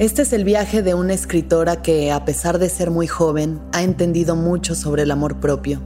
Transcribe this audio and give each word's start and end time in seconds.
Este 0.00 0.22
es 0.22 0.32
el 0.32 0.44
viaje 0.44 0.82
de 0.82 0.94
una 0.94 1.12
escritora 1.12 1.82
que, 1.82 2.10
a 2.10 2.24
pesar 2.24 2.58
de 2.58 2.70
ser 2.70 2.90
muy 2.90 3.06
joven, 3.06 3.60
ha 3.74 3.82
entendido 3.82 4.34
mucho 4.34 4.74
sobre 4.74 5.02
el 5.02 5.10
amor 5.10 5.40
propio. 5.40 5.82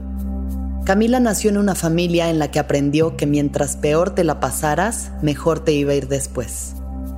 Camila 0.85 1.19
nació 1.19 1.49
en 1.49 1.57
una 1.57 1.75
familia 1.75 2.29
en 2.29 2.39
la 2.39 2.49
que 2.49 2.59
aprendió 2.59 3.17
que 3.17 3.25
mientras 3.25 3.75
peor 3.75 4.15
te 4.15 4.23
la 4.23 4.39
pasaras, 4.39 5.11
mejor 5.21 5.59
te 5.65 5.73
iba 5.73 5.91
a 5.91 5.95
ir 5.95 6.07
después. 6.07 6.75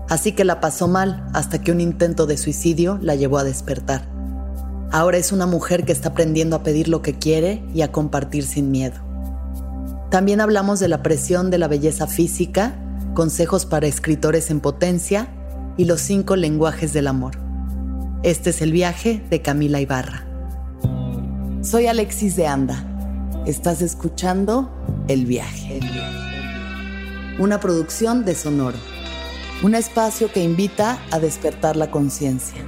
Así 0.09 0.31
que 0.31 0.43
la 0.43 0.59
pasó 0.59 0.87
mal 0.87 1.23
hasta 1.35 1.61
que 1.61 1.71
un 1.71 1.81
intento 1.81 2.25
de 2.25 2.35
suicidio 2.35 2.97
la 2.99 3.13
llevó 3.13 3.37
a 3.37 3.43
despertar. 3.43 4.09
Ahora 4.91 5.17
es 5.19 5.31
una 5.31 5.45
mujer 5.45 5.85
que 5.85 5.91
está 5.91 6.09
aprendiendo 6.09 6.55
a 6.55 6.63
pedir 6.63 6.87
lo 6.87 7.03
que 7.03 7.13
quiere 7.13 7.63
y 7.75 7.83
a 7.83 7.91
compartir 7.91 8.43
sin 8.43 8.71
miedo. 8.71 8.95
También 10.09 10.41
hablamos 10.41 10.79
de 10.79 10.87
la 10.87 11.03
presión 11.03 11.51
de 11.51 11.59
la 11.59 11.67
belleza 11.67 12.07
física, 12.07 12.73
consejos 13.13 13.67
para 13.67 13.85
escritores 13.85 14.49
en 14.49 14.61
potencia 14.61 15.27
y 15.77 15.85
los 15.85 16.01
cinco 16.01 16.35
lenguajes 16.35 16.91
del 16.91 17.07
amor. 17.07 17.37
Este 18.23 18.49
es 18.49 18.61
el 18.61 18.71
viaje 18.71 19.23
de 19.29 19.41
Camila 19.41 19.79
Ibarra. 19.79 20.25
Soy 21.61 21.87
Alexis 21.87 22.35
de 22.35 22.47
Anda. 22.47 22.83
Estás 23.45 23.81
escuchando 23.81 24.71
El 25.07 25.25
viaje. 25.25 25.79
Una 27.39 27.59
producción 27.59 28.25
de 28.25 28.35
Sonoro. 28.35 28.77
Un 29.63 29.75
espacio 29.75 30.31
que 30.31 30.43
invita 30.43 30.99
a 31.11 31.19
despertar 31.19 31.75
la 31.75 31.91
conciencia. 31.91 32.61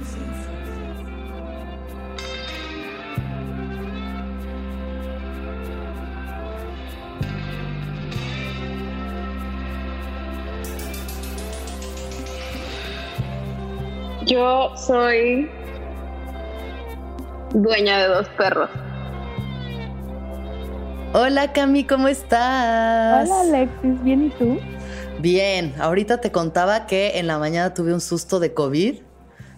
Yo 14.30 14.70
soy 14.76 15.50
dueña 17.52 17.98
de 17.98 18.06
dos 18.06 18.28
perros. 18.38 18.70
Hola 21.12 21.52
Cami, 21.52 21.82
¿cómo 21.82 22.06
estás? 22.06 23.28
Hola 23.28 23.40
Alexis, 23.40 24.04
¿bien 24.04 24.26
y 24.26 24.30
tú? 24.30 24.56
Bien, 25.18 25.74
ahorita 25.80 26.20
te 26.20 26.30
contaba 26.30 26.86
que 26.86 27.18
en 27.18 27.26
la 27.26 27.40
mañana 27.40 27.74
tuve 27.74 27.92
un 27.92 28.00
susto 28.00 28.38
de 28.38 28.54
COVID 28.54 29.00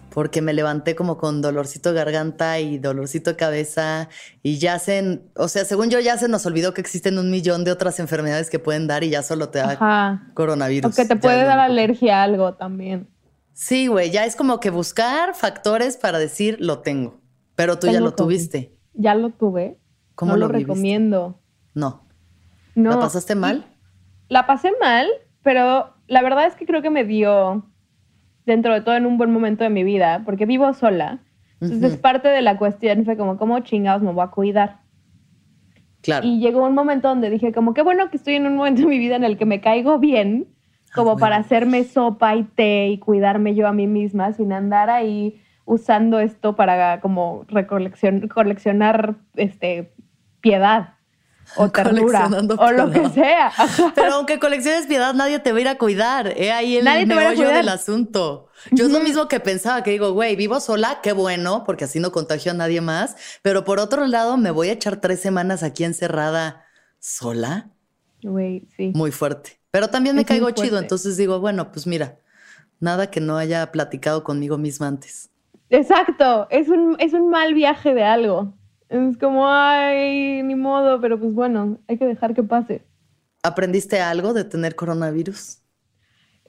porque 0.09 0.41
me 0.41 0.53
levanté 0.53 0.95
como 0.95 1.19
con 1.19 1.43
dolorcito 1.43 1.93
de 1.93 1.95
garganta 1.99 2.59
y 2.59 2.79
dolorcito 2.79 3.29
de 3.29 3.35
cabeza 3.35 4.09
y 4.41 4.57
ya 4.57 4.79
se, 4.79 5.21
o 5.35 5.49
sea, 5.49 5.65
según 5.65 5.91
yo 5.91 5.99
ya 5.99 6.17
se 6.17 6.27
nos 6.27 6.47
olvidó 6.47 6.73
que 6.73 6.81
existen 6.81 7.19
un 7.19 7.29
millón 7.29 7.63
de 7.63 7.71
otras 7.71 7.99
enfermedades 7.99 8.49
que 8.49 8.57
pueden 8.57 8.87
dar 8.87 9.03
y 9.03 9.11
ya 9.11 9.21
solo 9.21 9.49
te 9.49 9.59
da 9.59 10.23
coronavirus. 10.33 10.91
O 10.91 10.95
que 10.95 11.05
te 11.05 11.15
puede 11.15 11.43
dar 11.43 11.59
alergia 11.59 12.21
a 12.21 12.23
algo 12.23 12.55
también. 12.55 13.13
Sí, 13.53 13.87
güey, 13.87 14.09
ya 14.09 14.25
es 14.25 14.35
como 14.35 14.59
que 14.59 14.71
buscar 14.71 15.35
factores 15.35 15.97
para 15.97 16.19
decir 16.19 16.57
lo 16.59 16.79
tengo. 16.79 17.21
Pero 17.55 17.77
tú 17.77 17.87
ya 17.87 17.99
lo 17.99 18.13
tuviste. 18.13 18.75
Ya 18.93 19.15
lo 19.15 19.29
tuve. 19.29 19.77
¿Cómo 20.15 20.37
lo, 20.37 20.47
recomiendo? 20.47 21.39
No. 21.73 22.07
no. 22.75 22.91
¿La 22.91 22.99
pasaste 22.99 23.35
mal? 23.35 23.65
La 24.27 24.45
pasé 24.45 24.71
mal, 24.79 25.07
pero 25.43 25.93
la 26.07 26.21
verdad 26.21 26.47
es 26.47 26.55
que 26.55 26.65
creo 26.65 26.81
que 26.81 26.89
me 26.89 27.03
dio 27.03 27.65
dentro 28.45 28.73
de 28.73 28.81
todo 28.81 28.95
en 28.95 29.05
un 29.05 29.17
buen 29.17 29.31
momento 29.31 29.63
de 29.63 29.69
mi 29.69 29.83
vida, 29.83 30.23
porque 30.25 30.45
vivo 30.45 30.73
sola. 30.73 31.23
Entonces, 31.61 31.97
parte 31.97 32.27
de 32.27 32.41
la 32.41 32.57
cuestión 32.57 33.05
fue 33.05 33.15
como, 33.15 33.37
¿cómo 33.37 33.59
chingados 33.61 34.01
me 34.01 34.11
voy 34.11 34.23
a 34.23 34.31
cuidar? 34.31 34.81
Claro. 36.01 36.27
Y 36.27 36.39
llegó 36.39 36.65
un 36.65 36.73
momento 36.73 37.07
donde 37.07 37.29
dije, 37.29 37.53
como, 37.53 37.73
qué 37.73 37.81
bueno 37.81 38.09
que 38.09 38.17
estoy 38.17 38.35
en 38.35 38.45
un 38.45 38.57
momento 38.57 38.81
de 38.81 38.87
mi 38.87 38.99
vida 38.99 39.15
en 39.15 39.23
el 39.23 39.37
que 39.37 39.45
me 39.45 39.61
caigo 39.61 39.97
bien 39.97 40.52
como 40.93 41.17
para 41.17 41.37
hacerme 41.37 41.83
sopa 41.83 42.35
y 42.35 42.43
té 42.43 42.87
y 42.87 42.97
cuidarme 42.99 43.55
yo 43.55 43.67
a 43.67 43.73
mí 43.73 43.87
misma 43.87 44.33
sin 44.33 44.53
andar 44.53 44.89
ahí 44.89 45.41
usando 45.65 46.19
esto 46.19 46.55
para 46.55 46.99
como 47.01 47.45
recoleccionar 47.47 49.15
este, 49.35 49.93
piedad 50.41 50.95
o 51.55 51.69
ternura 51.71 52.29
o 52.57 52.71
lo 52.71 52.91
que 52.91 53.09
sea. 53.09 53.51
Pero 53.95 54.15
aunque 54.15 54.39
colecciones 54.39 54.87
piedad, 54.87 55.13
nadie 55.13 55.39
te 55.39 55.51
va 55.51 55.57
a 55.57 55.61
ir 55.61 55.67
a 55.67 55.77
cuidar. 55.77 56.33
¿eh? 56.35 56.51
Ahí 56.51 56.77
el 56.77 56.85
nadie 56.85 57.05
meollo 57.05 57.49
del 57.49 57.69
asunto. 57.69 58.47
Yo 58.71 58.85
es 58.85 58.91
lo 58.91 58.99
mismo 58.99 59.27
que 59.27 59.39
pensaba, 59.39 59.83
que 59.83 59.91
digo, 59.91 60.13
güey, 60.13 60.35
vivo 60.35 60.59
sola, 60.59 60.99
qué 61.01 61.11
bueno, 61.11 61.63
porque 61.65 61.85
así 61.85 61.99
no 61.99 62.11
contagio 62.11 62.51
a 62.51 62.55
nadie 62.55 62.81
más. 62.81 63.15
Pero 63.41 63.63
por 63.63 63.79
otro 63.79 64.07
lado, 64.07 64.37
me 64.37 64.51
voy 64.51 64.69
a 64.69 64.73
echar 64.73 64.97
tres 64.97 65.21
semanas 65.21 65.63
aquí 65.63 65.83
encerrada 65.83 66.65
sola. 66.99 67.71
Güey, 68.21 68.65
sí. 68.77 68.91
Muy 68.95 69.11
fuerte. 69.11 69.62
Pero 69.73 69.87
también 69.87 70.15
me 70.15 70.23
caigo 70.23 70.51
chido, 70.51 70.77
entonces 70.77 71.17
digo, 71.17 71.39
bueno, 71.39 71.71
pues 71.71 71.87
mira, 71.87 72.19
nada 72.79 73.09
que 73.09 73.19
no 73.19 73.37
haya 73.37 73.71
platicado 73.71 74.23
conmigo 74.23 74.59
misma 74.59 74.87
antes. 74.87 75.31
Exacto, 75.71 76.45
es 76.51 76.69
un, 76.69 76.95
es 76.99 77.13
un 77.13 77.31
mal 77.31 77.55
viaje 77.55 77.95
de 77.95 78.03
algo. 78.03 78.53
Es 78.89 79.17
como, 79.17 79.47
ay, 79.49 80.43
ni 80.43 80.53
modo, 80.53 81.01
pero 81.01 81.19
pues 81.19 81.33
bueno, 81.33 81.79
hay 81.87 81.97
que 81.97 82.05
dejar 82.05 82.35
que 82.35 82.43
pase. 82.43 82.85
¿Aprendiste 83.41 83.99
algo 83.99 84.35
de 84.35 84.43
tener 84.43 84.75
coronavirus? 84.75 85.57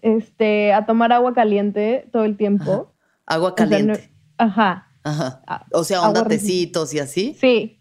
Este, 0.03 0.75
a 0.75 0.85
tomar 0.85 1.11
agua 1.11 1.33
caliente 1.33 2.07
todo 2.13 2.25
el 2.25 2.37
tiempo. 2.37 2.93
Agua 3.25 3.55
caliente. 3.55 4.13
ajá. 4.37 4.91
Ajá. 5.03 5.43
Ah, 5.47 5.65
o 5.73 5.83
sea, 5.83 6.03
onda 6.03 6.27
tecitos 6.27 6.93
y 6.93 6.99
así. 6.99 7.35
Sí. 7.41 7.81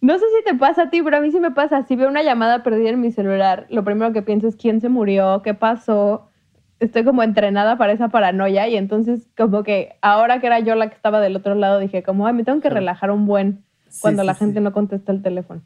No 0.00 0.18
sé 0.18 0.24
si 0.36 0.44
te 0.44 0.54
pasa 0.56 0.82
a 0.82 0.90
ti, 0.90 1.02
pero 1.02 1.16
a 1.16 1.20
mí 1.20 1.30
sí 1.32 1.40
me 1.40 1.50
pasa. 1.50 1.84
Si 1.86 1.96
veo 1.96 2.08
una 2.08 2.22
llamada 2.22 2.62
perdida 2.62 2.90
en 2.90 3.00
mi 3.00 3.10
celular, 3.10 3.66
lo 3.68 3.84
primero 3.84 4.12
que 4.12 4.22
pienso 4.22 4.46
es 4.46 4.56
quién 4.56 4.80
se 4.80 4.88
murió, 4.88 5.42
qué 5.42 5.54
pasó. 5.54 6.28
Estoy 6.78 7.04
como 7.04 7.24
entrenada 7.24 7.76
para 7.76 7.92
esa 7.92 8.08
paranoia 8.08 8.68
y 8.68 8.76
entonces 8.76 9.28
como 9.36 9.64
que 9.64 9.96
ahora 10.00 10.40
que 10.40 10.46
era 10.46 10.60
yo 10.60 10.76
la 10.76 10.88
que 10.88 10.94
estaba 10.94 11.20
del 11.20 11.34
otro 11.34 11.56
lado 11.56 11.80
dije 11.80 12.04
como, 12.04 12.26
ay, 12.26 12.34
me 12.34 12.44
tengo 12.44 12.60
que 12.60 12.70
relajar 12.70 13.10
un 13.10 13.26
buen 13.26 13.64
cuando 14.00 14.22
la 14.22 14.34
gente 14.34 14.60
no 14.60 14.72
contesta 14.72 15.10
el 15.10 15.22
teléfono. 15.22 15.62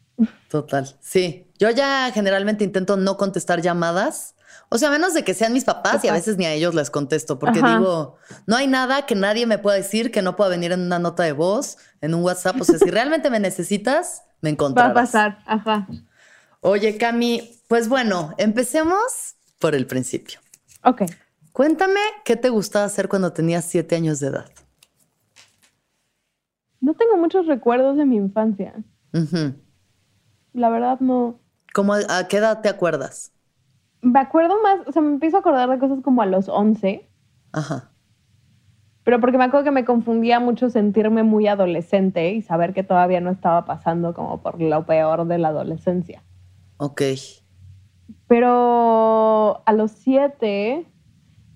Total, 0.48 0.88
sí. 1.00 1.46
Yo 1.58 1.70
ya 1.70 2.10
generalmente 2.12 2.64
intento 2.64 2.96
no 2.96 3.16
contestar 3.16 3.60
llamadas. 3.60 4.34
O 4.72 4.78
sea, 4.78 4.88
a 4.88 4.92
menos 4.92 5.12
de 5.12 5.22
que 5.22 5.34
sean 5.34 5.52
mis 5.52 5.64
papás 5.64 6.02
y 6.02 6.08
a 6.08 6.14
veces 6.14 6.38
ni 6.38 6.46
a 6.46 6.52
ellos 6.54 6.74
les 6.74 6.88
contesto, 6.88 7.38
porque 7.38 7.60
digo, 7.60 8.16
no 8.46 8.56
hay 8.56 8.66
nada 8.66 9.04
que 9.04 9.14
nadie 9.14 9.44
me 9.44 9.58
pueda 9.58 9.76
decir 9.76 10.10
que 10.10 10.22
no 10.22 10.34
pueda 10.34 10.48
venir 10.48 10.72
en 10.72 10.80
una 10.80 10.98
nota 10.98 11.24
de 11.24 11.32
voz, 11.32 11.76
en 12.00 12.14
un 12.14 12.22
WhatsApp. 12.22 12.58
O 12.58 12.64
sea, 12.64 12.78
si 12.78 12.88
realmente 12.88 13.28
me 13.28 13.38
necesitas, 13.38 14.22
me 14.40 14.48
encontrarás. 14.48 14.96
Va 14.96 15.00
a 15.00 15.04
pasar, 15.04 15.38
ajá. 15.44 15.86
Oye, 16.60 16.96
Cami, 16.96 17.60
pues 17.68 17.86
bueno, 17.86 18.34
empecemos 18.38 19.34
por 19.58 19.74
el 19.74 19.86
principio. 19.86 20.40
Ok. 20.84 21.02
Cuéntame 21.52 22.00
qué 22.24 22.36
te 22.36 22.48
gustaba 22.48 22.86
hacer 22.86 23.10
cuando 23.10 23.34
tenías 23.34 23.66
siete 23.66 23.94
años 23.94 24.20
de 24.20 24.28
edad. 24.28 24.50
No 26.80 26.94
tengo 26.94 27.18
muchos 27.18 27.46
recuerdos 27.46 27.98
de 27.98 28.06
mi 28.06 28.16
infancia. 28.16 28.72
La 30.54 30.70
verdad 30.70 30.98
no. 31.00 31.38
¿Cómo, 31.74 31.92
¿A 31.92 32.26
qué 32.28 32.38
edad 32.38 32.62
te 32.62 32.70
acuerdas? 32.70 33.31
Me 34.02 34.20
acuerdo 34.20 34.60
más, 34.62 34.86
o 34.86 34.92
sea, 34.92 35.00
me 35.00 35.12
empiezo 35.12 35.38
a 35.38 35.40
acordar 35.40 35.70
de 35.70 35.78
cosas 35.78 36.00
como 36.02 36.22
a 36.22 36.26
los 36.26 36.48
11. 36.48 37.08
Ajá. 37.52 37.92
Pero 39.04 39.20
porque 39.20 39.38
me 39.38 39.44
acuerdo 39.44 39.64
que 39.64 39.70
me 39.70 39.84
confundía 39.84 40.38
mucho 40.38 40.70
sentirme 40.70 41.22
muy 41.22 41.48
adolescente 41.48 42.32
y 42.32 42.42
saber 42.42 42.72
que 42.72 42.84
todavía 42.84 43.20
no 43.20 43.30
estaba 43.30 43.64
pasando 43.64 44.14
como 44.14 44.42
por 44.42 44.60
lo 44.60 44.86
peor 44.86 45.26
de 45.26 45.38
la 45.38 45.48
adolescencia. 45.48 46.22
Ok. 46.76 47.02
Pero 48.28 49.62
a 49.66 49.72
los 49.72 49.90
siete 49.90 50.86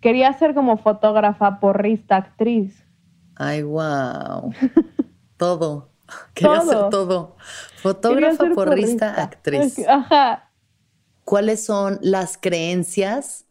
quería 0.00 0.32
ser 0.32 0.54
como 0.54 0.76
fotógrafa, 0.76 1.60
porrista, 1.60 2.16
actriz. 2.16 2.84
Ay, 3.36 3.62
wow. 3.62 4.52
todo. 5.36 5.90
Quería 6.34 6.60
ser 6.62 6.90
todo. 6.90 7.36
Fotógrafa, 7.76 8.44
porrista, 8.54 9.22
actriz. 9.22 9.86
Ajá. 9.88 10.45
¿Cuáles 11.26 11.64
son 11.64 11.98
las 12.02 12.38
creencias 12.38 13.46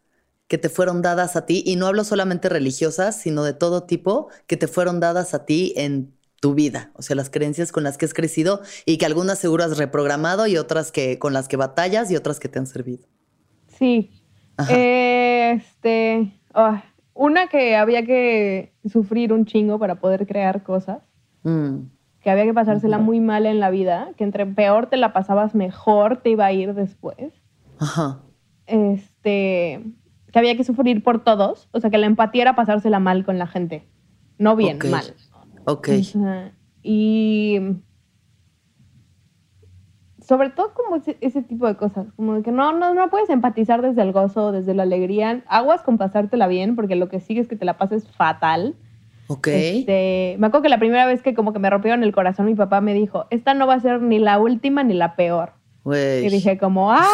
que 0.48 0.58
te 0.58 0.70
fueron 0.70 1.02
dadas 1.02 1.36
a 1.36 1.46
ti, 1.46 1.62
y 1.66 1.76
no 1.76 1.88
hablo 1.88 2.06
solamente 2.06 2.48
religiosas, 2.48 3.20
sino 3.20 3.44
de 3.44 3.54
todo 3.54 3.84
tipo, 3.84 4.30
que 4.48 4.56
te 4.56 4.68
fueron 4.68 5.02
dadas 5.02 5.34
a 5.34 5.46
ti 5.46 5.74
en 5.76 6.14
tu 6.40 6.54
vida, 6.54 6.92
o 6.94 7.02
sea, 7.02 7.18
las 7.18 7.30
creencias 7.30 7.74
con 7.74 7.84
las 7.84 7.98
que 7.98 8.06
has 8.06 8.14
crecido 8.14 8.62
y 8.86 8.98
que 8.98 9.06
algunas 9.06 9.40
seguro 9.40 9.66
has 9.66 9.78
reprogramado 9.78 10.48
y 10.48 10.56
otras 10.56 10.94
que 10.94 11.20
con 11.20 11.34
las 11.34 11.50
que 11.50 11.58
batallas 11.58 12.10
y 12.10 12.16
otras 12.16 12.40
que 12.40 12.48
te 12.48 12.60
han 12.60 12.68
servido. 12.68 13.06
Sí. 13.68 14.10
este, 14.70 16.32
una 17.14 17.48
que 17.48 17.76
había 17.76 18.06
que 18.06 18.74
sufrir 18.90 19.34
un 19.34 19.46
chingo 19.46 19.80
para 19.80 19.96
poder 19.96 20.26
crear 20.26 20.64
cosas. 20.64 21.00
Mm. 21.44 21.88
Que 22.22 22.30
había 22.30 22.46
que 22.46 22.54
pasársela 22.54 23.00
muy 23.00 23.20
mal 23.20 23.46
en 23.46 23.60
la 23.60 23.70
vida, 23.70 24.12
que 24.16 24.24
entre 24.24 24.46
peor 24.46 24.88
te 24.88 24.96
la 24.96 25.12
pasabas, 25.12 25.56
mejor 25.56 26.22
te 26.22 26.30
iba 26.30 26.46
a 26.46 26.54
ir 26.54 26.74
después. 26.74 27.34
Ajá. 27.80 28.22
Este, 28.68 29.84
que 30.32 30.40
había 30.40 30.58
que 30.58 30.64
sufrir 30.64 31.04
por 31.04 31.24
todos, 31.24 31.70
o 31.72 31.80
sea, 31.80 31.90
que 31.90 31.98
la 31.98 32.08
empatía 32.08 32.44
era 32.44 32.56
pasársela 32.56 33.00
mal 33.00 33.26
con 33.26 33.38
la 33.38 33.48
gente, 33.48 33.88
no 34.38 34.56
bien, 34.56 34.80
mal. 34.90 35.14
Ok. 35.66 35.90
y 36.84 37.60
sobre 40.26 40.50
todo 40.50 40.74
como 40.74 40.96
ese, 40.96 41.42
tipo 41.44 41.68
de 41.68 41.76
cosas, 41.76 42.08
como 42.16 42.42
que 42.42 42.52
no, 42.52 42.74
no, 42.74 42.94
no 42.96 43.10
puedes 43.10 43.30
empatizar 43.30 43.82
desde 43.84 44.02
el 44.02 44.12
gozo, 44.12 44.52
desde 44.52 44.74
la 44.74 44.84
alegría. 44.84 45.44
Aguas 45.48 45.84
con 45.84 46.00
pasártela 46.00 46.48
bien, 46.48 46.76
porque 46.76 46.96
lo 46.96 47.10
que 47.10 47.20
sigue 47.20 47.42
es 47.42 47.48
que 47.48 47.56
te 47.56 47.66
la 47.66 47.78
pases 47.78 48.08
fatal. 48.08 48.76
Ok. 49.28 49.48
Este, 49.48 50.36
me 50.40 50.48
acuerdo 50.48 50.64
que 50.64 50.70
la 50.70 50.80
primera 50.80 51.06
vez 51.06 51.22
que 51.22 51.36
como 51.36 51.54
que 51.54 51.60
me 51.60 51.70
rompieron 51.70 52.04
el 52.04 52.12
corazón, 52.12 52.48
mi 52.48 52.56
papá 52.56 52.82
me 52.82 52.96
dijo, 52.96 53.28
esta 53.30 53.54
no 53.54 53.68
va 53.68 53.76
a 53.76 53.80
ser 53.80 54.02
ni 54.02 54.18
la 54.18 54.40
última 54.40 54.84
ni 54.84 54.96
la 54.96 55.16
peor. 55.16 55.54
Y 55.86 56.30
dije 56.30 56.58
como, 56.58 56.92
ah. 56.92 57.06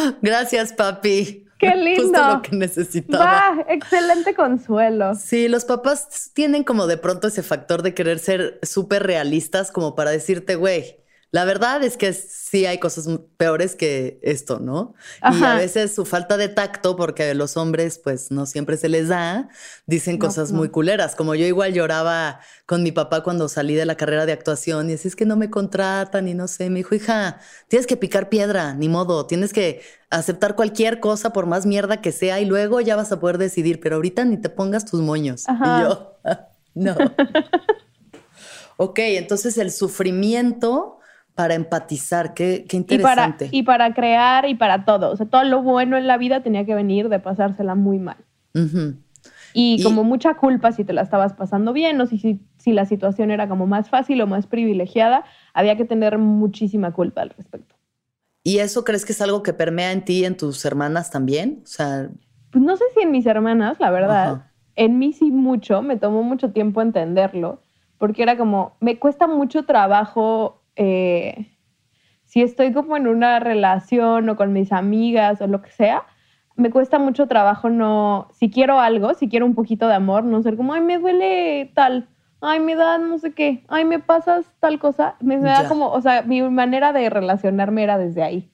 Gracias, 0.22 0.72
papi. 0.72 1.46
Qué 1.58 1.74
lindo. 1.76 2.02
Justo 2.02 2.34
lo 2.34 2.42
que 2.42 2.56
necesitaba. 2.56 3.64
Excelente 3.68 4.34
consuelo. 4.34 5.14
Sí, 5.14 5.48
los 5.48 5.64
papás 5.64 6.30
tienen 6.34 6.64
como 6.64 6.86
de 6.86 6.96
pronto 6.98 7.28
ese 7.28 7.42
factor 7.42 7.82
de 7.82 7.94
querer 7.94 8.18
ser 8.18 8.58
súper 8.62 9.04
realistas 9.04 9.70
como 9.70 9.94
para 9.94 10.10
decirte, 10.10 10.56
güey, 10.56 11.01
la 11.32 11.46
verdad 11.46 11.82
es 11.82 11.96
que 11.96 12.12
sí 12.12 12.66
hay 12.66 12.76
cosas 12.76 13.08
peores 13.38 13.74
que 13.74 14.20
esto, 14.22 14.60
¿no? 14.60 14.92
Y 15.32 15.42
a 15.42 15.54
veces 15.54 15.94
su 15.94 16.04
falta 16.04 16.36
de 16.36 16.50
tacto, 16.50 16.94
porque 16.94 17.34
los 17.34 17.56
hombres 17.56 17.98
pues 17.98 18.30
no 18.30 18.44
siempre 18.44 18.76
se 18.76 18.90
les 18.90 19.08
da, 19.08 19.48
dicen 19.86 20.18
cosas 20.18 20.52
muy 20.52 20.68
culeras. 20.68 21.16
Como 21.16 21.34
yo 21.34 21.46
igual 21.46 21.72
lloraba 21.72 22.40
con 22.66 22.82
mi 22.82 22.92
papá 22.92 23.22
cuando 23.22 23.48
salí 23.48 23.74
de 23.74 23.86
la 23.86 23.96
carrera 23.96 24.26
de 24.26 24.32
actuación 24.32 24.90
y 24.90 24.92
así 24.92 25.08
es 25.08 25.16
que 25.16 25.24
no 25.24 25.36
me 25.36 25.48
contratan 25.48 26.28
y 26.28 26.34
no 26.34 26.48
sé, 26.48 26.68
me 26.68 26.80
dijo, 26.80 26.94
hija, 26.94 27.40
tienes 27.66 27.86
que 27.86 27.96
picar 27.96 28.28
piedra, 28.28 28.74
ni 28.74 28.90
modo, 28.90 29.24
tienes 29.24 29.54
que 29.54 29.80
aceptar 30.10 30.54
cualquier 30.54 31.00
cosa 31.00 31.32
por 31.32 31.46
más 31.46 31.64
mierda 31.64 32.02
que 32.02 32.12
sea 32.12 32.40
y 32.40 32.44
luego 32.44 32.82
ya 32.82 32.94
vas 32.94 33.10
a 33.10 33.20
poder 33.20 33.38
decidir, 33.38 33.80
pero 33.80 33.96
ahorita 33.96 34.26
ni 34.26 34.36
te 34.36 34.50
pongas 34.50 34.84
tus 34.84 35.00
moños. 35.00 35.46
Y 35.48 35.80
yo, 35.80 36.18
no. 36.74 36.94
ok, 38.76 38.98
entonces 38.98 39.56
el 39.56 39.72
sufrimiento 39.72 40.98
para 41.34 41.54
empatizar. 41.54 42.34
Qué, 42.34 42.64
qué 42.68 42.76
interesante. 42.76 43.48
Y 43.50 43.62
para, 43.62 43.86
y 43.86 43.90
para, 43.90 43.94
crear 43.94 44.48
y 44.48 44.54
para 44.54 44.84
todo. 44.84 45.10
O 45.10 45.16
sea, 45.16 45.26
todo 45.26 45.44
lo 45.44 45.62
bueno 45.62 45.96
en 45.96 46.06
la 46.06 46.18
vida 46.18 46.42
tenía 46.42 46.64
que 46.64 46.74
venir 46.74 47.08
de 47.08 47.18
pasársela 47.18 47.74
muy 47.74 47.98
mal. 47.98 48.18
y, 49.54 49.82
como 49.82 50.04
mucha 50.04 50.34
culpa 50.34 50.72
si 50.72 50.84
te 50.84 50.92
la 50.92 51.02
estabas 51.02 51.32
pasando 51.32 51.72
bien 51.72 52.00
o 52.00 52.06
si, 52.06 52.18
si, 52.18 52.40
si, 52.58 52.72
la 52.72 52.84
situación 52.84 53.30
era 53.30 53.48
como 53.48 53.66
más 53.66 53.88
fácil 53.88 54.20
o 54.20 54.26
más 54.26 54.46
privilegiada, 54.46 55.24
había 55.54 55.76
que 55.76 55.84
tener 55.84 56.18
muchísima 56.18 56.92
culpa 56.92 57.22
al 57.22 57.30
respecto. 57.30 57.74
¿Y 58.44 58.58
eso 58.58 58.84
crees 58.84 59.04
que 59.04 59.12
es 59.12 59.22
algo 59.22 59.42
que 59.42 59.52
permea 59.52 59.92
en 59.92 60.04
ti 60.04 60.20
y 60.20 60.24
en 60.24 60.36
tus 60.36 60.64
hermanas 60.64 61.10
también? 61.10 61.60
O 61.62 61.66
sea... 61.66 62.10
Pues 62.50 62.62
no 62.62 62.76
sé 62.76 62.84
si 62.94 63.00
en 63.00 63.12
mis 63.12 63.24
hermanas, 63.24 63.78
la 63.80 63.90
verdad. 63.90 64.46
En 64.74 64.98
mí 64.98 65.12
sí 65.12 65.30
mucho, 65.30 65.80
me 65.80 65.96
tomó 65.96 66.22
mucho 66.22 66.50
tiempo 66.50 66.82
entenderlo, 66.82 67.62
porque 67.98 68.22
era 68.22 68.36
como, 68.36 68.76
me 68.80 68.98
cuesta 68.98 69.26
mucho 69.26 69.64
trabajo 69.64 70.61
eh, 70.76 71.52
si 72.24 72.42
estoy 72.42 72.72
como 72.72 72.96
en 72.96 73.06
una 73.06 73.40
relación 73.40 74.28
o 74.28 74.36
con 74.36 74.52
mis 74.52 74.72
amigas 74.72 75.40
o 75.40 75.46
lo 75.46 75.60
que 75.60 75.70
sea, 75.70 76.06
me 76.56 76.70
cuesta 76.70 76.98
mucho 76.98 77.26
trabajo 77.26 77.70
no, 77.70 78.28
si 78.32 78.50
quiero 78.50 78.80
algo, 78.80 79.14
si 79.14 79.28
quiero 79.28 79.46
un 79.46 79.54
poquito 79.54 79.88
de 79.88 79.94
amor, 79.94 80.24
no 80.24 80.42
ser 80.42 80.56
como, 80.56 80.72
ay, 80.74 80.80
me 80.80 80.98
duele 80.98 81.72
tal, 81.74 82.08
ay, 82.40 82.60
me 82.60 82.74
da 82.74 82.98
no 82.98 83.18
sé 83.18 83.32
qué, 83.32 83.64
ay, 83.68 83.84
me 83.84 83.98
pasas 83.98 84.46
tal 84.60 84.78
cosa, 84.78 85.16
me, 85.20 85.38
da 85.38 85.68
como, 85.68 85.90
o 85.90 86.00
sea, 86.00 86.22
mi 86.22 86.42
manera 86.42 86.92
de 86.92 87.08
relacionarme 87.10 87.82
era 87.82 87.98
desde 87.98 88.22
ahí. 88.22 88.50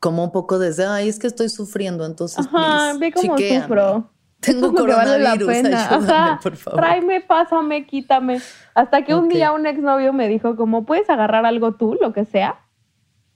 Como 0.00 0.24
un 0.24 0.32
poco 0.32 0.58
desde, 0.58 0.86
ay, 0.86 1.08
es 1.08 1.18
que 1.18 1.28
estoy 1.28 1.48
sufriendo, 1.48 2.04
entonces, 2.06 2.46
Ajá, 2.46 2.94
ve 2.98 3.12
cómo 3.12 3.38
sufro. 3.38 4.10
Tengo 4.42 4.74
coronavirus, 4.74 5.46
vale 5.46 5.74
ayúdame, 5.76 6.38
por 6.42 6.56
favor. 6.56 6.80
Tráeme, 6.80 7.20
pásame, 7.20 7.86
quítame. 7.86 8.40
Hasta 8.74 9.04
que 9.04 9.14
un 9.14 9.28
día 9.28 9.52
un 9.52 9.66
exnovio 9.66 10.12
me 10.12 10.26
dijo, 10.26 10.56
como, 10.56 10.84
¿puedes 10.84 11.08
agarrar 11.08 11.46
algo 11.46 11.74
tú, 11.74 11.96
lo 12.00 12.12
que 12.12 12.24
sea? 12.24 12.58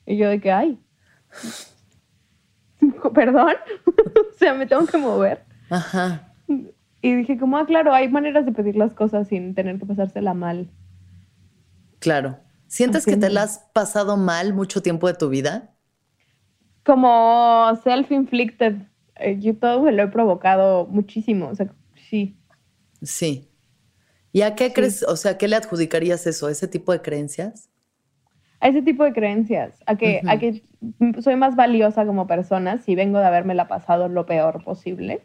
Y 0.05 0.17
yo 0.17 0.29
de 0.29 0.41
que, 0.41 0.51
ay, 0.51 0.81
¿perdón? 3.15 3.55
o 3.87 4.39
sea, 4.39 4.55
me 4.55 4.67
tengo 4.67 4.85
que 4.87 4.99
mover. 4.99 5.45
Ajá. 5.71 6.33
Y 6.49 7.15
dije, 7.15 7.39
como, 7.39 7.57
ah, 7.57 7.67
claro, 7.67 7.95
hay 7.95 8.09
maneras 8.09 8.45
de 8.45 8.53
pedir 8.53 8.75
las 8.75 8.93
cosas 8.93 9.29
sin 9.29 9.55
tener 9.55 9.79
que 9.79 9.87
pasársela 9.87 10.35
mal. 10.35 10.69
Claro. 12.01 12.41
¿Sientes 12.67 13.07
que 13.07 13.17
te 13.17 13.31
la 13.31 13.45
has 13.45 13.61
pasado 13.73 14.17
mal 14.17 14.53
mucho 14.55 14.83
tiempo 14.83 15.07
de 15.07 15.15
tu 15.15 15.29
vida? 15.29 15.77
Como 16.85 17.71
self-inflicted. 17.85 18.89
Eh, 19.19 19.39
yo 19.41 19.57
todo 19.57 19.83
me 19.83 19.93
lo 19.93 20.03
he 20.03 20.09
provocado 20.09 20.87
muchísimo, 20.87 21.49
o 21.49 21.55
sea, 21.55 21.73
sí. 21.95 22.37
Sí. 23.03 23.49
¿Y 24.33 24.43
a 24.43 24.55
qué 24.55 24.73
crees, 24.73 25.03
o 25.03 25.17
sea, 25.17 25.39
qué 25.39 25.49
le 25.49 25.57
adjudicarías 25.57 26.27
eso, 26.27 26.49
ese 26.49 26.69
tipo 26.69 26.93
de 26.93 27.01
creencias? 27.01 27.71
A 28.61 28.69
ese 28.69 28.83
tipo 28.83 29.05
de 29.05 29.13
creencias, 29.13 29.83
a 29.87 29.97
que, 29.97 30.21
a 30.27 30.39
que 30.39 30.63
soy 31.21 31.37
más 31.37 31.57
valiosa 31.57 32.05
como 32.05 32.27
persona 32.27 32.79
si 32.79 32.95
vengo 32.95 33.19
de 33.19 33.27
haberme 33.27 33.55
la 33.55 33.69
pasado 33.69 34.09
lo 34.09 34.27
peor 34.27 34.63
posible. 34.65 35.23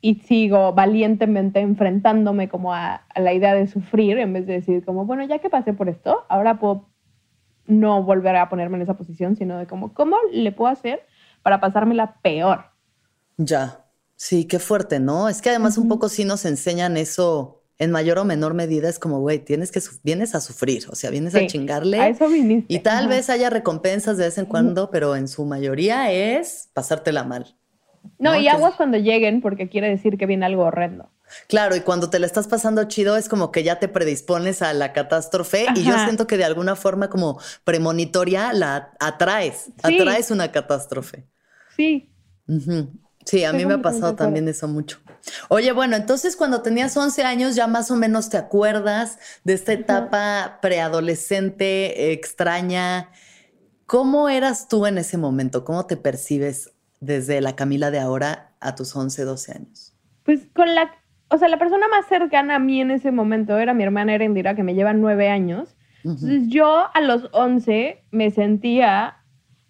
Y 0.00 0.16
sigo 0.16 0.72
valientemente 0.74 1.60
enfrentándome 1.60 2.48
como 2.48 2.72
a, 2.72 2.94
a, 2.94 3.20
la 3.20 3.32
idea 3.32 3.54
de 3.54 3.66
sufrir 3.66 4.18
en 4.18 4.32
vez 4.32 4.46
de 4.46 4.54
decir 4.54 4.84
como, 4.84 5.06
bueno, 5.06 5.24
ya 5.24 5.38
que 5.38 5.50
pasé 5.50 5.72
por 5.72 5.88
esto, 5.88 6.24
ahora 6.28 6.58
puedo 6.58 6.88
no 7.66 8.02
volver 8.02 8.36
a 8.36 8.48
ponerme 8.48 8.76
en 8.76 8.82
esa 8.82 8.96
posición, 8.96 9.36
sino 9.36 9.58
de 9.58 9.66
como, 9.66 9.92
¿cómo 9.92 10.16
le 10.32 10.52
puedo 10.52 10.70
hacer 10.70 11.02
para 11.42 11.60
pasármela 11.60 12.20
peor. 12.22 12.64
Ya, 13.36 13.86
sí, 14.16 14.46
qué 14.46 14.58
fuerte, 14.58 15.00
¿no? 15.00 15.28
Es 15.28 15.42
que 15.42 15.50
además 15.50 15.78
un 15.78 15.88
poco 15.88 16.08
sí 16.08 16.24
nos 16.24 16.44
enseñan 16.44 16.96
eso 16.96 17.62
en 17.78 17.90
mayor 17.90 18.18
o 18.18 18.24
menor 18.24 18.54
medida. 18.54 18.88
Es 18.88 18.98
como, 18.98 19.20
güey, 19.20 19.38
tienes 19.38 19.70
que, 19.70 19.80
vienes 20.02 20.34
a 20.34 20.40
sufrir, 20.40 20.86
o 20.90 20.94
sea, 20.94 21.10
vienes 21.10 21.34
a 21.34 21.46
chingarle. 21.46 22.00
A 22.00 22.08
eso 22.08 22.28
viniste. 22.28 22.72
Y 22.72 22.80
tal 22.80 23.08
vez 23.08 23.30
haya 23.30 23.50
recompensas 23.50 24.16
de 24.16 24.24
vez 24.24 24.38
en 24.38 24.46
cuando, 24.46 24.90
pero 24.90 25.16
en 25.16 25.28
su 25.28 25.44
mayoría 25.44 26.10
es 26.12 26.70
pasártela 26.72 27.24
mal. 27.24 27.57
No, 28.18 28.36
y 28.36 28.48
aguas 28.48 28.74
cuando 28.76 28.98
lleguen 28.98 29.40
porque 29.40 29.68
quiere 29.68 29.88
decir 29.88 30.18
que 30.18 30.26
viene 30.26 30.46
algo 30.46 30.64
horrendo. 30.64 31.10
Claro, 31.46 31.76
y 31.76 31.80
cuando 31.80 32.10
te 32.10 32.18
la 32.18 32.26
estás 32.26 32.48
pasando 32.48 32.84
chido 32.84 33.16
es 33.16 33.28
como 33.28 33.52
que 33.52 33.62
ya 33.62 33.78
te 33.78 33.88
predispones 33.88 34.62
a 34.62 34.72
la 34.72 34.92
catástrofe 34.92 35.66
y 35.74 35.82
yo 35.82 35.92
siento 35.98 36.26
que 36.26 36.36
de 36.36 36.44
alguna 36.44 36.74
forma 36.74 37.10
como 37.10 37.38
premonitoria 37.64 38.52
la 38.52 38.92
atraes, 38.98 39.70
atraes 39.82 40.30
una 40.30 40.50
catástrofe. 40.52 41.26
Sí. 41.76 42.10
Sí, 43.24 43.44
a 43.44 43.52
mí 43.52 43.66
me 43.66 43.74
ha 43.74 43.82
pasado 43.82 44.14
también 44.14 44.48
eso 44.48 44.68
mucho. 44.68 45.00
Oye, 45.48 45.72
bueno, 45.72 45.96
entonces 45.96 46.34
cuando 46.34 46.62
tenías 46.62 46.96
11 46.96 47.22
años 47.24 47.54
ya 47.54 47.66
más 47.66 47.90
o 47.90 47.96
menos 47.96 48.30
te 48.30 48.38
acuerdas 48.38 49.18
de 49.44 49.52
esta 49.52 49.74
etapa 49.74 50.58
preadolescente 50.62 52.12
extraña. 52.12 53.10
¿Cómo 53.84 54.28
eras 54.28 54.68
tú 54.68 54.86
en 54.86 54.96
ese 54.96 55.18
momento? 55.18 55.64
¿Cómo 55.64 55.86
te 55.86 55.96
percibes 55.98 56.72
desde 57.00 57.40
la 57.40 57.56
Camila 57.56 57.90
de 57.90 58.00
ahora 58.00 58.52
a 58.60 58.74
tus 58.74 58.94
11, 58.94 59.24
12 59.24 59.52
años? 59.52 59.94
Pues 60.24 60.46
con 60.54 60.74
la 60.74 60.90
o 61.30 61.36
sea, 61.36 61.48
la 61.48 61.58
persona 61.58 61.86
más 61.88 62.06
cercana 62.06 62.56
a 62.56 62.58
mí 62.58 62.80
en 62.80 62.90
ese 62.90 63.12
momento 63.12 63.58
era 63.58 63.74
mi 63.74 63.82
hermana 63.82 64.14
Erendira, 64.14 64.54
que 64.54 64.62
me 64.62 64.74
lleva 64.74 64.94
nueve 64.94 65.28
años. 65.28 65.76
Entonces 66.04 66.48
yo 66.48 66.86
a 66.94 67.00
los 67.00 67.28
once 67.32 68.04
me 68.10 68.30
sentía 68.30 69.16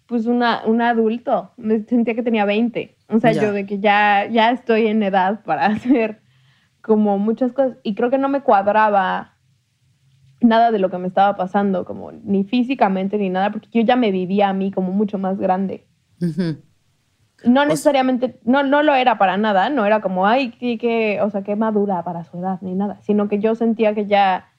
pues 0.05 0.25
una, 0.25 0.65
un 0.65 0.81
adulto, 0.81 1.51
me 1.57 1.83
sentía 1.83 2.15
que 2.15 2.23
tenía 2.23 2.45
20. 2.45 2.97
O 3.09 3.19
sea, 3.19 3.31
yo 3.33 3.51
de 3.51 3.65
que 3.65 3.79
ya, 3.79 4.27
ya 4.27 4.51
estoy 4.51 4.87
en 4.87 5.03
edad 5.03 5.43
para 5.43 5.65
hacer 5.67 6.21
como 6.81 7.17
muchas 7.19 7.51
cosas. 7.51 7.77
Y 7.83 7.93
creo 7.93 8.09
que 8.09 8.17
no 8.17 8.29
me 8.29 8.41
cuadraba 8.41 9.37
nada 10.39 10.71
de 10.71 10.79
lo 10.79 10.89
que 10.89 10.97
me 10.97 11.07
estaba 11.07 11.35
pasando, 11.35 11.83
como 11.83 12.11
ni 12.11 12.45
físicamente 12.45 13.17
ni 13.17 13.29
nada, 13.29 13.51
porque 13.51 13.67
yo 13.71 13.81
ya 13.81 13.97
me 13.97 14.11
vivía 14.11 14.49
a 14.49 14.53
mí 14.53 14.71
como 14.71 14.93
mucho 14.93 15.17
más 15.17 15.37
grande. 15.37 15.87
No 17.43 17.65
necesariamente, 17.65 18.39
no, 18.43 18.63
no 18.63 18.83
lo 18.83 18.93
era 18.95 19.17
para 19.17 19.37
nada, 19.37 19.69
no 19.69 19.85
era 19.85 20.01
como, 20.01 20.27
ay, 20.27 20.51
qué, 20.51 21.19
o 21.21 21.29
sea, 21.29 21.41
qué 21.41 21.55
madura 21.55 22.03
para 22.03 22.23
su 22.23 22.37
edad, 22.37 22.59
ni 22.61 22.75
nada, 22.75 22.99
sino 23.01 23.27
que 23.29 23.39
yo 23.39 23.55
sentía 23.55 23.95
que 23.95 24.05
ya, 24.05 24.49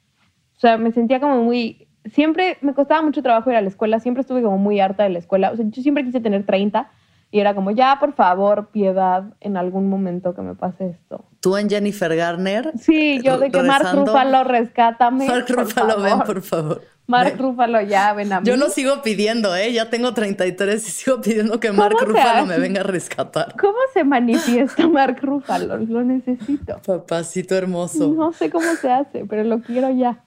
o 0.56 0.60
sea, 0.60 0.78
me 0.78 0.92
sentía 0.92 1.20
como 1.20 1.42
muy, 1.42 1.88
siempre 2.06 2.56
me 2.62 2.74
costaba 2.74 3.02
mucho 3.02 3.22
trabajo 3.22 3.50
ir 3.50 3.56
a 3.56 3.60
la 3.60 3.68
escuela, 3.68 4.00
siempre 4.00 4.22
estuve 4.22 4.42
como 4.42 4.58
muy 4.58 4.80
harta 4.80 5.02
de 5.02 5.10
la 5.10 5.18
escuela, 5.18 5.50
o 5.50 5.56
sea, 5.56 5.66
yo 5.68 5.82
siempre 5.82 6.04
quise 6.04 6.20
tener 6.20 6.46
30 6.46 6.90
y 7.32 7.38
era 7.38 7.54
como, 7.54 7.70
ya, 7.70 7.98
por 8.00 8.12
favor, 8.14 8.70
piedad, 8.72 9.34
en 9.40 9.56
algún 9.56 9.88
momento 9.88 10.34
que 10.34 10.42
me 10.42 10.56
pase 10.56 10.88
esto. 10.88 11.24
¿Tú 11.40 11.56
en 11.56 11.70
Jennifer 11.70 12.14
Garner? 12.16 12.72
Sí, 12.76 13.20
yo 13.22 13.38
de 13.38 13.50
que 13.50 13.62
Mark 13.62 13.86
Ruffalo 13.94 14.42
rescátame. 14.42 15.28
Mark 15.28 15.46
Ruffalo, 15.48 16.02
ven, 16.02 16.18
por 16.20 16.42
favor. 16.42 16.82
Mark 17.10 17.36
Ruffalo, 17.38 17.80
ya, 17.82 18.12
ven 18.14 18.32
a 18.32 18.40
mí. 18.40 18.46
Yo 18.46 18.56
lo 18.56 18.68
sigo 18.68 19.02
pidiendo, 19.02 19.54
¿eh? 19.54 19.72
Ya 19.72 19.90
tengo 19.90 20.14
33 20.14 20.86
y 20.86 20.90
sigo 20.90 21.20
pidiendo 21.20 21.60
que 21.60 21.72
Mark 21.72 21.96
Ruffalo 22.00 22.46
me 22.46 22.58
venga 22.58 22.80
a 22.80 22.84
rescatar. 22.84 23.54
¿Cómo 23.60 23.78
se 23.92 24.04
manifiesta 24.04 24.86
Mark 24.88 25.18
Ruffalo? 25.20 25.76
Lo 25.78 26.02
necesito. 26.02 26.80
Papacito 26.86 27.56
hermoso. 27.56 28.08
No 28.08 28.32
sé 28.32 28.50
cómo 28.50 28.74
se 28.80 28.90
hace, 28.90 29.24
pero 29.28 29.44
lo 29.44 29.60
quiero 29.60 29.90
ya. 29.90 30.24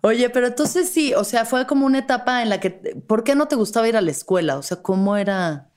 Oye, 0.00 0.30
pero 0.30 0.46
entonces 0.46 0.88
sí, 0.88 1.12
o 1.14 1.24
sea, 1.24 1.44
fue 1.44 1.66
como 1.66 1.86
una 1.86 1.98
etapa 1.98 2.42
en 2.42 2.48
la 2.48 2.60
que, 2.60 2.70
¿por 2.70 3.24
qué 3.24 3.34
no 3.34 3.46
te 3.46 3.56
gustaba 3.56 3.88
ir 3.88 3.96
a 3.96 4.00
la 4.00 4.10
escuela? 4.10 4.56
O 4.56 4.62
sea, 4.62 4.80
¿cómo 4.80 5.16
era? 5.16 5.68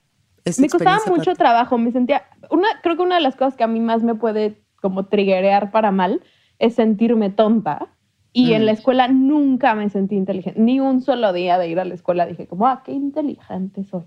Esa 0.43 0.61
me 0.61 0.69
costaba 0.69 0.99
mucho 1.07 1.33
trabajo, 1.33 1.77
me 1.77 1.91
sentía, 1.91 2.23
una, 2.51 2.67
creo 2.83 2.95
que 2.95 3.01
una 3.01 3.15
de 3.15 3.21
las 3.21 3.35
cosas 3.35 3.55
que 3.55 3.63
a 3.63 3.67
mí 3.67 3.79
más 3.79 4.03
me 4.03 4.13
puede 4.13 4.61
como 4.79 5.07
triggerear 5.07 5.71
para 5.71 5.91
mal 5.91 6.21
es 6.59 6.75
sentirme 6.75 7.31
tonta 7.31 7.94
Y 8.37 8.51
en 8.51 8.63
Mm. 8.63 8.65
la 8.65 8.71
escuela 8.73 9.07
nunca 9.07 9.75
me 9.75 9.89
sentí 9.89 10.15
inteligente. 10.15 10.59
Ni 10.59 10.81
un 10.81 11.01
solo 11.01 11.31
día 11.31 11.57
de 11.57 11.69
ir 11.69 11.79
a 11.79 11.85
la 11.85 11.93
escuela 11.93 12.25
dije 12.25 12.47
como, 12.47 12.67
ah, 12.67 12.83
qué 12.85 12.91
inteligente 12.91 13.85
soy. 13.85 14.03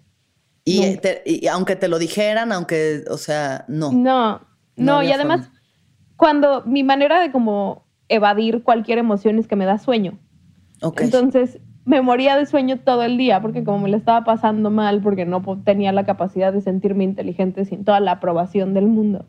Y, 0.67 0.81
Nunca. 0.85 1.01
te- 1.01 1.23
y 1.25 1.47
aunque 1.47 1.77
te 1.77 1.89
lo 1.89 1.99
dijeran, 1.99 2.53
aunque, 2.53 3.05
o 3.11 3.17
sea, 3.17 3.65
no. 3.69 3.91
No, 3.91 4.33
No 4.33 4.41
no, 4.77 5.03
y 5.03 5.13
además, 5.13 5.47
forma. 5.47 5.61
cuando 6.17 6.63
mi 6.67 6.83
manera 6.83 7.21
de 7.21 7.33
como 7.33 7.87
evadir 8.11 8.63
cualquier 8.63 8.99
emoción 8.99 9.39
es 9.39 9.49
que 9.49 9.57
me 9.57 9.65
da 9.65 9.79
sueño. 9.79 10.19
Ok. 10.83 11.01
Entonces 11.01 11.59
me 11.87 12.03
moría 12.03 12.37
de 12.37 12.45
sueño 12.45 12.81
todo 12.81 13.05
el 13.05 13.17
día 13.17 13.41
porque 13.41 13.65
como 13.65 13.79
me 13.79 13.89
lo 13.89 13.97
estaba 13.97 14.25
pasando 14.25 14.69
mal, 14.71 15.01
porque 15.01 15.25
no 15.25 15.41
tenía 15.65 15.91
la 15.93 16.05
capacidad 16.05 16.53
de 16.53 16.61
sentirme 16.61 17.05
inteligente 17.05 17.65
sin 17.65 17.83
toda 17.83 17.99
la 18.01 18.13
aprobación 18.13 18.75
del 18.75 18.89
mundo, 18.89 19.25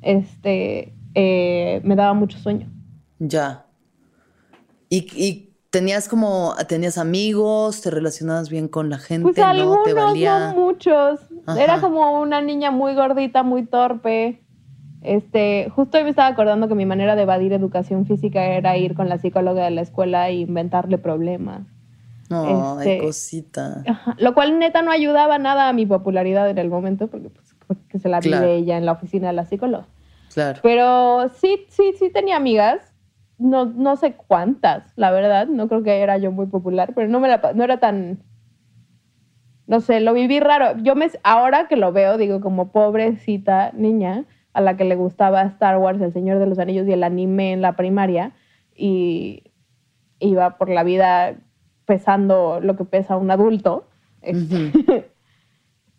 este, 0.00 0.94
eh, 1.16 1.80
me 1.82 1.96
daba 1.96 2.14
mucho 2.14 2.38
sueño. 2.38 2.68
ya. 3.18 3.63
Y, 4.94 5.06
y 5.16 5.50
tenías 5.70 6.08
como, 6.08 6.54
tenías 6.68 6.98
amigos, 6.98 7.80
te 7.80 7.90
relacionabas 7.90 8.48
bien 8.50 8.68
con 8.68 8.90
la 8.90 8.98
gente, 8.98 9.22
Pues 9.24 9.36
¿no? 9.38 9.46
algunos, 9.46 9.82
Te 9.84 9.92
valía. 9.94 10.52
no 10.52 10.60
muchos. 10.60 11.20
Ajá. 11.46 11.62
Era 11.62 11.80
como 11.80 12.20
una 12.20 12.40
niña 12.40 12.70
muy 12.70 12.94
gordita, 12.94 13.42
muy 13.42 13.64
torpe. 13.66 14.40
Este, 15.02 15.68
justo 15.74 15.98
hoy 15.98 16.04
me 16.04 16.10
estaba 16.10 16.28
acordando 16.28 16.66
que 16.68 16.74
mi 16.74 16.86
manera 16.86 17.14
de 17.16 17.22
evadir 17.22 17.52
educación 17.52 18.06
física 18.06 18.42
era 18.44 18.76
ir 18.76 18.94
con 18.94 19.08
la 19.08 19.18
psicóloga 19.18 19.64
de 19.64 19.70
la 19.70 19.82
escuela 19.82 20.28
e 20.30 20.34
inventarle 20.36 20.96
problemas. 20.98 21.62
No, 22.30 22.78
ay, 22.78 22.88
este- 22.88 23.06
cosita. 23.06 23.82
Ajá, 23.86 24.16
Lo 24.18 24.32
cual 24.32 24.58
neta 24.58 24.80
no 24.80 24.90
ayudaba 24.90 25.36
nada 25.38 25.68
a 25.68 25.72
mi 25.74 25.84
popularidad 25.84 26.48
en 26.48 26.56
el 26.58 26.70
momento 26.70 27.08
porque 27.08 27.28
pues 27.28 27.44
porque 27.66 27.98
se 27.98 28.08
la 28.10 28.20
vive 28.20 28.36
Claro. 28.36 28.50
ella 28.52 28.76
en 28.78 28.84
la 28.86 28.92
oficina 28.92 29.28
de 29.28 29.32
la 29.34 29.44
psicóloga. 29.46 29.86
Claro. 30.32 30.60
Pero 30.62 31.28
sí, 31.40 31.64
sí, 31.68 31.92
sí 31.98 32.10
tenía 32.10 32.36
amigas. 32.36 32.80
No, 33.38 33.66
no 33.66 33.96
sé 33.96 34.14
cuántas, 34.14 34.92
la 34.96 35.10
verdad. 35.10 35.46
No 35.46 35.68
creo 35.68 35.82
que 35.82 36.00
era 36.00 36.18
yo 36.18 36.32
muy 36.32 36.46
popular, 36.46 36.92
pero 36.94 37.08
no, 37.08 37.20
me 37.20 37.28
la, 37.28 37.40
no 37.54 37.64
era 37.64 37.78
tan... 37.78 38.22
No 39.66 39.80
sé, 39.80 40.00
lo 40.00 40.12
viví 40.12 40.40
raro. 40.40 40.76
Yo 40.82 40.94
me, 40.94 41.10
ahora 41.22 41.68
que 41.68 41.76
lo 41.76 41.92
veo, 41.92 42.18
digo, 42.18 42.40
como 42.40 42.70
pobrecita 42.70 43.72
niña 43.72 44.24
a 44.52 44.60
la 44.60 44.76
que 44.76 44.84
le 44.84 44.94
gustaba 44.94 45.42
Star 45.42 45.78
Wars, 45.78 46.00
El 46.00 46.12
Señor 46.12 46.38
de 46.38 46.46
los 46.46 46.58
Anillos 46.58 46.86
y 46.86 46.92
el 46.92 47.02
anime 47.02 47.52
en 47.52 47.62
la 47.62 47.74
primaria 47.74 48.32
y 48.76 49.44
iba 50.20 50.58
por 50.58 50.68
la 50.68 50.82
vida 50.84 51.34
pesando 51.86 52.60
lo 52.60 52.76
que 52.76 52.84
pesa 52.84 53.16
un 53.16 53.30
adulto. 53.30 53.88
Ujú. 54.22 55.04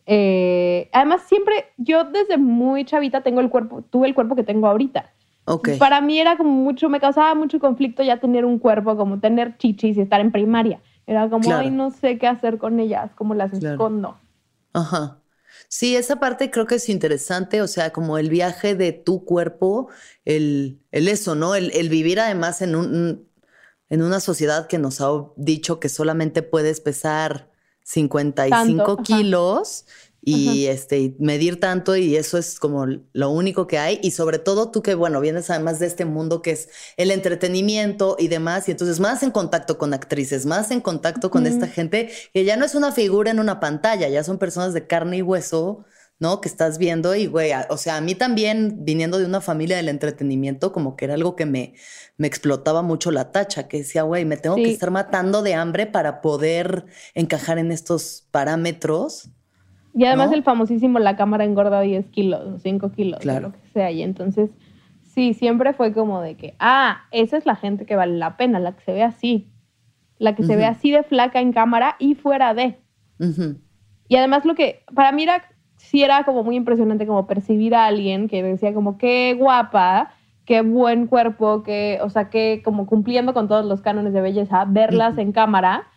Eh, 0.07 0.87
además, 0.93 1.23
siempre, 1.23 1.65
yo 1.77 2.03
desde 2.03 2.37
muy 2.37 2.85
chavita 2.85 3.21
tengo 3.21 3.41
el 3.41 3.49
cuerpo, 3.49 3.81
tuve 3.81 4.07
el 4.07 4.13
cuerpo 4.13 4.35
que 4.35 4.43
tengo 4.43 4.67
ahorita. 4.67 5.11
Para 5.77 6.01
mí 6.01 6.19
era 6.19 6.37
como 6.37 6.51
mucho, 6.51 6.89
me 6.89 6.99
causaba 6.99 7.35
mucho 7.35 7.59
conflicto 7.59 8.03
ya 8.03 8.19
tener 8.19 8.45
un 8.45 8.59
cuerpo, 8.59 8.97
como 8.97 9.19
tener 9.19 9.57
chichis 9.57 9.97
y 9.97 10.01
estar 10.01 10.19
en 10.21 10.31
primaria. 10.31 10.81
Era 11.07 11.29
como, 11.29 11.43
Claro. 11.45 11.59
ay, 11.59 11.69
no 11.69 11.91
sé 11.91 12.17
qué 12.17 12.27
hacer 12.27 12.57
con 12.57 12.79
ellas, 12.79 13.11
como 13.15 13.35
las 13.35 13.51
Claro. 13.51 13.73
escondo. 13.73 14.17
Ajá. 14.73 15.21
Sí, 15.69 15.95
esa 15.95 16.17
parte 16.19 16.51
creo 16.51 16.65
que 16.67 16.75
es 16.75 16.89
interesante, 16.89 17.61
o 17.61 17.67
sea, 17.67 17.91
como 17.93 18.17
el 18.17 18.29
viaje 18.29 18.75
de 18.75 18.91
tu 18.93 19.23
cuerpo, 19.25 19.89
el, 20.25 20.81
el 20.91 21.07
eso, 21.07 21.35
¿no? 21.35 21.55
El, 21.55 21.71
el 21.73 21.89
vivir 21.89 22.19
además 22.19 22.61
en 22.61 22.75
un, 22.75 23.29
en 23.89 24.01
una 24.03 24.19
sociedad 24.19 24.67
que 24.67 24.77
nos 24.79 25.01
ha 25.01 25.07
dicho 25.37 25.79
que 25.79 25.89
solamente 25.89 26.43
puedes 26.43 26.81
pesar 26.81 27.51
55 27.83 28.97
Tanto, 28.97 29.01
ajá. 29.01 29.05
Y 30.25 30.65
este 30.65 31.15
medir 31.19 31.59
tanto 31.59 31.95
y 31.95 32.15
eso 32.15 32.39
es 32.39 32.59
como 32.59 32.87
lo 32.87 33.29
único 33.29 33.67
que 33.67 33.77
hay. 33.77 33.99
Y 34.01 34.11
sobre 34.11 34.39
todo 34.39 34.71
tú 34.71 34.81
que 34.81 34.95
bueno 34.95 35.21
vienes 35.21 35.49
además 35.51 35.79
de 35.79 35.85
este 35.85 36.03
mundo 36.03 36.41
que 36.41 36.51
es 36.51 36.69
el 36.97 37.11
entretenimiento 37.11 38.15
y 38.17 38.27
demás 38.27 38.67
y 38.67 38.71
entonces 38.71 38.99
más 38.99 39.21
en 39.21 39.31
contacto 39.31 39.77
con 39.77 39.93
actrices 39.93 40.45
más 40.45 40.71
en 40.71 40.81
contacto 40.81 41.29
con 41.29 41.45
esta 41.45 41.67
gente 41.67 42.11
que 42.33 42.43
ya 42.43 42.57
no 42.57 42.65
es 42.65 42.73
una 42.73 42.91
figura 42.91 43.31
en 43.31 43.39
una 43.39 43.59
pantalla 43.59 44.09
ya 44.09 44.23
son 44.23 44.39
personas 44.39 44.73
de 44.73 44.87
carne 44.87 45.17
y 45.17 45.21
hueso 45.21 45.85
no 46.17 46.41
que 46.41 46.47
estás 46.47 46.77
viendo 46.77 47.13
y 47.13 47.27
güey 47.27 47.51
o 47.69 47.77
sea 47.77 47.97
a 47.97 48.01
mí 48.01 48.15
también 48.15 48.85
viniendo 48.85 49.19
de 49.19 49.25
una 49.25 49.41
familia 49.41 49.77
del 49.77 49.89
entretenimiento 49.89 50.71
como 50.71 50.95
que 50.95 51.05
era 51.05 51.13
algo 51.13 51.35
que 51.35 51.45
me 51.45 51.73
me 52.17 52.27
explotaba 52.27 52.81
mucho 52.81 53.11
la 53.11 53.31
tacha 53.31 53.67
que 53.67 53.79
decía 53.79 54.03
güey 54.03 54.25
me 54.25 54.37
tengo 54.37 54.55
que 54.55 54.71
estar 54.71 54.91
matando 54.91 55.41
de 55.41 55.53
hambre 55.53 55.85
para 55.85 56.21
poder 56.21 56.85
encajar 57.13 57.57
en 57.59 57.71
estos 57.71 58.27
parámetros 58.31 59.29
Y 59.97 60.03
además 60.05 60.29
¿No? 60.29 60.35
el 60.35 60.43
famosísimo 60.43 60.99
la 60.99 61.15
cámara 61.15 61.45
engorda 61.45 61.79
10 61.79 62.07
kilos 62.09 62.41
o 62.45 62.59
5 62.59 62.91
kilos, 62.91 63.19
o 63.19 63.21
Claro. 63.21 63.47
lo 63.47 63.53
que 63.53 63.67
sea. 63.73 63.91
Y 63.91 64.01
entonces, 64.01 64.49
sí, 65.03 65.33
siempre 65.33 65.73
fue 65.73 65.93
como 65.93 66.21
de 66.21 66.35
que, 66.35 66.53
ah, 66.59 67.03
esa 67.11 67.37
es 67.37 67.45
la 67.45 67.55
gente 67.55 67.85
que 67.85 67.95
vale 67.95 68.17
la 68.17 68.35
pena, 68.35 68.59
la 68.59 68.73
que 68.73 68.83
se 68.83 68.91
ve 68.91 69.03
así. 69.03 69.47
La 70.17 70.35
que 70.35 70.43
se 70.43 70.55
ve 70.55 70.65
así 70.65 70.91
de 70.91 71.03
flaca 71.03 71.39
en 71.41 71.51
cámara 71.53 71.95
y 71.99 72.15
fuera 72.15 72.53
de. 72.53 72.77
Y 74.07 74.15
además 74.17 74.45
lo 74.45 74.55
que, 74.55 74.83
para 74.93 75.11
mí 75.11 75.23
era, 75.23 75.43
sí 75.77 76.03
era 76.03 76.23
como 76.23 76.43
muy 76.43 76.55
impresionante 76.55 77.07
como 77.07 77.25
percibir 77.27 77.73
a 77.75 77.85
alguien 77.85 78.27
que 78.27 78.43
decía 78.43 78.73
como, 78.73 78.97
qué 78.97 79.33
guapa, 79.37 80.11
qué 80.45 80.61
buen 80.61 81.07
cuerpo, 81.07 81.63
que, 81.63 81.99
o 82.01 82.09
sea, 82.09 82.29
que 82.29 82.61
como 82.63 82.85
cumpliendo 82.85 83.33
con 83.33 83.47
todos 83.47 83.65
los 83.65 83.81
cánones 83.81 84.13
de 84.13 84.21
belleza, 84.21 84.65
verlas 84.65 85.17
en 85.17 85.31
cámara 85.31 85.87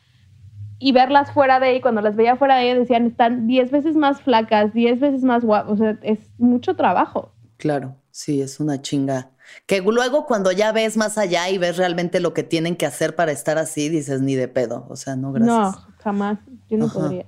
y 0.78 0.92
verlas 0.92 1.32
fuera 1.32 1.60
de 1.60 1.68
ahí, 1.68 1.80
cuando 1.80 2.00
las 2.00 2.16
veía 2.16 2.36
fuera 2.36 2.56
de 2.56 2.70
ahí 2.70 2.78
decían, 2.78 3.06
están 3.06 3.46
10 3.46 3.70
veces 3.70 3.96
más 3.96 4.20
flacas, 4.22 4.72
10 4.72 5.00
veces 5.00 5.22
más 5.24 5.44
guapas, 5.44 5.72
o 5.72 5.76
sea, 5.76 5.98
es 6.02 6.18
mucho 6.38 6.76
trabajo. 6.76 7.32
Claro, 7.56 7.96
sí, 8.10 8.40
es 8.40 8.60
una 8.60 8.80
chinga. 8.80 9.30
Que 9.66 9.80
luego 9.80 10.26
cuando 10.26 10.52
ya 10.52 10.72
ves 10.72 10.96
más 10.96 11.18
allá 11.18 11.48
y 11.48 11.58
ves 11.58 11.76
realmente 11.76 12.20
lo 12.20 12.34
que 12.34 12.42
tienen 12.42 12.76
que 12.76 12.86
hacer 12.86 13.16
para 13.16 13.32
estar 13.32 13.58
así, 13.58 13.88
dices 13.88 14.20
ni 14.20 14.34
de 14.34 14.46
pedo. 14.46 14.86
O 14.88 14.96
sea, 14.96 15.16
no, 15.16 15.32
gracias. 15.32 15.56
No, 15.56 15.72
jamás, 15.98 16.38
yo 16.68 16.78
no 16.78 16.86
Ajá. 16.86 17.00
podría. 17.00 17.26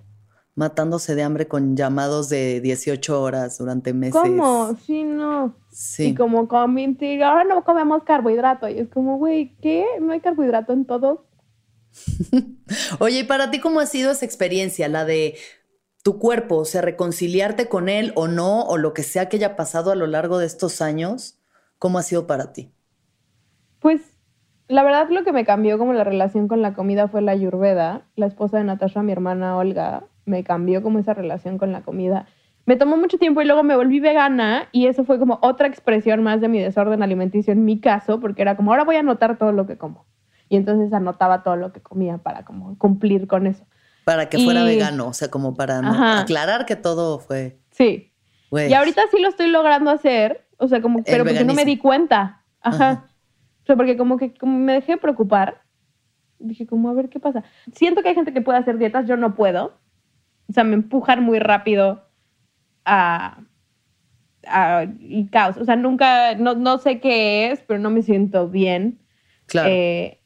Matándose 0.54 1.14
de 1.14 1.22
hambre 1.22 1.48
con 1.48 1.76
llamados 1.76 2.28
de 2.28 2.60
18 2.60 3.22
horas 3.22 3.56
durante 3.56 3.94
meses. 3.94 4.20
¿Cómo? 4.20 4.76
Sí, 4.84 5.04
no. 5.04 5.54
Sí. 5.70 6.08
Y 6.08 6.14
como 6.14 6.48
comenté, 6.48 7.22
ahora 7.24 7.44
no 7.44 7.64
comemos 7.64 8.02
carbohidrato. 8.02 8.68
Y 8.68 8.78
es 8.78 8.88
como, 8.88 9.16
güey, 9.16 9.56
¿qué? 9.62 9.86
¿No 10.00 10.12
hay 10.12 10.20
carbohidrato 10.20 10.72
en 10.72 10.84
todo? 10.84 11.24
Oye, 13.00 13.20
¿y 13.20 13.24
para 13.24 13.50
ti 13.50 13.60
cómo 13.60 13.80
ha 13.80 13.86
sido 13.86 14.10
esa 14.10 14.24
experiencia? 14.24 14.88
La 14.88 15.04
de 15.04 15.36
tu 16.02 16.18
cuerpo, 16.18 16.56
o 16.56 16.64
sea, 16.64 16.82
reconciliarte 16.82 17.68
con 17.68 17.88
él 17.88 18.12
o 18.14 18.28
no, 18.28 18.62
o 18.62 18.78
lo 18.78 18.94
que 18.94 19.02
sea 19.02 19.28
que 19.28 19.36
haya 19.36 19.56
pasado 19.56 19.90
a 19.90 19.96
lo 19.96 20.06
largo 20.06 20.38
de 20.38 20.46
estos 20.46 20.80
años, 20.80 21.38
¿cómo 21.78 21.98
ha 21.98 22.02
sido 22.02 22.26
para 22.26 22.52
ti? 22.52 22.72
Pues 23.80 24.00
la 24.68 24.82
verdad 24.82 25.08
lo 25.10 25.24
que 25.24 25.32
me 25.32 25.44
cambió 25.44 25.78
como 25.78 25.92
la 25.92 26.04
relación 26.04 26.48
con 26.48 26.62
la 26.62 26.74
comida 26.74 27.08
fue 27.08 27.22
la 27.22 27.32
ayurveda. 27.32 28.06
La 28.16 28.26
esposa 28.26 28.58
de 28.58 28.64
Natasha, 28.64 29.02
mi 29.02 29.12
hermana 29.12 29.56
Olga, 29.56 30.04
me 30.24 30.44
cambió 30.44 30.82
como 30.82 30.98
esa 30.98 31.12
relación 31.12 31.58
con 31.58 31.72
la 31.72 31.82
comida. 31.82 32.26
Me 32.66 32.76
tomó 32.76 32.96
mucho 32.96 33.18
tiempo 33.18 33.42
y 33.42 33.46
luego 33.46 33.62
me 33.62 33.74
volví 33.74 34.00
vegana 34.00 34.68
y 34.70 34.86
eso 34.86 35.04
fue 35.04 35.18
como 35.18 35.38
otra 35.42 35.66
expresión 35.66 36.22
más 36.22 36.40
de 36.40 36.48
mi 36.48 36.60
desorden 36.60 37.02
alimenticio 37.02 37.52
en 37.52 37.64
mi 37.64 37.80
caso, 37.80 38.20
porque 38.20 38.42
era 38.42 38.56
como, 38.56 38.70
ahora 38.70 38.84
voy 38.84 38.96
a 38.96 39.00
anotar 39.00 39.38
todo 39.38 39.50
lo 39.50 39.66
que 39.66 39.76
como. 39.76 40.06
Y 40.50 40.56
entonces 40.56 40.92
anotaba 40.92 41.44
todo 41.44 41.54
lo 41.54 41.72
que 41.72 41.80
comía 41.80 42.18
para 42.18 42.44
como 42.44 42.76
cumplir 42.76 43.28
con 43.28 43.46
eso. 43.46 43.64
Para 44.04 44.28
que 44.28 44.38
fuera 44.38 44.64
vegano, 44.64 45.06
o 45.06 45.12
sea, 45.12 45.30
como 45.30 45.54
para 45.54 45.78
Ajá. 45.78 46.20
aclarar 46.20 46.66
que 46.66 46.74
todo 46.74 47.20
fue. 47.20 47.60
Sí. 47.70 48.12
Y 48.50 48.74
ahorita 48.74 49.02
sí 49.12 49.20
lo 49.20 49.28
estoy 49.28 49.48
logrando 49.48 49.92
hacer, 49.92 50.44
o 50.58 50.66
sea, 50.66 50.82
como, 50.82 51.04
pero 51.04 51.24
porque 51.24 51.44
no 51.44 51.54
me 51.54 51.64
di 51.64 51.78
cuenta. 51.78 52.42
Ajá. 52.60 52.90
Ajá. 52.90 53.04
O 53.62 53.66
sea, 53.66 53.76
porque 53.76 53.96
como 53.96 54.16
que 54.16 54.34
como 54.34 54.58
me 54.58 54.72
dejé 54.72 54.96
preocupar. 54.96 55.62
Dije, 56.40 56.66
como, 56.66 56.88
a 56.88 56.94
ver 56.94 57.10
qué 57.10 57.20
pasa. 57.20 57.44
Siento 57.72 58.02
que 58.02 58.08
hay 58.08 58.14
gente 58.16 58.32
que 58.32 58.40
puede 58.40 58.58
hacer 58.58 58.76
dietas, 58.76 59.06
yo 59.06 59.16
no 59.16 59.36
puedo. 59.36 59.78
O 60.48 60.52
sea, 60.52 60.64
me 60.64 60.74
empujan 60.74 61.22
muy 61.22 61.38
rápido 61.38 62.08
a, 62.84 63.38
a 64.48 64.86
y 64.98 65.28
caos. 65.28 65.58
O 65.58 65.64
sea, 65.64 65.76
nunca, 65.76 66.34
no, 66.34 66.54
no 66.54 66.78
sé 66.78 66.98
qué 66.98 67.52
es, 67.52 67.60
pero 67.60 67.78
no 67.78 67.90
me 67.90 68.02
siento 68.02 68.48
bien. 68.48 68.98
Claro. 69.46 69.68
Eh, 69.70 70.19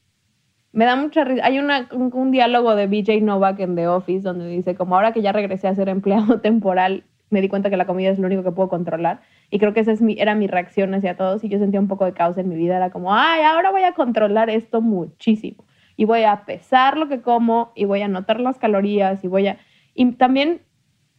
me 0.75 0.85
da 0.85 0.97
mucha 0.97 1.25
risa. 1.25 1.47
Hay 1.47 1.59
una, 1.59 1.89
un, 1.93 2.31
diálogo 2.33 2.75
de 2.75 2.89
BJ 2.89 3.23
Novak 3.23 3.61
en 3.61 3.77
The 3.77 3.87
Office 3.87 4.23
donde 4.23 4.49
dice, 4.49 4.75
como 4.75 4.97
ahora 4.97 5.13
que 5.13 5.23
ya 5.23 5.33
regresé 5.33 5.69
a 5.69 5.75
ser 5.75 5.89
empleado 5.89 6.41
temporal, 6.43 7.05
me 7.31 7.41
di 7.41 7.49
cuenta 7.49 7.71
que 7.71 7.77
la 7.77 7.87
comida 7.87 8.11
es 8.11 8.19
lo 8.19 8.27
único 8.27 8.43
que 8.43 8.51
puedo 8.51 8.69
controlar. 8.69 9.21
Y 9.51 9.59
creo 9.61 9.73
que 9.73 9.81
esa 9.81 9.93
es 9.93 10.03
mi, 10.03 10.17
era 10.19 10.35
mi 10.35 10.49
reacción 10.49 10.93
hacia 10.95 11.17
todos. 11.17 11.45
Y 11.45 11.49
yo 11.49 11.59
sentía 11.59 11.81
un 11.81 11.87
poco 11.89 12.05
de 12.05 12.13
caos 12.13 12.37
en 12.39 12.49
mi 12.49 12.57
vida. 12.57 12.77
Era 12.77 12.91
como, 12.91 13.15
ay, 13.15 13.43
ahora 13.43 13.71
voy 13.71 13.83
a 13.83 13.93
controlar 13.93 14.51
esto 14.51 14.81
muchísimo. 14.81 15.65
Y 15.97 16.07
voy 16.07 16.25
a 16.25 16.45
pesar 16.45 16.97
lo 16.97 17.09
que 17.09 17.23
como 17.23 17.71
y 17.77 17.85
voy 17.85 18.03
a 18.03 18.07
anotar 18.07 18.41
las 18.41 18.59
calorías 18.59 19.23
y 19.23 19.29
voy 19.29 19.47
a... 19.47 19.59
Y 19.95 20.11
también, 20.13 20.61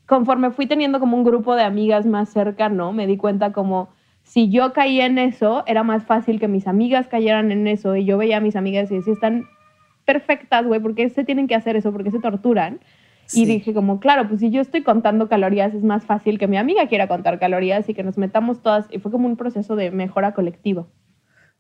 conforme 0.06 0.52
fui 0.52 0.68
teniendo 0.68 1.00
como 1.00 1.16
un 1.16 1.24
grupo 1.24 1.56
de 1.56 1.64
amigas 1.64 2.06
más 2.06 2.28
cercano, 2.28 2.92
me 2.92 3.08
di 3.08 3.16
cuenta 3.16 3.54
como 3.54 3.90
si 4.26 4.50
yo 4.50 4.74
caía 4.74 5.06
en 5.06 5.20
eso, 5.20 5.64
era 5.68 5.84
más 5.84 6.04
fácil 6.04 6.40
que 6.40 6.48
mis 6.48 6.68
amigas 6.68 7.08
cayeran 7.08 7.52
en 7.52 7.68
eso. 7.68 7.96
Y 7.96 8.06
yo 8.06 8.18
veía 8.18 8.38
a 8.38 8.42
mis 8.42 8.56
amigas 8.56 8.92
y 8.92 8.96
decía, 8.96 9.14
están 9.14 9.46
perfectas, 10.04 10.66
güey, 10.66 10.82
¿por 10.82 10.96
qué 10.96 11.08
se 11.10 11.24
tienen 11.24 11.48
que 11.48 11.56
hacer 11.56 11.76
eso? 11.76 11.92
¿Por 11.92 12.04
qué 12.04 12.12
se 12.12 12.20
torturan? 12.20 12.80
Sí. 13.28 13.44
Y 13.44 13.46
dije 13.46 13.74
como, 13.74 14.00
claro, 14.00 14.28
pues 14.28 14.40
si 14.40 14.50
yo 14.50 14.62
estoy 14.62 14.82
contando 14.82 15.30
calorías, 15.30 15.74
es 15.74 15.84
más 15.84 16.06
fácil 16.06 16.40
que 16.40 16.48
mi 16.48 16.58
amiga 16.58 16.88
quiera 16.88 17.08
contar 17.08 17.40
calorías 17.40 17.88
y 17.88 17.94
que 17.94 18.04
nos 18.04 18.18
metamos 18.18 18.62
todas. 18.62 18.88
Y 18.92 19.00
fue 19.00 19.12
como 19.12 19.28
un 19.28 19.38
proceso 19.38 19.76
de 19.76 19.92
mejora 19.92 20.34
colectiva. 20.34 20.88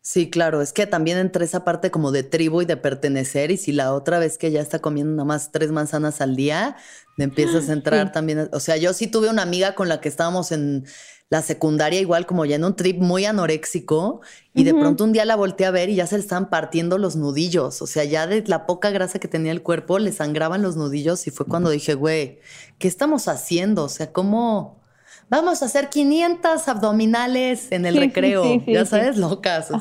Sí, 0.07 0.29
claro, 0.29 0.61
es 0.61 0.71
que 0.71 0.85
también 0.85 1.17
entre 1.17 1.45
esa 1.45 1.63
parte 1.65 1.89
como 1.89 2.11
de 2.11 2.21
tribu 2.21 2.61
y 2.61 2.65
de 2.65 2.77
pertenecer, 2.77 3.49
y 3.49 3.57
si 3.57 3.71
la 3.71 3.91
otra 3.91 4.19
vez 4.19 4.37
que 4.37 4.51
ya 4.51 4.61
está 4.61 4.77
comiendo 4.77 5.13
nada 5.13 5.25
más 5.25 5.51
tres 5.51 5.71
manzanas 5.71 6.21
al 6.21 6.35
día, 6.35 6.75
le 7.17 7.23
empiezas 7.23 7.69
a 7.69 7.73
entrar 7.73 8.11
también. 8.11 8.47
O 8.53 8.59
sea, 8.59 8.77
yo 8.77 8.93
sí 8.93 9.07
tuve 9.07 9.29
una 9.29 9.41
amiga 9.41 9.73
con 9.73 9.89
la 9.89 10.01
que 10.01 10.09
estábamos 10.09 10.51
en 10.51 10.85
la 11.31 11.41
secundaria, 11.41 11.99
igual 11.99 12.27
como 12.27 12.45
ya 12.45 12.55
en 12.55 12.65
un 12.65 12.75
trip 12.75 12.99
muy 12.99 13.25
anoréxico, 13.25 14.21
y 14.53 14.63
de 14.63 14.75
pronto 14.75 15.05
un 15.05 15.11
día 15.11 15.25
la 15.25 15.35
volteé 15.35 15.65
a 15.65 15.71
ver 15.71 15.89
y 15.89 15.95
ya 15.95 16.05
se 16.05 16.17
le 16.17 16.21
estaban 16.21 16.51
partiendo 16.51 16.99
los 16.99 17.15
nudillos. 17.15 17.81
O 17.81 17.87
sea, 17.87 18.03
ya 18.03 18.27
de 18.27 18.43
la 18.45 18.67
poca 18.67 18.91
grasa 18.91 19.17
que 19.17 19.27
tenía 19.27 19.51
el 19.51 19.63
cuerpo, 19.63 19.97
le 19.97 20.11
sangraban 20.11 20.61
los 20.61 20.75
nudillos, 20.75 21.25
y 21.25 21.31
fue 21.31 21.47
cuando 21.47 21.71
dije, 21.71 21.95
güey, 21.95 22.41
¿qué 22.77 22.87
estamos 22.87 23.27
haciendo? 23.27 23.85
O 23.85 23.89
sea, 23.89 24.13
¿cómo? 24.13 24.84
Vamos 25.29 25.61
a 25.61 25.65
hacer 25.65 25.89
500 25.89 26.67
abdominales 26.67 27.71
en 27.71 27.85
el 27.85 27.97
recreo, 27.97 28.61
ya 28.65 28.85
sabes, 28.85 29.17
locas. 29.17 29.71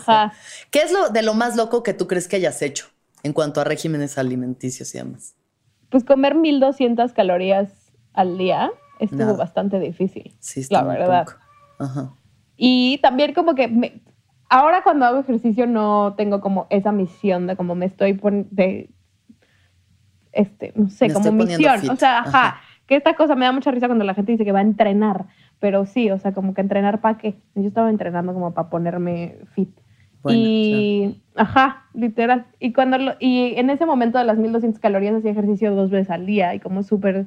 ¿Qué 0.71 0.81
es 0.81 0.93
lo 0.93 1.09
de 1.11 1.23
lo 1.23 1.35
más 1.35 1.57
loco 1.57 1.83
que 1.83 1.95
tú 1.95 2.07
crees 2.07 2.29
que 2.29 2.37
hayas 2.37 2.61
hecho 2.63 2.87
en 3.23 3.33
cuanto 3.33 3.61
a 3.61 3.65
regímenes 3.65 4.19
alimenticios 4.19 4.95
y 4.95 4.99
demás? 4.99 5.37
Pues 5.91 6.05
comer 6.05 6.35
1200 6.35 7.13
calorías 7.13 7.93
al 8.13 8.39
día 8.39 8.71
estuvo 9.01 9.37
bastante 9.37 9.79
difícil. 9.79 10.37
Sí, 10.41 10.65
la 10.71 10.83
verdad. 10.83 11.27
Ajá. 11.79 12.15
Y 12.57 12.99
también 12.99 13.35
como 13.35 13.55
que 13.55 14.03
ahora 14.49 14.83
cuando 14.83 15.07
hago 15.07 15.21
ejercicio 15.21 15.67
no 15.67 16.15
tengo 16.17 16.41
como 16.41 16.67
esa 16.71 16.93
misión 16.93 17.47
de 17.47 17.57
como 17.57 17.75
me 17.75 17.87
estoy 17.87 18.15
poniendo 18.15 18.93
este, 20.33 20.73
no 20.75 20.89
sé, 20.91 21.13
como 21.13 21.31
misión. 21.31 21.91
O 21.91 21.97
sea, 21.97 22.21
ajá 22.21 22.61
que 22.87 22.97
esta 22.97 23.15
cosa 23.15 23.35
me 23.35 23.45
da 23.45 23.53
mucha 23.53 23.71
risa 23.71 23.87
cuando 23.87 24.05
la 24.05 24.15
gente 24.15 24.33
dice 24.33 24.45
que 24.45 24.53
va 24.53 24.59
a 24.59 24.63
entrenar, 24.63 25.27
pero 25.61 25.87
sí, 25.87 26.11
o 26.11 26.19
sea, 26.19 26.33
como 26.33 26.55
que 26.55 26.61
entrenar 26.61 27.01
para 27.01 27.19
qué. 27.19 27.35
Yo 27.55 27.69
estaba 27.69 27.91
entrenando 27.91 28.35
como 28.35 28.53
para 28.53 28.69
ponerme 28.69 29.37
fit. 29.55 29.71
y, 30.29 31.23
ajá, 31.35 31.85
literal. 31.95 32.47
Y, 32.59 32.73
cuando 32.73 32.97
y 33.21 33.55
en 33.57 33.71
ese 33.71 33.87
momento 33.87 34.19
de 34.19 34.25
las 34.25 34.39
1200 34.39 34.81
calorías 34.81 35.15
hacía 35.15 35.31
ejercicio 35.31 35.75
dos 35.75 35.91
veces 35.91 36.11
al 36.11 36.27
día 36.27 36.55
y 36.55 36.61
como 36.61 36.83
súper 36.83 37.27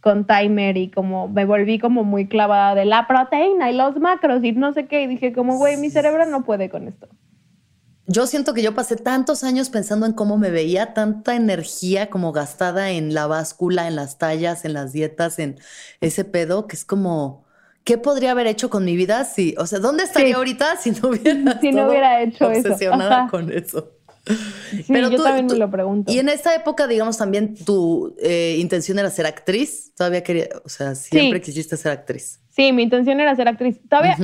con 0.00 0.26
timer 0.26 0.76
y 0.76 0.90
como 0.90 1.28
me 1.28 1.44
volví 1.44 1.78
como 1.78 2.04
muy 2.04 2.26
clavada 2.26 2.74
de 2.74 2.84
la 2.84 3.06
proteína 3.08 3.70
y 3.70 3.76
los 3.76 3.98
macros 3.98 4.44
y 4.44 4.52
no 4.52 4.72
sé 4.72 4.86
qué. 4.86 5.02
Y 5.02 5.06
dije 5.06 5.32
como, 5.32 5.56
güey, 5.56 5.76
mi 5.76 5.90
cerebro 5.90 6.26
no 6.26 6.44
puede 6.44 6.70
con 6.70 6.88
esto 6.88 7.08
yo 8.08 8.26
siento 8.26 8.54
que 8.54 8.62
yo 8.62 8.74
pasé 8.74 8.96
tantos 8.96 9.44
años 9.44 9.68
pensando 9.68 10.06
en 10.06 10.14
cómo 10.14 10.38
me 10.38 10.50
veía, 10.50 10.94
tanta 10.94 11.36
energía 11.36 12.08
como 12.08 12.32
gastada 12.32 12.90
en 12.90 13.12
la 13.12 13.26
báscula, 13.26 13.86
en 13.86 13.96
las 13.96 14.16
tallas, 14.16 14.64
en 14.64 14.72
las 14.72 14.92
dietas, 14.92 15.38
en 15.38 15.60
ese 16.00 16.24
pedo, 16.24 16.66
que 16.66 16.74
es 16.74 16.86
como, 16.86 17.44
¿qué 17.84 17.98
podría 17.98 18.30
haber 18.30 18.46
hecho 18.46 18.70
con 18.70 18.86
mi 18.86 18.96
vida 18.96 19.26
si, 19.26 19.54
o 19.58 19.66
sea, 19.66 19.78
¿dónde 19.78 20.04
estaría 20.04 20.36
ahorita 20.36 20.78
si 20.78 20.92
no 20.92 21.10
hubiera, 21.10 21.60
si 21.60 21.70
no 21.70 21.86
hubiera 21.86 22.22
hecho 22.22 22.46
obsesionada 22.48 23.28
con 23.30 23.52
eso? 23.52 23.92
Sí, 24.26 24.84
Pero 24.88 25.10
yo 25.10 25.22
también 25.22 25.46
me 25.46 25.56
lo 25.56 25.70
pregunto. 25.70 26.10
Y 26.10 26.18
en 26.18 26.28
esta 26.28 26.54
época, 26.54 26.86
digamos, 26.86 27.16
también 27.16 27.54
tu 27.54 28.14
eh, 28.20 28.56
intención 28.58 28.98
era 28.98 29.10
ser 29.10 29.26
actriz. 29.26 29.92
Todavía 29.94 30.22
quería, 30.22 30.48
o 30.64 30.68
sea, 30.68 30.94
siempre 30.94 31.40
quisiste 31.40 31.76
ser 31.76 31.92
actriz. 31.92 32.40
Sí, 32.58 32.72
mi 32.72 32.82
intención 32.82 33.20
era 33.20 33.36
ser 33.36 33.46
actriz. 33.46 33.80
Todavía, 33.88 34.16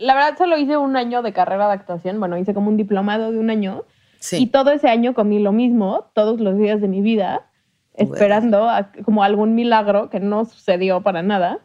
la 0.00 0.14
verdad, 0.14 0.36
solo 0.36 0.58
hice 0.58 0.76
un 0.76 0.96
año 0.96 1.22
de 1.22 1.32
carrera 1.32 1.68
de 1.68 1.74
actuación. 1.74 2.18
Bueno, 2.18 2.36
hice 2.36 2.52
como 2.52 2.70
un 2.70 2.76
diplomado 2.76 3.30
de 3.30 3.38
un 3.38 3.50
año. 3.50 3.84
Sí. 4.18 4.38
Y 4.38 4.46
todo 4.48 4.72
ese 4.72 4.88
año 4.88 5.14
comí 5.14 5.38
lo 5.38 5.52
mismo, 5.52 6.10
todos 6.12 6.40
los 6.40 6.58
días 6.58 6.80
de 6.80 6.88
mi 6.88 7.02
vida, 7.02 7.48
esperando 7.94 8.68
como 9.04 9.22
algún 9.22 9.54
milagro 9.54 10.10
que 10.10 10.18
no 10.18 10.44
sucedió 10.44 11.02
para 11.02 11.22
nada. 11.22 11.60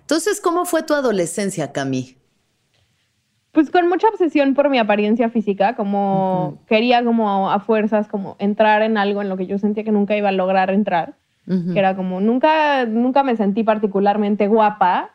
Entonces, 0.00 0.40
¿cómo 0.40 0.64
fue 0.64 0.82
tu 0.82 0.94
adolescencia, 0.94 1.72
Cami? 1.72 2.16
Pues 3.50 3.70
con 3.70 3.90
mucha 3.90 4.08
obsesión 4.08 4.54
por 4.54 4.70
mi 4.70 4.78
apariencia 4.78 5.28
física, 5.28 5.76
como 5.76 6.62
quería 6.66 7.04
como 7.04 7.50
a 7.50 7.60
fuerzas 7.60 8.08
como 8.08 8.36
entrar 8.38 8.80
en 8.80 8.96
algo 8.96 9.20
en 9.20 9.28
lo 9.28 9.36
que 9.36 9.46
yo 9.46 9.58
sentía 9.58 9.84
que 9.84 9.92
nunca 9.92 10.16
iba 10.16 10.30
a 10.30 10.32
lograr 10.32 10.70
entrar, 10.70 11.18
que 11.46 11.78
era 11.78 11.96
como 11.96 12.20
nunca 12.20 12.86
nunca 12.86 13.24
me 13.24 13.36
sentí 13.36 13.64
particularmente 13.64 14.46
guapa 14.46 15.10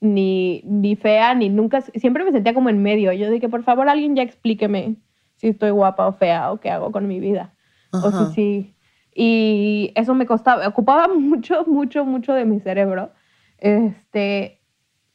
ni, 0.00 0.62
ni 0.64 0.96
fea 0.96 1.34
ni 1.34 1.48
nunca 1.48 1.80
siempre 1.80 2.24
me 2.24 2.32
sentía 2.32 2.54
como 2.54 2.68
en 2.68 2.82
medio. 2.82 3.12
Yo 3.12 3.30
dije, 3.30 3.48
por 3.48 3.62
favor, 3.62 3.88
alguien 3.88 4.16
ya 4.16 4.22
explíqueme 4.22 4.96
si 5.36 5.48
estoy 5.48 5.70
guapa 5.70 6.06
o 6.06 6.12
fea 6.12 6.52
o 6.52 6.60
qué 6.60 6.70
hago 6.70 6.92
con 6.92 7.06
mi 7.06 7.20
vida. 7.20 7.54
O 7.92 8.10
si 8.10 8.34
sí. 8.34 8.74
Y 9.14 9.92
eso 9.96 10.14
me 10.14 10.26
costaba, 10.26 10.66
ocupaba 10.66 11.08
mucho, 11.14 11.64
mucho, 11.66 12.04
mucho 12.04 12.32
de 12.32 12.44
mi 12.44 12.60
cerebro. 12.60 13.12
Este, 13.58 14.60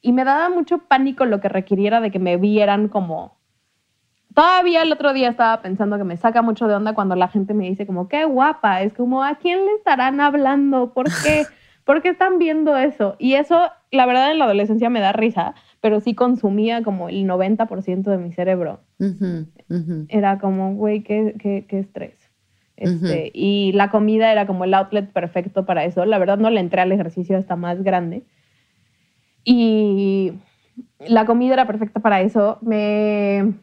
y 0.01 0.11
me 0.11 0.23
daba 0.23 0.49
mucho 0.49 0.79
pánico 0.79 1.25
lo 1.25 1.39
que 1.39 1.49
requiriera 1.49 2.01
de 2.01 2.11
que 2.11 2.19
me 2.19 2.37
vieran 2.37 2.89
como... 2.89 3.34
Todavía 4.35 4.83
el 4.83 4.91
otro 4.91 5.13
día 5.13 5.29
estaba 5.29 5.61
pensando 5.61 5.97
que 5.97 6.03
me 6.03 6.17
saca 6.17 6.41
mucho 6.41 6.67
de 6.67 6.75
onda 6.75 6.93
cuando 6.93 7.15
la 7.15 7.29
gente 7.29 7.53
me 7.53 7.69
dice 7.69 7.87
como, 7.87 8.09
qué 8.09 8.25
guapa, 8.25 8.81
es 8.81 8.93
como, 8.93 9.23
¿a 9.23 9.35
quién 9.35 9.65
le 9.65 9.71
estarán 9.75 10.19
hablando? 10.19 10.93
¿Por 10.93 11.05
qué? 11.05 11.45
¿Por 11.85 12.01
qué 12.01 12.09
están 12.09 12.37
viendo 12.37 12.75
eso? 12.75 13.15
Y 13.17 13.35
eso, 13.35 13.69
la 13.91 14.05
verdad, 14.05 14.31
en 14.31 14.39
la 14.39 14.45
adolescencia 14.45 14.89
me 14.89 14.99
da 14.99 15.13
risa, 15.13 15.55
pero 15.79 16.01
sí 16.01 16.15
consumía 16.15 16.83
como 16.83 17.07
el 17.07 17.25
90% 17.25 18.03
de 18.03 18.17
mi 18.17 18.33
cerebro. 18.33 18.81
Era 20.09 20.39
como, 20.39 20.73
güey, 20.73 21.01
qué, 21.03 21.35
qué, 21.39 21.65
qué, 21.69 21.79
estrés. 21.79 22.17
Este, 22.75 23.31
Y 23.33 23.71
la 23.73 23.89
comida 23.89 24.31
era 24.31 24.47
como 24.47 24.65
el 24.65 24.73
outlet 24.73 25.09
perfecto 25.13 25.65
para 25.65 25.85
eso. 25.85 26.05
La 26.05 26.17
verdad 26.17 26.39
no 26.39 26.49
le 26.49 26.59
entré 26.59 26.81
al 26.81 26.91
ejercicio 26.91 27.37
hasta 27.37 27.55
más 27.55 27.83
grande. 27.83 28.23
Y 29.45 30.33
la 30.99 31.25
comida 31.25 31.53
era 31.53 31.67
perfecta 31.67 31.99
para 31.99 32.21
eso. 32.21 32.57
Me 32.61 33.53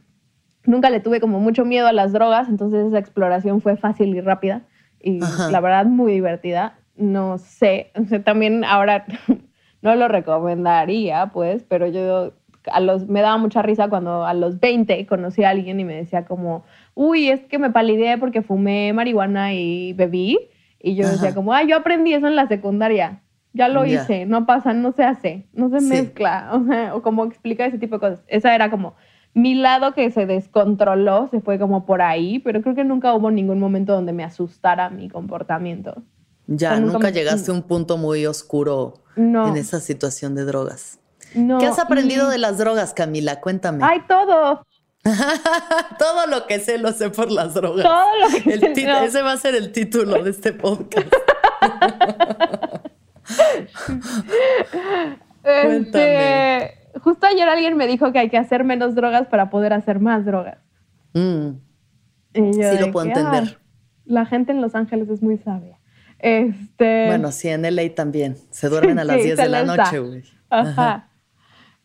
nunca 0.64 0.90
le 0.90 1.01
tuve 1.01 1.20
como 1.20 1.40
mucho 1.40 1.64
miedo 1.64 1.87
a 1.87 1.92
las 1.92 2.12
drogas, 2.12 2.48
entonces 2.48 2.87
esa 2.87 2.98
exploración 2.98 3.61
fue 3.61 3.77
fácil 3.77 4.14
y 4.14 4.20
rápida 4.20 4.62
y 5.01 5.20
la 5.51 5.61
verdad 5.61 5.87
muy 5.87 6.12
divertida. 6.12 6.79
No 6.96 7.38
sé, 7.38 7.90
también 8.25 8.64
ahora 8.64 9.07
no 9.83 9.94
lo 9.94 10.09
recomendaría, 10.09 11.31
pues, 11.33 11.64
pero 11.64 11.87
yo 11.87 12.35
a 12.70 12.81
los, 12.81 13.09
me 13.09 13.22
daba 13.22 13.38
mucha 13.38 13.62
risa 13.62 13.88
cuando 13.88 14.25
a 14.25 14.35
los 14.35 14.61
20 14.61 15.07
conocí 15.07 15.42
a 15.42 15.51
alguien 15.51 15.81
y 15.81 15.85
me 15.85 15.96
decía 15.96 16.25
como, 16.25 16.64
uy, 16.94 17.29
es 17.31 17.40
que 17.46 17.59
me 17.59 17.70
palideé 17.70 18.18
porque 18.18 18.42
fumé 18.42 18.92
marihuana 18.92 19.55
y 19.55 19.94
bebí. 19.94 20.38
Y 20.85 20.96
yo 20.96 21.09
decía 21.09 21.35
como, 21.35 21.53
ay, 21.55 21.68
yo 21.68 21.77
aprendí 21.77 22.12
eso 22.12 22.27
en 22.27 22.37
la 22.37 22.48
secundaria 22.48 23.22
ya 23.53 23.68
lo 23.68 23.85
hice, 23.85 24.27
no 24.27 24.46
pasa, 24.46 24.72
no 24.72 24.92
se 24.92 25.05
hace, 25.05 25.46
no 25.53 25.68
se 25.68 25.81
mezcla, 25.81 26.51
o, 26.53 26.64
sea, 26.64 26.94
o 26.94 27.03
como 27.03 27.25
explica 27.25 27.66
ese 27.66 27.79
tipo 27.79 27.96
de 27.96 28.01
cosas. 28.01 28.25
Esa 28.27 28.55
era 28.55 28.70
como 28.70 28.94
mi 29.35 29.55
lado 29.55 29.95
que 29.95 30.11
se 30.11 30.27
descontroló, 30.27 31.29
se 31.31 31.40
fue 31.40 31.59
como 31.59 31.87
por 31.87 32.03
ahí, 32.03 32.38
pero 32.38 32.62
creo 32.62 32.75
que 32.75 32.85
nunca 32.85 33.14
hubo 33.14 33.31
ningún 33.31 33.59
momento 33.59 33.95
donde 33.95 34.12
me 34.12 34.25
asustara 34.25 34.90
mi 34.90 35.09
comportamiento. 35.09 36.03
Ya, 36.47 36.79
nunca, 36.79 37.11
llegaste 37.11 37.51
a 37.51 37.55
un 37.55 37.62
punto 37.62 37.97
muy 37.97 38.27
oscuro 38.27 38.95
en 39.16 39.57
esa 39.57 39.81
situación 39.81 40.35
de 40.35 40.45
drogas. 40.45 40.99
¿Qué 41.33 41.66
has 41.66 41.79
aprendido 41.79 42.29
de 42.29 42.38
las 42.38 42.59
drogas, 42.59 42.92
Camila? 42.92 43.40
Cuéntame. 43.40 43.83
Ay, 43.83 44.01
todo. 44.07 44.66
todo 45.99 46.27
lo 46.29 46.47
que 46.47 46.61
sé 46.61 46.79
lo 46.79 46.92
sé 46.92 47.11
por 47.11 47.31
las 47.31 47.55
drogas. 47.55 47.85
Todo 47.85 48.18
lo 48.21 48.29
que 48.29 48.75
sé. 48.75 49.05
Ese 49.05 49.23
va 49.23 49.33
a 49.33 49.37
ser 49.37 49.55
el 49.55 49.73
título 49.73 50.23
de 50.23 50.31
este 50.31 50.53
podcast. 50.53 51.09
este, 55.45 55.85
justo 55.85 55.99
ayer 57.33 57.49
alguien 57.49 57.77
me 57.77 57.87
dijo 57.87 58.12
que 58.12 58.18
hay 58.18 58.29
que 58.29 58.38
hacer 58.38 58.64
menos 58.64 58.95
drogas 58.95 59.27
para 59.29 59.51
poder 59.51 59.73
hacer 59.73 60.01
más 60.01 60.25
drogas. 60.25 60.59
Mm. 61.14 61.51
sí, 62.35 62.61
lo 62.81 62.92
puedo 62.92 63.07
entender. 63.07 63.59
la 64.05 64.27
gente 64.27 64.53
en 64.53 64.61
Los 64.61 64.75
Ángeles 64.75 65.09
es 65.09 65.23
muy 65.23 65.38
sabia. 65.38 65.79
Este, 66.18 67.07
bueno, 67.09 67.33
sí, 67.33 67.49
en 67.49 67.62
LA 67.62 67.95
también. 67.95 68.37
Se 68.51 68.68
duermen 68.68 68.99
a 68.99 69.05
las 69.05 69.23
10 69.23 69.37
de 69.37 69.49
la 69.49 69.64
noche, 69.64 69.99
güey. 69.99 70.23
Ajá. 70.49 71.09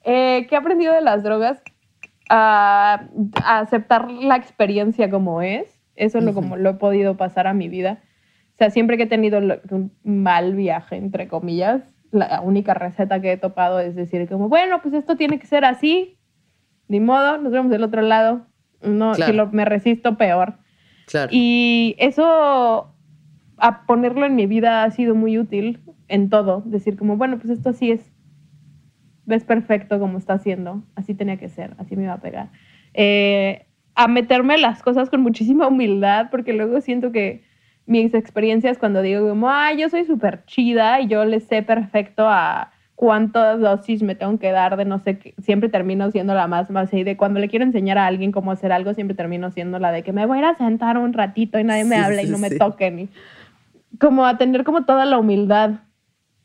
Eh, 0.04 0.46
¿Qué 0.48 0.56
he 0.56 0.58
aprendido 0.58 0.94
de 0.94 1.02
las 1.02 1.24
drogas? 1.24 1.62
A, 2.30 3.08
aceptar 3.44 4.12
la 4.12 4.36
experiencia 4.36 5.10
como 5.10 5.42
es. 5.42 5.68
Eso 5.96 6.20
es 6.20 6.24
lo, 6.24 6.34
como 6.34 6.56
lo 6.56 6.70
he 6.70 6.74
podido 6.76 7.18
pasar 7.18 7.48
a 7.48 7.54
mi 7.54 7.68
vida. 7.68 8.04
O 8.54 8.58
sea, 8.58 8.70
siempre 8.70 8.98
que 8.98 9.04
he 9.04 9.08
tenido 9.08 9.40
un 9.40 9.92
mal 10.04 10.54
viaje, 10.54 10.96
entre 10.96 11.28
comillas, 11.28 11.82
la 12.12 12.42
única 12.42 12.74
receta 12.74 13.22
que 13.22 13.34
he 13.34 13.38
topado 13.38 13.80
es 13.80 13.96
decir, 13.96 14.28
como, 14.28 14.50
bueno, 14.50 14.82
pues 14.82 14.94
esto 14.94 15.16
tiene 15.16 15.40
que 15.40 15.48
ser 15.48 15.66
así, 15.66 16.18
ni 16.88 17.00
modo, 17.00 17.38
nos 17.38 17.52
vemos 17.52 17.70
del 17.70 17.84
otro 17.84 18.02
lado. 18.02 18.46
No, 18.82 19.16
si 19.16 19.34
lo, 19.34 19.48
me 19.48 19.66
resisto, 19.66 20.18
peor. 20.18 20.56
Claro. 21.08 21.30
Y 21.32 21.96
eso, 21.98 22.94
a 23.58 23.86
ponerlo 23.86 24.26
en 24.26 24.36
mi 24.36 24.46
vida 24.46 24.84
ha 24.84 24.92
sido 24.92 25.16
muy 25.16 25.38
útil 25.38 25.80
en 26.08 26.30
todo. 26.30 26.62
Decir 26.66 26.98
como, 26.98 27.18
bueno, 27.18 27.38
pues 27.40 27.50
esto 27.50 27.70
así 27.70 27.92
es. 27.92 28.12
Ves 29.26 29.44
perfecto 29.44 30.00
como 30.00 30.18
está 30.18 30.34
haciendo. 30.34 30.84
Así 30.96 31.14
tenía 31.14 31.38
que 31.38 31.50
ser, 31.50 31.76
así 31.80 31.96
me 31.96 32.04
iba 32.04 32.14
a 32.14 32.22
pegar. 32.22 32.50
Eh, 32.94 33.66
a 33.96 34.08
meterme 34.08 34.58
las 34.58 34.84
cosas 34.84 35.10
con 35.10 35.22
muchísima 35.22 35.68
humildad, 35.68 36.28
porque 36.30 36.54
luego 36.54 36.80
siento 36.82 37.12
que 37.12 37.44
mis 37.88 38.14
experiencias 38.14 38.78
cuando 38.78 39.02
digo 39.02 39.28
como, 39.28 39.50
ay, 39.50 39.78
yo 39.78 39.90
soy 39.90 40.06
súper 40.06 40.46
chida 40.46 41.02
y 41.02 41.08
yo 41.08 41.26
le 41.26 41.40
sé 41.40 41.64
perfecto 41.64 42.28
a 42.28 42.72
cuántas 42.96 43.60
dosis 43.60 44.04
me 44.04 44.16
tengo 44.16 44.38
que 44.40 44.52
dar 44.52 44.76
de 44.76 44.86
no 44.86 45.00
sé 45.00 45.18
qué. 45.18 45.34
Siempre 45.40 45.70
termino 45.70 46.12
siendo 46.12 46.34
la 46.34 46.48
más 46.48 46.70
más 46.70 46.94
y 46.94 47.04
de 47.04 47.16
cuando 47.16 47.40
le 47.40 47.48
quiero 47.48 47.64
enseñar 47.64 47.98
a 47.98 48.08
alguien 48.08 48.32
cómo 48.32 48.52
hacer 48.52 48.72
algo, 48.72 48.94
siempre 48.94 49.16
termino 49.16 49.52
siendo 49.52 49.80
la 49.80 49.92
de 49.92 50.04
que 50.04 50.12
me 50.12 50.26
voy 50.26 50.38
a 50.38 50.42
ir 50.42 50.46
a 50.46 50.58
sentar 50.58 50.98
un 50.98 51.14
ratito 51.14 51.58
y 51.60 51.64
nadie 51.64 51.86
me 51.86 51.96
habla 51.96 52.22
y 52.22 52.28
no 52.28 52.38
me 52.38 52.52
toquen. 52.52 53.00
Y 53.00 53.10
como 54.00 54.26
a 54.26 54.38
tener 54.38 54.64
como 54.64 54.84
toda 54.84 55.06
la 55.06 55.18
humildad. 55.18 55.72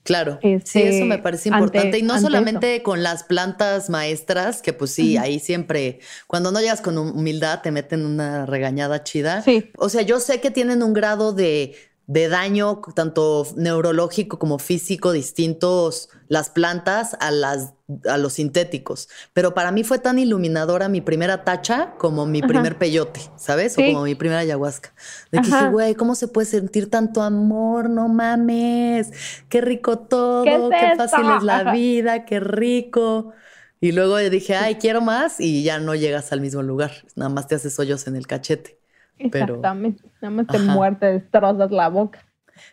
Claro, 0.04 0.40
sí, 0.42 0.52
este, 0.54 0.96
eso 0.96 1.06
me 1.06 1.18
parece 1.18 1.48
importante. 1.48 1.98
y 1.98 2.02
no 2.02 2.18
solamente 2.20 2.82
con 2.82 3.04
las 3.04 3.22
plantas 3.22 3.88
maestras, 3.88 4.60
que 4.60 4.72
pues 4.72 4.90
sí, 4.90 5.16
ahí 5.16 5.38
siempre, 5.38 6.00
cuando 6.26 6.50
no 6.50 6.60
llegas 6.60 6.80
con 6.80 6.98
humildad, 6.98 7.60
te 7.62 7.70
meten 7.70 8.04
una 8.04 8.44
regañada 8.44 9.04
chida. 9.04 9.42
Sí. 9.42 9.70
O 9.78 9.88
sea, 9.88 10.02
yo 10.02 10.18
sé 10.18 10.40
que 10.40 10.50
tienen 10.50 10.82
un 10.82 10.92
grado 10.92 11.32
de 11.32 11.76
de 12.12 12.28
daño 12.28 12.82
tanto 12.94 13.46
neurológico 13.56 14.38
como 14.38 14.58
físico 14.58 15.12
distintos 15.12 16.10
las 16.28 16.50
plantas 16.50 17.16
a, 17.20 17.30
las, 17.30 17.72
a 18.06 18.18
los 18.18 18.34
sintéticos. 18.34 19.08
Pero 19.32 19.54
para 19.54 19.72
mí 19.72 19.82
fue 19.82 19.98
tan 19.98 20.18
iluminadora 20.18 20.90
mi 20.90 21.00
primera 21.00 21.42
tacha 21.42 21.94
como 21.96 22.26
mi 22.26 22.42
primer 22.42 22.76
peyote, 22.76 23.20
¿sabes? 23.36 23.78
O 23.78 23.82
como 23.82 24.02
mi 24.02 24.14
primera 24.14 24.40
ayahuasca. 24.40 24.92
De 25.30 25.40
que 25.40 25.46
dije, 25.46 25.68
güey, 25.70 25.94
¿cómo 25.94 26.14
se 26.14 26.28
puede 26.28 26.46
sentir 26.46 26.90
tanto 26.90 27.22
amor? 27.22 27.88
No 27.88 28.08
mames, 28.08 29.10
qué 29.48 29.62
rico 29.62 29.98
todo, 29.98 30.44
qué, 30.44 30.92
fácil 30.98 31.24
es 31.38 31.42
la 31.42 31.72
vida, 31.72 32.26
qué 32.26 32.40
rico. 32.40 33.32
Y 33.80 33.92
luego 33.92 34.18
dije, 34.18 34.54
ay, 34.54 34.74
quiero 34.74 35.00
más 35.00 35.40
y 35.40 35.62
ya 35.62 35.78
no 35.78 35.94
llegas 35.94 36.30
al 36.32 36.42
mismo 36.42 36.62
lugar, 36.62 36.92
nada 37.16 37.30
más 37.30 37.46
te 37.46 37.54
haces 37.54 37.78
hoyos 37.78 38.06
en 38.06 38.16
el 38.16 38.26
cachete. 38.26 38.81
Exactamente. 39.18 40.04
Nada 40.20 40.34
más 40.34 40.46
te 40.46 40.58
muerte, 40.58 41.06
destrozas 41.06 41.70
la 41.70 41.88
boca. 41.88 42.24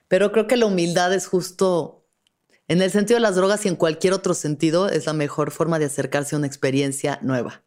Pero 0.08 0.32
creo 0.32 0.48
que 0.48 0.58
la 0.58 0.66
humildad 0.66 1.14
es 1.14 1.28
justo, 1.28 2.06
en 2.68 2.82
el 2.82 2.92
sentido 2.92 3.18
de 3.18 3.22
las 3.22 3.36
drogas 3.36 3.66
y 3.66 3.70
en 3.70 3.76
cualquier 3.76 4.14
otro 4.14 4.34
sentido, 4.34 4.90
es 4.90 5.06
la 5.06 5.14
mejor 5.14 5.52
forma 5.52 5.80
de 5.80 5.86
acercarse 5.86 6.36
a 6.36 6.38
una 6.38 6.48
experiencia 6.48 7.20
nueva. 7.22 7.64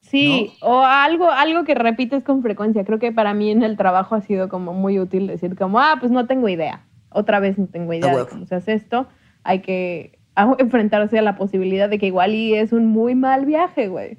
Sí, 0.00 0.54
o 0.62 0.80
algo, 0.80 1.30
algo 1.30 1.64
que 1.64 1.74
repites 1.74 2.24
con 2.24 2.42
frecuencia. 2.42 2.84
Creo 2.84 2.98
que 2.98 3.12
para 3.12 3.34
mí 3.34 3.50
en 3.50 3.62
el 3.62 3.76
trabajo 3.76 4.14
ha 4.14 4.20
sido 4.22 4.48
como 4.48 4.72
muy 4.72 4.98
útil 4.98 5.26
decir 5.26 5.56
como, 5.56 5.78
ah, 5.78 5.96
pues 6.00 6.10
no 6.10 6.26
tengo 6.26 6.48
idea. 6.48 6.86
Otra 7.10 7.38
vez 7.38 7.58
no 7.58 7.66
tengo 7.66 7.92
idea 7.92 8.16
de 8.16 8.26
cómo 8.26 8.46
se 8.46 8.54
hace 8.54 8.72
esto. 8.72 9.08
Hay 9.44 9.60
que 9.60 10.18
enfrentarse 10.58 11.18
a 11.18 11.22
la 11.22 11.36
posibilidad 11.36 11.88
de 11.88 11.98
que 11.98 12.06
igual 12.06 12.34
y 12.34 12.54
es 12.54 12.72
un 12.72 12.86
muy 12.86 13.14
mal 13.14 13.44
viaje, 13.44 13.88
güey. 13.88 14.18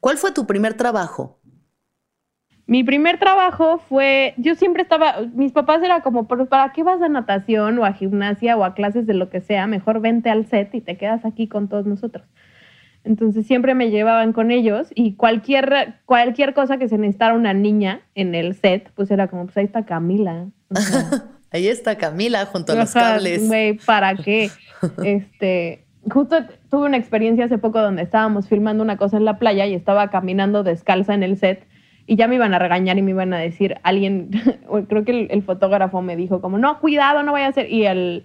¿Cuál 0.00 0.18
fue 0.18 0.32
tu 0.32 0.46
primer 0.46 0.74
trabajo? 0.74 1.37
Mi 2.68 2.84
primer 2.84 3.18
trabajo 3.18 3.78
fue, 3.88 4.34
yo 4.36 4.54
siempre 4.54 4.82
estaba, 4.82 5.22
mis 5.32 5.52
papás 5.52 5.82
era 5.82 6.02
como, 6.02 6.28
¿para 6.28 6.70
qué 6.74 6.82
vas 6.82 7.00
a 7.00 7.08
natación 7.08 7.78
o 7.78 7.86
a 7.86 7.94
gimnasia 7.94 8.58
o 8.58 8.64
a 8.64 8.74
clases 8.74 9.06
de 9.06 9.14
lo 9.14 9.30
que 9.30 9.40
sea? 9.40 9.66
Mejor 9.66 10.02
vente 10.02 10.28
al 10.28 10.44
set 10.44 10.74
y 10.74 10.82
te 10.82 10.98
quedas 10.98 11.24
aquí 11.24 11.48
con 11.48 11.68
todos 11.68 11.86
nosotros. 11.86 12.26
Entonces 13.04 13.46
siempre 13.46 13.74
me 13.74 13.88
llevaban 13.88 14.34
con 14.34 14.50
ellos 14.50 14.88
y 14.94 15.14
cualquier, 15.14 15.94
cualquier 16.04 16.52
cosa 16.52 16.76
que 16.76 16.90
se 16.90 16.98
necesitara 16.98 17.32
una 17.32 17.54
niña 17.54 18.02
en 18.14 18.34
el 18.34 18.54
set, 18.54 18.92
pues 18.94 19.10
era 19.10 19.28
como, 19.28 19.46
pues 19.46 19.56
ahí 19.56 19.64
está 19.64 19.86
Camila. 19.86 20.48
ahí 21.50 21.68
está 21.68 21.96
Camila 21.96 22.44
junto 22.44 22.72
a 22.72 22.74
los 22.74 22.92
cables. 22.92 23.48
Güey, 23.48 23.78
¿para 23.78 24.14
qué? 24.14 24.50
este, 25.04 25.86
justo 26.10 26.36
tuve 26.70 26.84
una 26.84 26.98
experiencia 26.98 27.46
hace 27.46 27.56
poco 27.56 27.80
donde 27.80 28.02
estábamos 28.02 28.46
filmando 28.46 28.82
una 28.84 28.98
cosa 28.98 29.16
en 29.16 29.24
la 29.24 29.38
playa 29.38 29.64
y 29.64 29.72
estaba 29.72 30.10
caminando 30.10 30.64
descalza 30.64 31.14
en 31.14 31.22
el 31.22 31.38
set 31.38 31.66
y 32.08 32.16
ya 32.16 32.26
me 32.26 32.36
iban 32.36 32.54
a 32.54 32.58
regañar 32.58 32.96
y 32.96 33.02
me 33.02 33.10
iban 33.10 33.34
a 33.34 33.38
decir, 33.38 33.76
alguien, 33.82 34.30
creo 34.88 35.04
que 35.04 35.28
el, 35.30 35.42
fotógrafo 35.42 36.00
me 36.00 36.16
dijo 36.16 36.40
como, 36.40 36.56
no, 36.56 36.80
cuidado, 36.80 37.22
no 37.22 37.32
vaya 37.32 37.48
a 37.48 37.52
ser, 37.52 37.70
y 37.70 37.84
el, 37.84 38.24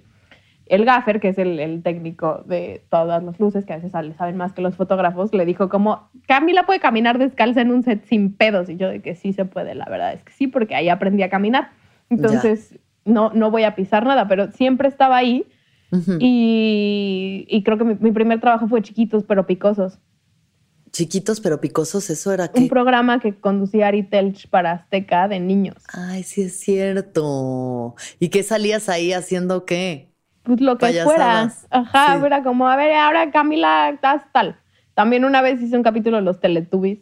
el 0.68 0.86
gaffer, 0.86 1.20
que 1.20 1.28
es 1.28 1.38
el, 1.38 1.84
técnico 1.84 2.46
de 2.48 2.82
todas 2.90 3.22
las 3.22 3.38
luces, 3.42 3.66
que 3.66 3.74
a 3.74 3.76
veces 3.76 3.92
saben 3.92 4.38
más 4.38 4.54
que 4.54 4.62
los 4.62 4.78
fotógrafos, 4.78 5.34
le 5.34 5.46
dijo 5.46 5.68
como, 5.68 6.10
Camila 6.30 6.66
puede 6.66 6.80
caminar 6.80 7.18
descalza 7.18 7.60
en 7.60 7.72
un 7.72 7.84
set 7.84 8.06
sin 8.06 8.34
pedos, 8.34 8.70
y 8.70 8.78
yo 8.78 8.88
de 8.88 9.02
que 9.02 9.16
sí 9.16 9.34
se 9.34 9.44
puede, 9.44 9.76
la 9.76 9.86
verdad 9.86 10.14
es 10.14 10.24
que 10.24 10.32
sí, 10.32 10.48
porque 10.48 10.76
ahí 10.76 10.88
aprendí 10.88 11.22
a 11.22 11.30
caminar, 11.30 11.72
entonces 12.10 12.80
no, 13.04 13.32
no 13.34 13.52
voy 13.52 13.64
a 13.64 13.76
pisar 13.76 14.06
nada, 14.06 14.30
pero 14.30 14.50
siempre 14.52 14.88
estaba 14.88 15.18
ahí, 15.18 15.46
y, 16.20 17.46
y, 17.50 17.64
creo 17.64 17.78
que 17.78 17.84
mi, 17.84 17.96
mi 18.00 18.12
primer 18.12 18.40
trabajo 18.40 18.68
fue 18.68 18.82
chiquitos 18.82 19.26
pero 19.26 19.46
picosos. 19.46 20.00
Chiquitos 20.94 21.42
pero 21.42 21.60
picosos, 21.60 22.12
¿eso 22.12 22.32
era? 22.32 22.52
Un 22.54 22.70
programa 22.70 23.20
que 23.20 23.34
conducía 23.34 23.88
Ari 23.88 24.04
Telch 24.04 24.48
para 24.48 24.74
Azteca 24.74 25.28
de 25.28 25.40
niños. 25.40 25.76
Ay, 25.92 26.22
sí 26.22 26.44
es 26.44 26.60
cierto. 26.60 27.96
¿Y 28.20 28.30
qué 28.30 28.44
salías 28.44 28.90
ahí 28.90 29.12
haciendo 29.12 29.66
qué? 29.66 30.14
Pues 30.44 30.62
lo 30.62 30.78
que 30.78 30.94
fuera. 31.04 31.52
Ajá, 31.72 32.24
era 32.24 32.44
como, 32.44 32.68
a 32.68 32.76
ver, 32.76 32.94
ahora 32.94 33.32
Camila, 33.32 33.90
estás 33.90 34.22
tal. 34.32 34.60
También 34.94 35.26
una 35.26 35.42
vez 35.42 35.60
hice 35.60 35.76
un 35.76 35.82
capítulo 35.82 36.18
de 36.18 36.24
los 36.24 36.40
Teletubbies. 36.40 37.00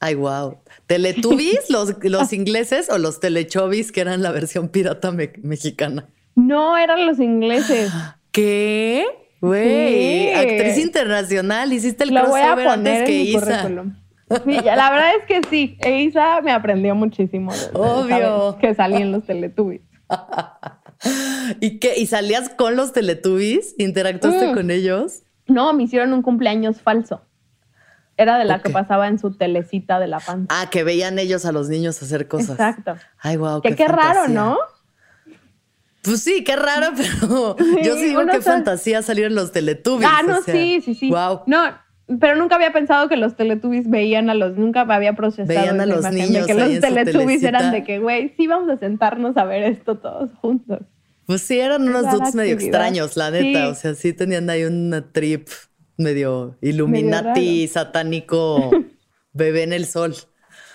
Ay, 0.00 0.16
wow. 0.16 0.58
¿Teletubbies, 0.86 1.70
los, 1.70 1.94
los 2.02 2.34
ingleses 2.34 2.90
o 2.90 2.98
los 2.98 3.20
Telechovis, 3.20 3.90
que 3.90 4.02
eran 4.02 4.22
la 4.22 4.32
versión 4.32 4.68
pirata 4.68 5.12
mexicana? 5.12 6.08
No, 6.34 6.76
eran 6.76 7.06
los 7.06 7.18
ingleses. 7.18 7.90
¿Qué? 8.32 9.06
Güey, 9.40 10.34
actriz 10.34 10.78
internacional, 10.78 11.72
hiciste 11.72 12.04
el 12.04 12.14
Lo 12.14 12.22
crossover 12.24 12.68
antes 12.68 13.06
que 13.06 13.22
Isa. 13.22 13.62
Sí, 14.44 14.60
la 14.62 14.90
verdad 14.90 15.10
es 15.18 15.24
que 15.26 15.40
sí, 15.48 15.76
Isa 15.84 16.40
me 16.42 16.52
aprendió 16.52 16.94
muchísimo. 16.94 17.52
Obvio. 17.72 18.58
que 18.60 18.74
salí 18.74 18.96
en 18.96 19.12
los 19.12 19.24
Teletubbies. 19.24 19.82
¿Y 21.60 21.78
qué? 21.78 21.98
¿Y 21.98 22.06
salías 22.06 22.48
con 22.50 22.76
los 22.76 22.92
Teletubbies? 22.92 23.74
¿Interactuaste 23.78 24.48
mm. 24.48 24.54
con 24.54 24.70
ellos? 24.70 25.22
No, 25.46 25.72
me 25.72 25.84
hicieron 25.84 26.12
un 26.12 26.22
cumpleaños 26.22 26.80
falso. 26.80 27.22
Era 28.16 28.38
de 28.38 28.44
la 28.44 28.60
que 28.60 28.68
pasaba 28.68 29.08
en 29.08 29.18
su 29.18 29.32
telecita 29.32 29.98
de 29.98 30.06
la 30.06 30.20
panza. 30.20 30.46
Ah, 30.50 30.68
que 30.70 30.84
veían 30.84 31.18
ellos 31.18 31.46
a 31.46 31.52
los 31.52 31.70
niños 31.70 32.02
hacer 32.02 32.28
cosas. 32.28 32.50
Exacto. 32.50 32.96
Ay, 33.18 33.38
wow. 33.38 33.62
qué 33.62 33.88
raro, 33.88 34.28
¿no? 34.28 34.58
Pues 36.02 36.22
sí, 36.22 36.44
qué 36.44 36.56
raro, 36.56 36.92
pero 36.96 37.56
yo 37.82 37.94
sí 37.96 38.04
digo 38.04 38.26
que 38.26 38.40
fantasía 38.40 39.02
salir 39.02 39.26
en 39.26 39.34
los 39.34 39.52
Teletubbies. 39.52 40.08
Ah, 40.10 40.22
no, 40.26 40.42
sí, 40.42 40.80
sí, 40.84 40.94
sí. 40.94 41.10
Wow. 41.10 41.42
No, 41.46 41.62
pero 42.18 42.36
nunca 42.36 42.56
había 42.56 42.72
pensado 42.72 43.08
que 43.08 43.16
los 43.16 43.36
Teletubbies 43.36 43.88
veían 43.88 44.30
a 44.30 44.34
los, 44.34 44.56
nunca 44.56 44.80
había 44.80 45.14
procesado. 45.14 45.60
Veían 45.60 45.80
a 45.80 45.86
los 45.86 46.10
niños. 46.10 46.46
que 46.46 46.54
los 46.54 46.80
Teletubbies 46.80 47.42
eran 47.42 47.70
de 47.72 47.84
que, 47.84 47.98
güey, 47.98 48.34
sí 48.36 48.46
vamos 48.46 48.68
a 48.70 48.78
sentarnos 48.78 49.36
a 49.36 49.44
ver 49.44 49.62
esto 49.64 49.98
todos 49.98 50.30
juntos. 50.40 50.80
Pues 51.26 51.42
sí, 51.42 51.60
eran 51.60 51.86
unos 51.86 52.10
dudes 52.10 52.34
medio 52.34 52.54
extraños, 52.54 53.16
la 53.16 53.30
neta. 53.30 53.68
O 53.68 53.74
sea, 53.74 53.94
sí 53.94 54.12
tenían 54.12 54.50
ahí 54.50 54.64
una 54.64 55.12
trip 55.12 55.48
medio 55.96 56.56
Illuminati, 56.60 57.68
satánico, 57.68 58.70
bebé 59.32 59.62
en 59.62 59.72
el 59.72 59.86
sol. 59.86 60.16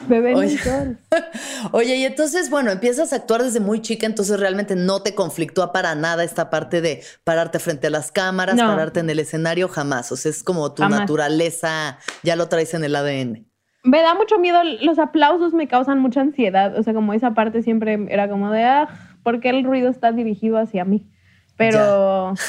Bebé 0.01 0.35
oye, 0.35 0.59
oye, 1.71 1.95
y 1.95 2.05
entonces, 2.05 2.49
bueno, 2.49 2.71
empiezas 2.71 3.13
a 3.13 3.17
actuar 3.17 3.43
desde 3.43 3.59
muy 3.59 3.81
chica, 3.81 4.05
entonces 4.05 4.39
realmente 4.39 4.75
no 4.75 5.01
te 5.01 5.15
conflictúa 5.15 5.71
para 5.71 5.95
nada 5.95 6.23
esta 6.23 6.49
parte 6.49 6.81
de 6.81 7.01
pararte 7.23 7.59
frente 7.59 7.87
a 7.87 7.89
las 7.89 8.11
cámaras, 8.11 8.57
pararte 8.57 8.99
en 8.99 9.09
el 9.09 9.19
escenario, 9.19 9.67
jamás. 9.69 10.11
O 10.11 10.17
sea, 10.17 10.31
es 10.31 10.43
como 10.43 10.73
tu 10.73 10.87
naturaleza, 10.87 11.97
ya 12.23 12.35
lo 12.35 12.49
traes 12.49 12.73
en 12.73 12.83
el 12.83 12.95
ADN. 12.95 13.45
Me 13.83 14.01
da 14.01 14.15
mucho 14.15 14.39
miedo, 14.39 14.59
los 14.81 14.99
aplausos 14.99 15.53
me 15.53 15.67
causan 15.67 15.99
mucha 15.99 16.21
ansiedad, 16.21 16.77
o 16.77 16.83
sea, 16.83 16.93
como 16.93 17.13
esa 17.13 17.33
parte 17.33 17.61
siempre 17.61 18.07
era 18.09 18.27
como 18.27 18.51
de, 18.51 18.63
ah, 18.63 18.89
¿por 19.23 19.39
qué 19.39 19.49
el 19.49 19.63
ruido 19.63 19.89
está 19.89 20.11
dirigido 20.11 20.57
hacia 20.57 20.85
mí? 20.85 21.07
Pero... 21.57 22.33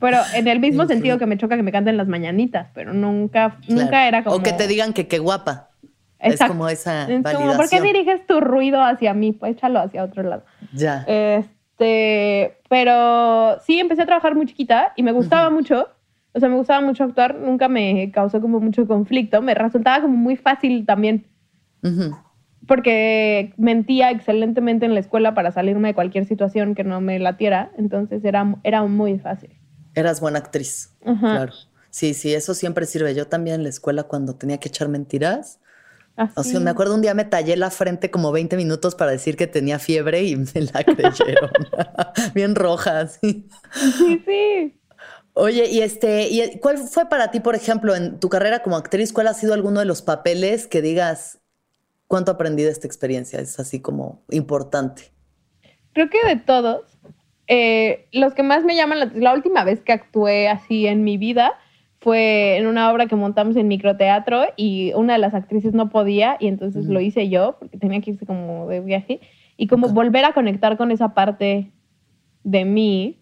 Pero 0.00 0.18
en 0.34 0.48
el 0.48 0.58
mismo 0.58 0.84
sentido 0.86 1.16
que 1.16 1.26
me 1.26 1.38
choca 1.38 1.54
que 1.54 1.62
me 1.62 1.70
canten 1.70 1.96
las 1.96 2.08
mañanitas, 2.08 2.66
pero 2.74 2.92
nunca, 2.92 3.58
nunca 3.68 4.08
era 4.08 4.24
como. 4.24 4.34
O 4.34 4.42
que 4.42 4.52
te 4.52 4.66
digan 4.66 4.94
que 4.94 5.06
qué 5.06 5.20
guapa. 5.20 5.68
Es 6.22 6.40
como 6.40 6.68
esa 6.68 7.06
validación. 7.06 7.56
¿Por 7.56 7.68
qué 7.68 7.80
diriges 7.80 8.26
tu 8.26 8.40
ruido 8.40 8.82
hacia 8.82 9.12
mí? 9.12 9.32
Pues 9.32 9.56
échalo 9.56 9.80
hacia 9.80 10.04
otro 10.04 10.22
lado. 10.22 10.44
Ya. 10.72 11.04
Este, 11.08 12.58
pero 12.68 13.60
sí, 13.66 13.80
empecé 13.80 14.02
a 14.02 14.06
trabajar 14.06 14.34
muy 14.34 14.46
chiquita 14.46 14.92
y 14.96 15.02
me 15.02 15.12
gustaba 15.12 15.50
mucho. 15.50 15.88
O 16.32 16.40
sea, 16.40 16.48
me 16.48 16.56
gustaba 16.56 16.80
mucho 16.80 17.04
actuar. 17.04 17.34
Nunca 17.34 17.68
me 17.68 18.10
causó 18.12 18.40
como 18.40 18.60
mucho 18.60 18.86
conflicto. 18.86 19.42
Me 19.42 19.54
resultaba 19.54 20.00
como 20.02 20.16
muy 20.16 20.36
fácil 20.36 20.86
también. 20.86 21.26
Porque 22.66 23.52
mentía 23.56 24.10
excelentemente 24.10 24.86
en 24.86 24.94
la 24.94 25.00
escuela 25.00 25.34
para 25.34 25.50
salirme 25.50 25.88
de 25.88 25.94
cualquier 25.94 26.24
situación 26.24 26.74
que 26.74 26.84
no 26.84 27.00
me 27.00 27.18
latiera. 27.18 27.72
Entonces 27.76 28.24
era, 28.24 28.56
era 28.62 28.84
muy 28.84 29.18
fácil. 29.18 29.50
Eras 29.94 30.20
buena 30.20 30.38
actriz. 30.38 30.96
Claro. 31.02 31.52
Sí, 31.90 32.14
sí, 32.14 32.32
eso 32.32 32.54
siempre 32.54 32.86
sirve. 32.86 33.14
Yo 33.14 33.26
también 33.26 33.56
en 33.56 33.62
la 33.64 33.68
escuela 33.68 34.04
cuando 34.04 34.36
tenía 34.36 34.58
que 34.58 34.68
echar 34.68 34.88
mentiras, 34.88 35.60
o 36.34 36.44
sea, 36.44 36.60
me 36.60 36.70
acuerdo 36.70 36.94
un 36.94 37.02
día 37.02 37.14
me 37.14 37.24
tallé 37.24 37.56
la 37.56 37.70
frente 37.70 38.10
como 38.10 38.32
20 38.32 38.56
minutos 38.56 38.94
para 38.94 39.10
decir 39.10 39.36
que 39.36 39.46
tenía 39.46 39.78
fiebre 39.78 40.22
y 40.24 40.36
me 40.36 40.46
la 40.72 40.84
creyeron. 40.88 41.50
Bien 42.34 42.54
roja, 42.54 43.06
sí. 43.08 43.48
Sí, 43.98 44.18
sí. 44.26 44.78
Oye, 45.34 45.66
y 45.70 45.80
este, 45.80 46.28
¿y 46.28 46.58
cuál 46.60 46.78
fue 46.78 47.08
para 47.08 47.30
ti, 47.30 47.40
por 47.40 47.54
ejemplo, 47.54 47.94
en 47.96 48.20
tu 48.20 48.28
carrera 48.28 48.62
como 48.62 48.76
actriz, 48.76 49.12
cuál 49.12 49.28
ha 49.28 49.34
sido 49.34 49.54
alguno 49.54 49.80
de 49.80 49.86
los 49.86 50.02
papeles 50.02 50.66
que 50.66 50.82
digas 50.82 51.40
cuánto 52.08 52.32
aprendí 52.32 52.62
de 52.64 52.70
esta 52.70 52.86
experiencia? 52.88 53.40
Es 53.40 53.58
así 53.60 53.80
como 53.80 54.24
importante. 54.30 55.12
Creo 55.92 56.08
que 56.08 56.18
de 56.26 56.36
todos. 56.36 56.82
eh, 57.48 58.06
los 58.12 58.34
que 58.34 58.42
más 58.42 58.64
me 58.64 58.76
llaman 58.76 58.98
la, 59.00 59.06
la 59.14 59.34
última 59.34 59.64
vez 59.64 59.80
que 59.82 59.92
actué 59.92 60.48
así 60.48 60.86
en 60.86 61.04
mi 61.04 61.18
vida 61.18 61.58
fue 62.02 62.56
en 62.56 62.66
una 62.66 62.90
obra 62.90 63.06
que 63.06 63.14
montamos 63.14 63.54
en 63.54 63.68
microteatro 63.68 64.42
y 64.56 64.92
una 64.94 65.12
de 65.12 65.20
las 65.20 65.34
actrices 65.34 65.72
no 65.72 65.88
podía 65.88 66.36
y 66.40 66.48
entonces 66.48 66.86
lo 66.86 67.00
hice 67.00 67.28
yo 67.28 67.56
porque 67.60 67.78
tenía 67.78 68.00
que 68.00 68.10
irse 68.10 68.26
como 68.26 68.66
de 68.66 68.80
viaje 68.80 69.20
y 69.56 69.68
como 69.68 69.88
volver 69.88 70.24
a 70.24 70.32
conectar 70.32 70.76
con 70.76 70.90
esa 70.90 71.14
parte 71.14 71.70
de 72.42 72.64
mí, 72.64 73.20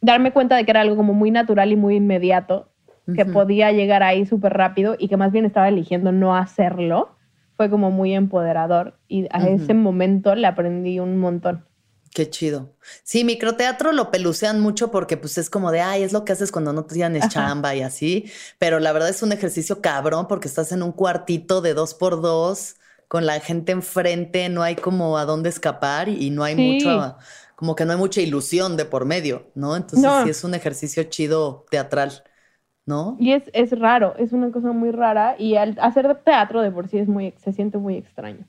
darme 0.00 0.32
cuenta 0.32 0.56
de 0.56 0.64
que 0.64 0.72
era 0.72 0.80
algo 0.80 0.96
como 0.96 1.14
muy 1.14 1.30
natural 1.30 1.70
y 1.70 1.76
muy 1.76 1.94
inmediato, 1.94 2.72
que 3.14 3.24
podía 3.24 3.70
llegar 3.70 4.02
ahí 4.02 4.26
súper 4.26 4.52
rápido 4.52 4.96
y 4.98 5.06
que 5.06 5.16
más 5.16 5.30
bien 5.30 5.44
estaba 5.44 5.68
eligiendo 5.68 6.10
no 6.10 6.34
hacerlo, 6.34 7.16
fue 7.56 7.70
como 7.70 7.92
muy 7.92 8.14
empoderador 8.14 8.98
y 9.06 9.28
a 9.30 9.46
ese 9.48 9.74
momento 9.74 10.34
le 10.34 10.48
aprendí 10.48 10.98
un 10.98 11.18
montón. 11.18 11.64
Qué 12.14 12.28
chido. 12.28 12.76
Sí, 13.04 13.24
microteatro 13.24 13.92
lo 13.92 14.10
pelucean 14.10 14.60
mucho 14.60 14.90
porque 14.90 15.16
pues 15.16 15.38
es 15.38 15.48
como 15.48 15.70
de, 15.72 15.80
ay, 15.80 16.02
es 16.02 16.12
lo 16.12 16.24
que 16.24 16.32
haces 16.32 16.52
cuando 16.52 16.74
no 16.74 16.84
tienes 16.84 17.28
chamba 17.28 17.74
y 17.74 17.80
así, 17.80 18.30
pero 18.58 18.80
la 18.80 18.92
verdad 18.92 19.08
es 19.08 19.22
un 19.22 19.32
ejercicio 19.32 19.80
cabrón 19.80 20.28
porque 20.28 20.46
estás 20.46 20.72
en 20.72 20.82
un 20.82 20.92
cuartito 20.92 21.62
de 21.62 21.72
dos 21.72 21.94
por 21.94 22.20
dos 22.20 22.76
con 23.08 23.24
la 23.24 23.40
gente 23.40 23.72
enfrente, 23.72 24.48
no 24.50 24.62
hay 24.62 24.76
como 24.76 25.16
a 25.16 25.24
dónde 25.24 25.48
escapar 25.48 26.08
y 26.10 26.28
no 26.30 26.44
hay 26.44 26.54
mucho, 26.54 27.16
como 27.56 27.74
que 27.74 27.86
no 27.86 27.92
hay 27.92 27.98
mucha 27.98 28.20
ilusión 28.20 28.76
de 28.76 28.84
por 28.84 29.06
medio, 29.06 29.50
¿no? 29.54 29.74
Entonces 29.74 30.10
sí 30.24 30.30
es 30.30 30.44
un 30.44 30.54
ejercicio 30.54 31.04
chido 31.04 31.64
teatral, 31.70 32.24
¿no? 32.84 33.16
Y 33.20 33.32
es, 33.32 33.44
es 33.54 33.78
raro, 33.78 34.14
es 34.18 34.32
una 34.32 34.50
cosa 34.50 34.72
muy 34.72 34.90
rara 34.90 35.34
y 35.38 35.56
al 35.56 35.78
hacer 35.80 36.14
teatro 36.24 36.60
de 36.60 36.70
por 36.70 36.88
sí 36.88 36.98
es 36.98 37.08
muy, 37.08 37.34
se 37.38 37.52
siente 37.52 37.78
muy 37.78 37.96
extraño. 37.96 38.46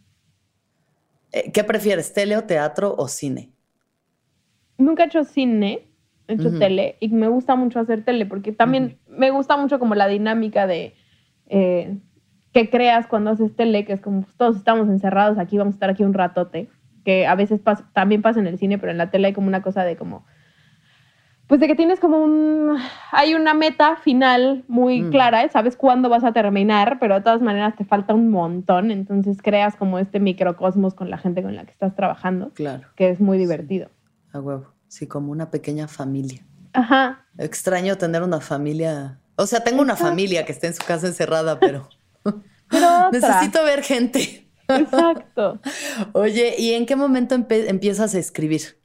Eh, 1.33 1.51
¿Qué 1.51 1.63
prefieres, 1.63 2.13
tele 2.13 2.37
o 2.37 2.43
teatro 2.43 2.95
o 2.95 3.07
cine? 3.07 3.49
Nunca 4.77 5.03
he 5.03 5.07
hecho 5.07 5.23
cine, 5.23 5.87
he 6.27 6.33
hecho 6.33 6.57
tele 6.57 6.97
y 6.99 7.09
me 7.09 7.27
gusta 7.27 7.55
mucho 7.55 7.79
hacer 7.79 8.05
tele 8.05 8.25
porque 8.25 8.51
también 8.51 8.99
me 9.07 9.31
gusta 9.31 9.57
mucho 9.57 9.79
como 9.79 9.95
la 9.95 10.07
dinámica 10.07 10.67
de 10.67 10.93
eh, 11.47 11.97
que 12.53 12.69
creas 12.69 13.07
cuando 13.07 13.31
haces 13.31 13.55
tele, 13.55 13.83
que 13.83 13.93
es 13.93 14.01
como 14.01 14.21
pues, 14.21 14.35
todos 14.37 14.57
estamos 14.57 14.87
encerrados 14.89 15.39
aquí, 15.39 15.57
vamos 15.57 15.73
a 15.73 15.77
estar 15.77 15.89
aquí 15.89 16.03
un 16.03 16.13
ratote, 16.13 16.69
que 17.03 17.25
a 17.25 17.35
veces 17.35 17.61
también 17.93 18.21
pasa 18.21 18.39
en 18.39 18.47
el 18.47 18.59
cine, 18.59 18.77
pero 18.77 18.91
en 18.91 18.99
la 18.99 19.09
tele 19.09 19.27
hay 19.27 19.33
como 19.33 19.47
una 19.47 19.63
cosa 19.63 19.83
de 19.83 19.97
como 19.97 20.25
pues 21.47 21.59
de 21.59 21.67
que 21.67 21.75
tienes 21.75 21.99
como 21.99 22.23
un, 22.23 22.77
hay 23.11 23.33
una 23.33 23.53
meta 23.53 23.97
final 23.97 24.63
muy 24.67 25.01
mm. 25.01 25.11
clara, 25.11 25.49
sabes 25.49 25.75
cuándo 25.75 26.09
vas 26.09 26.23
a 26.23 26.31
terminar, 26.31 26.97
pero 26.99 27.15
de 27.15 27.21
todas 27.21 27.41
maneras 27.41 27.75
te 27.75 27.83
falta 27.83 28.13
un 28.13 28.29
montón, 28.29 28.91
entonces 28.91 29.37
creas 29.41 29.75
como 29.75 29.99
este 29.99 30.19
microcosmos 30.19 30.93
con 30.93 31.09
la 31.09 31.17
gente 31.17 31.43
con 31.43 31.55
la 31.55 31.65
que 31.65 31.71
estás 31.71 31.95
trabajando, 31.95 32.51
claro. 32.53 32.87
que 32.95 33.09
es 33.09 33.19
muy 33.19 33.37
divertido. 33.37 33.89
A 34.31 34.39
huevo, 34.39 34.73
sí, 34.87 35.05
como 35.05 35.31
una 35.31 35.51
pequeña 35.51 35.87
familia. 35.87 36.45
Ajá. 36.71 37.25
Extraño 37.37 37.97
tener 37.97 38.23
una 38.23 38.39
familia, 38.39 39.19
o 39.35 39.45
sea, 39.45 39.63
tengo 39.63 39.81
una 39.81 39.95
familia 39.95 40.45
que 40.45 40.53
esté 40.53 40.67
en 40.67 40.73
su 40.73 40.83
casa 40.85 41.07
encerrada, 41.07 41.59
pero, 41.59 41.89
necesito 43.11 43.63
ver 43.63 43.83
gente. 43.83 44.47
Exacto. 44.69 45.59
Oye, 46.13 46.55
¿y 46.57 46.73
en 46.73 46.85
qué 46.85 46.95
momento 46.95 47.35
empiezas 47.35 48.15
a 48.15 48.19
escribir? 48.19 48.81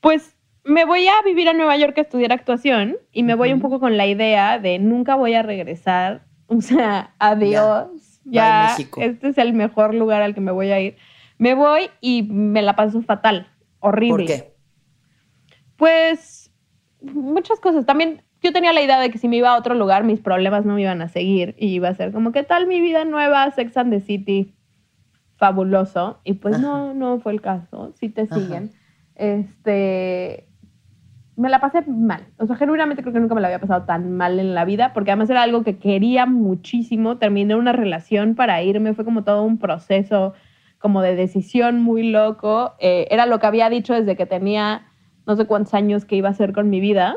Pues 0.00 0.34
me 0.64 0.84
voy 0.84 1.06
a 1.06 1.22
vivir 1.24 1.48
a 1.48 1.52
Nueva 1.52 1.76
York 1.76 1.96
a 1.98 2.02
estudiar 2.02 2.32
actuación 2.32 2.96
y 3.12 3.22
me 3.22 3.34
voy 3.34 3.52
un 3.52 3.60
poco 3.60 3.80
con 3.80 3.96
la 3.96 4.06
idea 4.06 4.58
de 4.58 4.78
nunca 4.78 5.14
voy 5.14 5.34
a 5.34 5.42
regresar. 5.42 6.24
O 6.46 6.60
sea, 6.60 7.14
adiós. 7.18 8.20
Ya, 8.26 8.76
este 8.76 9.28
es 9.28 9.38
el 9.38 9.54
mejor 9.54 9.94
lugar 9.94 10.20
al 10.20 10.34
que 10.34 10.42
me 10.42 10.52
voy 10.52 10.70
a 10.70 10.80
ir. 10.80 10.96
Me 11.38 11.54
voy 11.54 11.88
y 12.02 12.22
me 12.22 12.60
la 12.60 12.76
paso 12.76 13.00
fatal, 13.00 13.48
horrible. 13.80 14.16
¿Por 14.16 14.26
qué? 14.26 14.54
Pues 15.76 16.50
muchas 17.00 17.60
cosas. 17.60 17.86
También 17.86 18.22
yo 18.42 18.52
tenía 18.52 18.74
la 18.74 18.82
idea 18.82 19.00
de 19.00 19.10
que 19.10 19.16
si 19.16 19.26
me 19.26 19.36
iba 19.36 19.50
a 19.50 19.58
otro 19.58 19.74
lugar, 19.74 20.04
mis 20.04 20.20
problemas 20.20 20.66
no 20.66 20.74
me 20.74 20.82
iban 20.82 21.00
a 21.00 21.08
seguir 21.08 21.54
y 21.58 21.68
iba 21.68 21.88
a 21.88 21.94
ser 21.94 22.12
como, 22.12 22.30
¿qué 22.30 22.42
tal 22.42 22.66
mi 22.66 22.80
vida 22.82 23.06
nueva? 23.06 23.50
Sex 23.50 23.74
and 23.78 23.90
the 23.90 24.00
City, 24.00 24.54
fabuloso. 25.36 26.20
Y 26.24 26.34
pues 26.34 26.58
no, 26.60 26.92
no 26.92 27.20
fue 27.20 27.32
el 27.32 27.40
caso. 27.40 27.94
Sí 27.98 28.10
te 28.10 28.26
siguen. 28.26 28.70
Este, 29.14 30.46
me 31.36 31.48
la 31.48 31.60
pasé 31.60 31.82
mal. 31.82 32.26
O 32.38 32.46
sea, 32.46 32.56
genuinamente 32.56 33.02
creo 33.02 33.12
que 33.12 33.20
nunca 33.20 33.34
me 33.34 33.40
la 33.40 33.48
había 33.48 33.60
pasado 33.60 33.84
tan 33.84 34.12
mal 34.12 34.38
en 34.38 34.54
la 34.54 34.64
vida, 34.64 34.92
porque 34.92 35.10
además 35.10 35.30
era 35.30 35.42
algo 35.42 35.64
que 35.64 35.78
quería 35.78 36.26
muchísimo. 36.26 37.18
Terminé 37.18 37.56
una 37.56 37.72
relación 37.72 38.34
para 38.34 38.62
irme, 38.62 38.94
fue 38.94 39.04
como 39.04 39.24
todo 39.24 39.42
un 39.42 39.58
proceso 39.58 40.34
como 40.78 41.02
de 41.02 41.16
decisión 41.16 41.80
muy 41.80 42.10
loco. 42.10 42.74
Eh, 42.78 43.08
era 43.10 43.26
lo 43.26 43.40
que 43.40 43.46
había 43.46 43.70
dicho 43.70 43.94
desde 43.94 44.16
que 44.16 44.26
tenía 44.26 44.86
no 45.26 45.36
sé 45.36 45.46
cuántos 45.46 45.74
años 45.74 46.04
que 46.04 46.16
iba 46.16 46.28
a 46.28 46.32
hacer 46.32 46.52
con 46.52 46.70
mi 46.70 46.80
vida. 46.80 47.16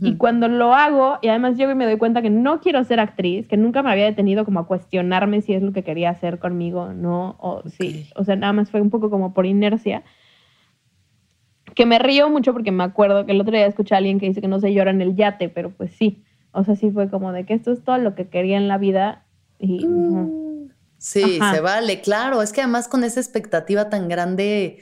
Y 0.00 0.16
cuando 0.16 0.48
lo 0.48 0.74
hago, 0.74 1.18
y 1.22 1.28
además 1.28 1.56
llego 1.56 1.70
y 1.70 1.76
me 1.76 1.84
doy 1.84 1.98
cuenta 1.98 2.20
que 2.20 2.30
no 2.30 2.60
quiero 2.60 2.82
ser 2.82 2.98
actriz, 2.98 3.46
que 3.46 3.56
nunca 3.56 3.80
me 3.80 3.92
había 3.92 4.06
detenido 4.06 4.44
como 4.44 4.58
a 4.58 4.66
cuestionarme 4.66 5.40
si 5.40 5.54
es 5.54 5.62
lo 5.62 5.72
que 5.72 5.84
quería 5.84 6.10
hacer 6.10 6.40
conmigo, 6.40 6.92
no, 6.92 7.36
o 7.38 7.62
sí, 7.68 8.10
o 8.16 8.24
sea, 8.24 8.34
nada 8.34 8.52
más 8.52 8.72
fue 8.72 8.80
un 8.80 8.90
poco 8.90 9.08
como 9.08 9.32
por 9.34 9.46
inercia 9.46 10.02
que 11.78 11.86
me 11.86 12.00
río 12.00 12.28
mucho 12.28 12.52
porque 12.52 12.72
me 12.72 12.82
acuerdo 12.82 13.24
que 13.24 13.30
el 13.30 13.40
otro 13.40 13.52
día 13.52 13.64
escuché 13.64 13.94
a 13.94 13.98
alguien 13.98 14.18
que 14.18 14.26
dice 14.26 14.40
que 14.40 14.48
no 14.48 14.58
se 14.58 14.74
llora 14.74 14.90
en 14.90 15.00
el 15.00 15.14
yate, 15.14 15.48
pero 15.48 15.70
pues 15.70 15.92
sí. 15.92 16.24
O 16.50 16.64
sea, 16.64 16.74
sí 16.74 16.90
fue 16.90 17.08
como 17.08 17.30
de 17.30 17.46
que 17.46 17.54
esto 17.54 17.70
es 17.70 17.84
todo 17.84 17.98
lo 17.98 18.16
que 18.16 18.28
quería 18.28 18.56
en 18.56 18.66
la 18.66 18.78
vida 18.78 19.28
y 19.60 19.86
mm. 19.86 20.70
Sí, 20.98 21.38
se 21.38 21.60
vale, 21.60 22.00
claro. 22.00 22.42
Es 22.42 22.52
que 22.52 22.62
además 22.62 22.88
con 22.88 23.04
esa 23.04 23.20
expectativa 23.20 23.88
tan 23.90 24.08
grande 24.08 24.80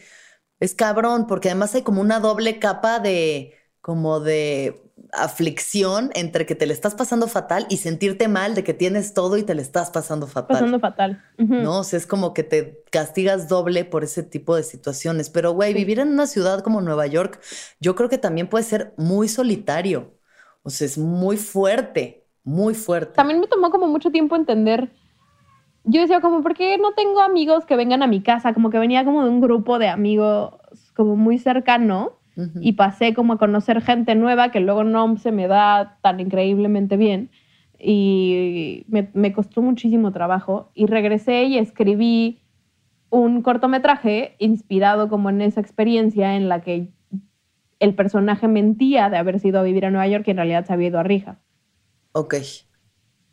es 0.59 0.75
cabrón, 0.75 1.27
porque 1.27 1.51
además 1.51 1.75
hay 1.75 1.83
como 1.83 2.01
una 2.01 2.19
doble 2.19 2.59
capa 2.59 2.99
de 2.99 3.53
como 3.83 4.21
de 4.21 4.86
aflicción 5.13 6.11
entre 6.15 6.47
que 6.47 6.55
te 6.55 6.67
le 6.67 6.73
estás 6.73 6.95
pasando 6.95 7.29
fatal 7.29 7.67
y 7.69 7.77
sentirte 7.79 8.29
mal 8.29 8.55
de 8.55 8.65
que 8.65 8.75
tienes 8.75 9.15
todo 9.15 9.37
y 9.37 9.43
te 9.43 9.55
le 9.55 9.63
estás 9.63 9.91
pasando 9.91 10.27
fatal. 10.27 10.57
Pasando 10.57 10.81
fatal. 10.81 11.23
No, 11.37 11.81
o 11.81 11.85
sea, 11.85 11.99
es 11.99 12.07
como 12.07 12.33
que 12.35 12.43
te 12.43 12.83
castigas 12.91 13.49
doble 13.49 13.85
por 13.85 14.05
ese 14.05 14.23
tipo 14.23 14.57
de 14.57 14.63
situaciones. 14.63 15.31
Pero, 15.31 15.53
güey, 15.53 15.75
vivir 15.75 16.01
en 16.01 16.09
una 16.09 16.27
ciudad 16.27 16.61
como 16.61 16.81
Nueva 16.81 17.07
York, 17.07 17.41
yo 17.81 17.95
creo 17.95 18.09
que 18.09 18.19
también 18.19 18.49
puede 18.49 18.65
ser 18.65 18.95
muy 18.97 19.29
solitario. 19.29 20.15
O 20.63 20.71
sea, 20.71 20.87
es 20.87 20.99
muy 20.99 21.37
fuerte, 21.37 22.27
muy 22.43 22.75
fuerte. 22.75 23.15
También 23.15 23.41
me 23.41 23.47
tomó 23.47 23.71
como 23.71 23.87
mucho 23.87 24.11
tiempo 24.11 24.35
entender. 24.35 24.91
Yo 25.85 26.01
decía 26.01 26.21
como, 26.21 26.43
¿por 26.43 26.55
qué 26.55 26.79
no 26.79 26.95
tengo 26.95 27.21
amigos 27.21 27.65
que 27.65 27.77
vengan 27.77 28.03
a 28.03 28.09
mi 28.09 28.23
casa? 28.23 28.53
Como 28.53 28.71
que 28.71 28.79
venía 28.79 29.05
como 29.05 29.23
de 29.23 29.31
un 29.31 29.41
grupo 29.41 29.79
de 29.79 29.89
amigos 29.89 30.55
como 30.95 31.17
muy 31.17 31.39
cercano 31.39 32.16
y 32.61 32.73
pasé 32.73 33.15
como 33.15 33.35
a 33.35 33.39
conocer 33.39 33.81
gente 33.81 34.15
nueva 34.15 34.51
que 34.51 34.61
luego 34.61 34.85
no 34.85 35.17
se 35.17 35.33
me 35.33 35.47
da 35.47 35.99
tan 36.03 36.21
increíblemente 36.21 36.97
bien 36.97 37.31
y 37.79 38.85
me, 38.89 39.33
costó 39.33 39.63
muchísimo 39.63 40.13
trabajo 40.13 40.71
y 40.75 40.87
regresé 40.87 41.45
y 41.45 41.59
escribí 41.59 42.43
un 43.11 43.43
cortometraje 43.43 44.35
inspirado 44.39 45.09
como 45.09 45.31
en 45.31 45.41
esa 45.43 45.61
experiencia 45.61 46.37
en 46.37 46.49
la 46.49 46.61
que 46.63 46.93
el 47.79 47.95
personaje 47.95 48.49
mentía 48.49 49.11
de 49.11 49.19
haber 49.19 49.41
sido 49.41 49.61
a 49.61 49.63
vivir 49.63 49.85
a 49.85 49.91
Nueva 49.91 50.09
York 50.09 50.25
y 50.27 50.31
en 50.31 50.39
realidad 50.39 50.65
se 50.65 50.73
había 50.73 50.89
ido 50.89 50.99
a 50.99 51.03
Rija. 51.03 51.39
Ok. 52.13 52.37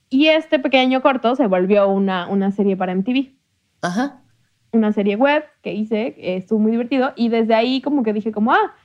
Y 0.10 0.28
este 0.28 0.60
pequeño 0.60 1.02
corto 1.02 1.36
se 1.36 1.48
volvió 1.48 1.88
una, 1.88 2.28
una 2.28 2.52
serie 2.52 2.76
para 2.76 2.94
MTV. 2.94 3.34
Ajá. 3.82 4.22
Una 4.72 4.92
serie 4.92 5.16
web 5.16 5.44
que 5.62 5.74
hice, 5.74 6.16
estuvo 6.18 6.60
muy 6.60 6.72
divertido 6.72 7.14
y 7.16 7.30
desde 7.30 7.56
ahí 7.56 7.82
como 7.82 8.04
que 8.04 8.14
dije 8.14 8.32
como, 8.32 8.52
ah, 8.52 8.76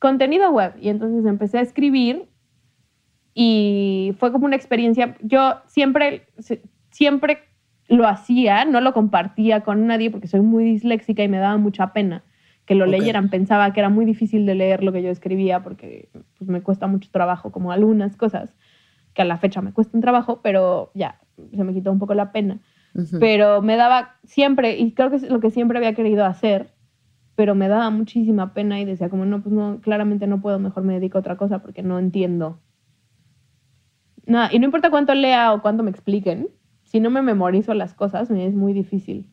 contenido 0.00 0.50
web. 0.50 0.72
Y 0.80 0.88
entonces 0.88 1.24
empecé 1.24 1.58
a 1.58 1.62
escribir 1.62 2.28
y 3.32 4.16
fue 4.18 4.32
como 4.32 4.46
una 4.46 4.56
experiencia. 4.56 5.16
Yo 5.22 5.60
siempre, 5.66 6.26
siempre 6.90 7.44
lo 7.86 8.08
hacía, 8.08 8.64
no 8.64 8.80
lo 8.80 8.92
compartía 8.92 9.60
con 9.60 9.86
nadie 9.86 10.10
porque 10.10 10.26
soy 10.26 10.40
muy 10.40 10.64
disléxica 10.64 11.22
y 11.22 11.28
me 11.28 11.38
daba 11.38 11.56
mucha 11.56 11.92
pena 11.92 12.24
que 12.64 12.74
lo 12.74 12.86
leyeran. 12.86 13.30
Pensaba 13.30 13.72
que 13.72 13.80
era 13.80 13.88
muy 13.88 14.04
difícil 14.04 14.46
de 14.46 14.54
leer 14.54 14.82
lo 14.82 14.92
que 14.92 15.02
yo 15.02 15.10
escribía 15.10 15.62
porque 15.62 16.08
pues, 16.38 16.50
me 16.50 16.62
cuesta 16.62 16.86
mucho 16.86 17.10
trabajo, 17.12 17.52
como 17.52 17.70
algunas 17.70 18.16
cosas 18.16 18.54
que 19.12 19.22
a 19.22 19.24
la 19.24 19.38
fecha 19.38 19.60
me 19.60 19.72
cuestan 19.72 20.00
trabajo, 20.00 20.40
pero 20.42 20.92
ya, 20.94 21.20
se 21.36 21.64
me 21.64 21.72
quitó 21.72 21.90
un 21.90 21.98
poco 21.98 22.14
la 22.14 22.32
pena. 22.32 22.60
Pero 23.20 23.62
me 23.62 23.76
daba 23.76 24.16
siempre, 24.24 24.76
y 24.78 24.92
creo 24.92 25.10
que 25.10 25.16
es 25.16 25.22
lo 25.22 25.38
que 25.38 25.50
siempre 25.50 25.78
había 25.78 25.94
querido 25.94 26.24
hacer, 26.24 26.72
pero 27.40 27.54
me 27.54 27.68
daba 27.68 27.88
muchísima 27.88 28.52
pena 28.52 28.80
y 28.80 28.84
decía 28.84 29.08
como, 29.08 29.24
no, 29.24 29.42
pues 29.42 29.54
no, 29.54 29.80
claramente 29.80 30.26
no 30.26 30.42
puedo, 30.42 30.58
mejor 30.58 30.82
me 30.82 30.92
dedico 30.92 31.16
a 31.16 31.20
otra 31.22 31.38
cosa 31.38 31.60
porque 31.60 31.82
no 31.82 31.98
entiendo. 31.98 32.60
Nada, 34.26 34.50
y 34.52 34.58
no 34.58 34.66
importa 34.66 34.90
cuánto 34.90 35.14
lea 35.14 35.54
o 35.54 35.62
cuánto 35.62 35.82
me 35.82 35.90
expliquen, 35.90 36.50
si 36.82 37.00
no 37.00 37.08
me 37.08 37.22
memorizo 37.22 37.72
las 37.72 37.94
cosas, 37.94 38.28
me 38.28 38.46
es 38.46 38.52
muy 38.52 38.74
difícil. 38.74 39.26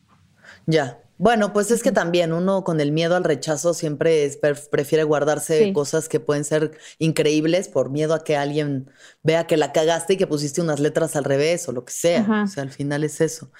Ya. 0.64 1.02
Bueno, 1.18 1.52
pues 1.52 1.70
es 1.70 1.82
que 1.82 1.92
también 1.92 2.32
uno 2.32 2.64
con 2.64 2.80
el 2.80 2.92
miedo 2.92 3.14
al 3.14 3.24
rechazo 3.24 3.74
siempre 3.74 4.30
prefiere 4.70 5.04
guardarse 5.04 5.70
cosas 5.74 6.08
que 6.08 6.18
pueden 6.18 6.44
ser 6.44 6.78
increíbles 6.98 7.68
por 7.68 7.90
miedo 7.90 8.14
a 8.14 8.24
que 8.24 8.38
alguien 8.38 8.90
vea 9.22 9.46
que 9.46 9.58
la 9.58 9.72
cagaste 9.72 10.14
y 10.14 10.16
que 10.16 10.26
pusiste 10.26 10.62
unas 10.62 10.80
letras 10.80 11.14
al 11.14 11.24
revés 11.24 11.68
o 11.68 11.72
lo 11.72 11.84
que 11.84 11.92
sea. 11.92 12.44
O 12.44 12.46
sea, 12.46 12.62
al 12.62 12.70
final 12.70 13.04
es 13.04 13.20
eso, 13.20 13.50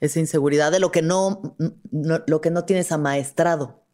esa 0.00 0.18
inseguridad 0.18 0.72
de 0.72 0.80
lo 0.80 0.92
que 0.92 1.02
no, 1.02 1.56
lo 1.90 2.40
que 2.40 2.50
no 2.50 2.64
tienes 2.64 2.90
amaestrado 2.90 3.87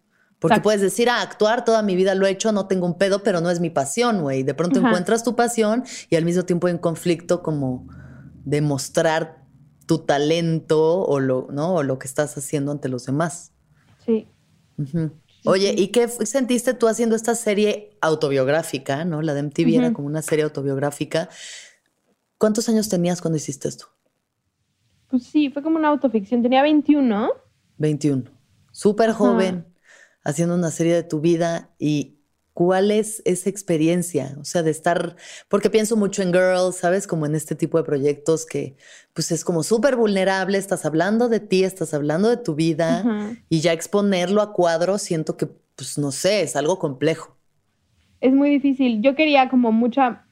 Porque 0.44 0.60
puedes 0.60 0.82
decir, 0.82 1.08
ah, 1.08 1.22
actuar 1.22 1.64
toda 1.64 1.80
mi 1.80 1.96
vida 1.96 2.14
lo 2.14 2.26
he 2.26 2.30
hecho, 2.30 2.52
no 2.52 2.66
tengo 2.66 2.84
un 2.84 2.98
pedo, 2.98 3.22
pero 3.22 3.40
no 3.40 3.50
es 3.50 3.60
mi 3.60 3.70
pasión, 3.70 4.20
güey. 4.20 4.42
De 4.42 4.52
pronto 4.52 4.78
encuentras 4.78 5.24
tu 5.24 5.34
pasión 5.34 5.84
y 6.10 6.16
al 6.16 6.26
mismo 6.26 6.42
tiempo 6.42 6.66
hay 6.66 6.74
un 6.74 6.80
conflicto 6.80 7.42
como 7.42 7.88
de 8.44 8.60
mostrar 8.60 9.42
tu 9.86 10.00
talento 10.00 11.00
o 11.00 11.18
lo, 11.18 11.48
¿no? 11.50 11.76
o 11.76 11.82
lo 11.82 11.98
que 11.98 12.06
estás 12.06 12.36
haciendo 12.36 12.72
ante 12.72 12.90
los 12.90 13.06
demás. 13.06 13.52
Sí. 14.04 14.28
Oye, 15.46 15.74
¿y 15.78 15.88
qué 15.88 16.08
sentiste 16.08 16.74
tú 16.74 16.88
haciendo 16.88 17.16
esta 17.16 17.34
serie 17.34 17.96
autobiográfica, 18.02 19.06
no? 19.06 19.22
La 19.22 19.32
de 19.32 19.44
MTV 19.44 19.78
era 19.78 19.92
como 19.94 20.08
una 20.08 20.20
serie 20.20 20.44
autobiográfica. 20.44 21.30
¿Cuántos 22.36 22.68
años 22.68 22.90
tenías 22.90 23.22
cuando 23.22 23.38
hiciste 23.38 23.66
esto? 23.66 23.86
Pues 25.08 25.22
sí, 25.22 25.48
fue 25.48 25.62
como 25.62 25.78
una 25.78 25.88
autoficción. 25.88 26.42
Tenía 26.42 26.60
21. 26.60 27.30
21. 27.78 28.24
Súper 28.72 29.12
joven, 29.12 29.64
haciendo 30.24 30.54
una 30.54 30.70
serie 30.70 30.94
de 30.94 31.02
tu 31.04 31.20
vida 31.20 31.70
y 31.78 32.14
¿Cuál 32.54 32.92
es 32.92 33.20
esa 33.24 33.50
experiencia? 33.50 34.36
O 34.40 34.44
sea, 34.44 34.62
de 34.62 34.70
estar, 34.70 35.16
porque 35.48 35.70
pienso 35.70 35.96
mucho 35.96 36.22
en 36.22 36.32
Girls, 36.32 36.76
¿sabes? 36.76 37.08
Como 37.08 37.26
en 37.26 37.34
este 37.34 37.56
tipo 37.56 37.78
de 37.78 37.84
proyectos 37.84 38.46
que 38.46 38.76
pues 39.12 39.32
es 39.32 39.44
como 39.44 39.64
súper 39.64 39.96
vulnerable, 39.96 40.56
estás 40.56 40.86
hablando 40.86 41.28
de 41.28 41.40
ti, 41.40 41.64
estás 41.64 41.94
hablando 41.94 42.28
de 42.28 42.36
tu 42.36 42.54
vida 42.54 43.04
y 43.48 43.58
ya 43.58 43.72
exponerlo 43.72 44.40
a 44.40 44.52
cuadro, 44.52 44.98
siento 44.98 45.36
que, 45.36 45.46
pues 45.46 45.98
no 45.98 46.12
sé, 46.12 46.42
es 46.42 46.54
algo 46.54 46.78
complejo. 46.78 47.36
Es 48.20 48.32
muy 48.32 48.50
difícil. 48.50 49.02
Yo 49.02 49.16
quería 49.16 49.48
como 49.48 49.72
mucha, 49.72 50.24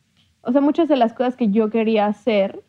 o 0.42 0.52
sea, 0.52 0.60
muchas 0.60 0.88
de 0.88 0.96
las 0.96 1.14
cosas 1.14 1.34
que 1.34 1.50
yo 1.50 1.70
quería 1.70 2.06
hacer, 2.06 2.62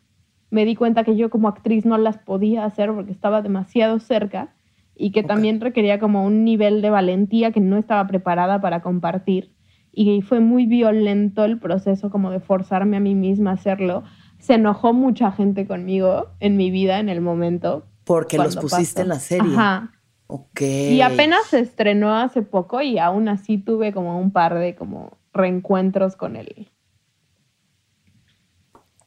me 0.50 0.64
di 0.64 0.74
cuenta 0.74 1.04
que 1.04 1.16
yo 1.16 1.30
como 1.30 1.46
actriz 1.46 1.84
no 1.84 1.96
las 1.96 2.18
podía 2.18 2.64
hacer 2.64 2.92
porque 2.92 3.12
estaba 3.12 3.40
demasiado 3.40 4.00
cerca 4.00 4.53
y 4.96 5.10
que 5.10 5.22
también 5.22 5.60
requería 5.60 5.98
como 5.98 6.24
un 6.24 6.44
nivel 6.44 6.82
de 6.82 6.90
valentía 6.90 7.52
que 7.52 7.60
no 7.60 7.76
estaba 7.76 8.06
preparada 8.06 8.60
para 8.60 8.82
compartir. 8.82 9.52
Y 9.92 10.22
fue 10.22 10.40
muy 10.40 10.66
violento 10.66 11.44
el 11.44 11.58
proceso 11.58 12.10
como 12.10 12.30
de 12.30 12.40
forzarme 12.40 12.96
a 12.96 13.00
mí 13.00 13.14
misma 13.14 13.50
a 13.50 13.54
hacerlo. 13.54 14.02
Se 14.38 14.54
enojó 14.54 14.92
mucha 14.92 15.30
gente 15.30 15.66
conmigo 15.66 16.30
en 16.40 16.56
mi 16.56 16.70
vida 16.70 16.98
en 16.98 17.08
el 17.08 17.20
momento. 17.20 17.86
Porque 18.04 18.36
los 18.38 18.56
pusiste 18.56 19.02
en 19.02 19.08
la 19.08 19.20
serie. 19.20 19.52
Ajá. 19.52 19.92
Ok. 20.26 20.60
Y 20.62 21.00
apenas 21.00 21.46
se 21.46 21.60
estrenó 21.60 22.16
hace 22.16 22.42
poco 22.42 22.80
y 22.80 22.98
aún 22.98 23.28
así 23.28 23.58
tuve 23.58 23.92
como 23.92 24.18
un 24.18 24.32
par 24.32 24.58
de 24.58 24.74
como 24.74 25.18
reencuentros 25.32 26.16
con 26.16 26.36
él. 26.36 26.70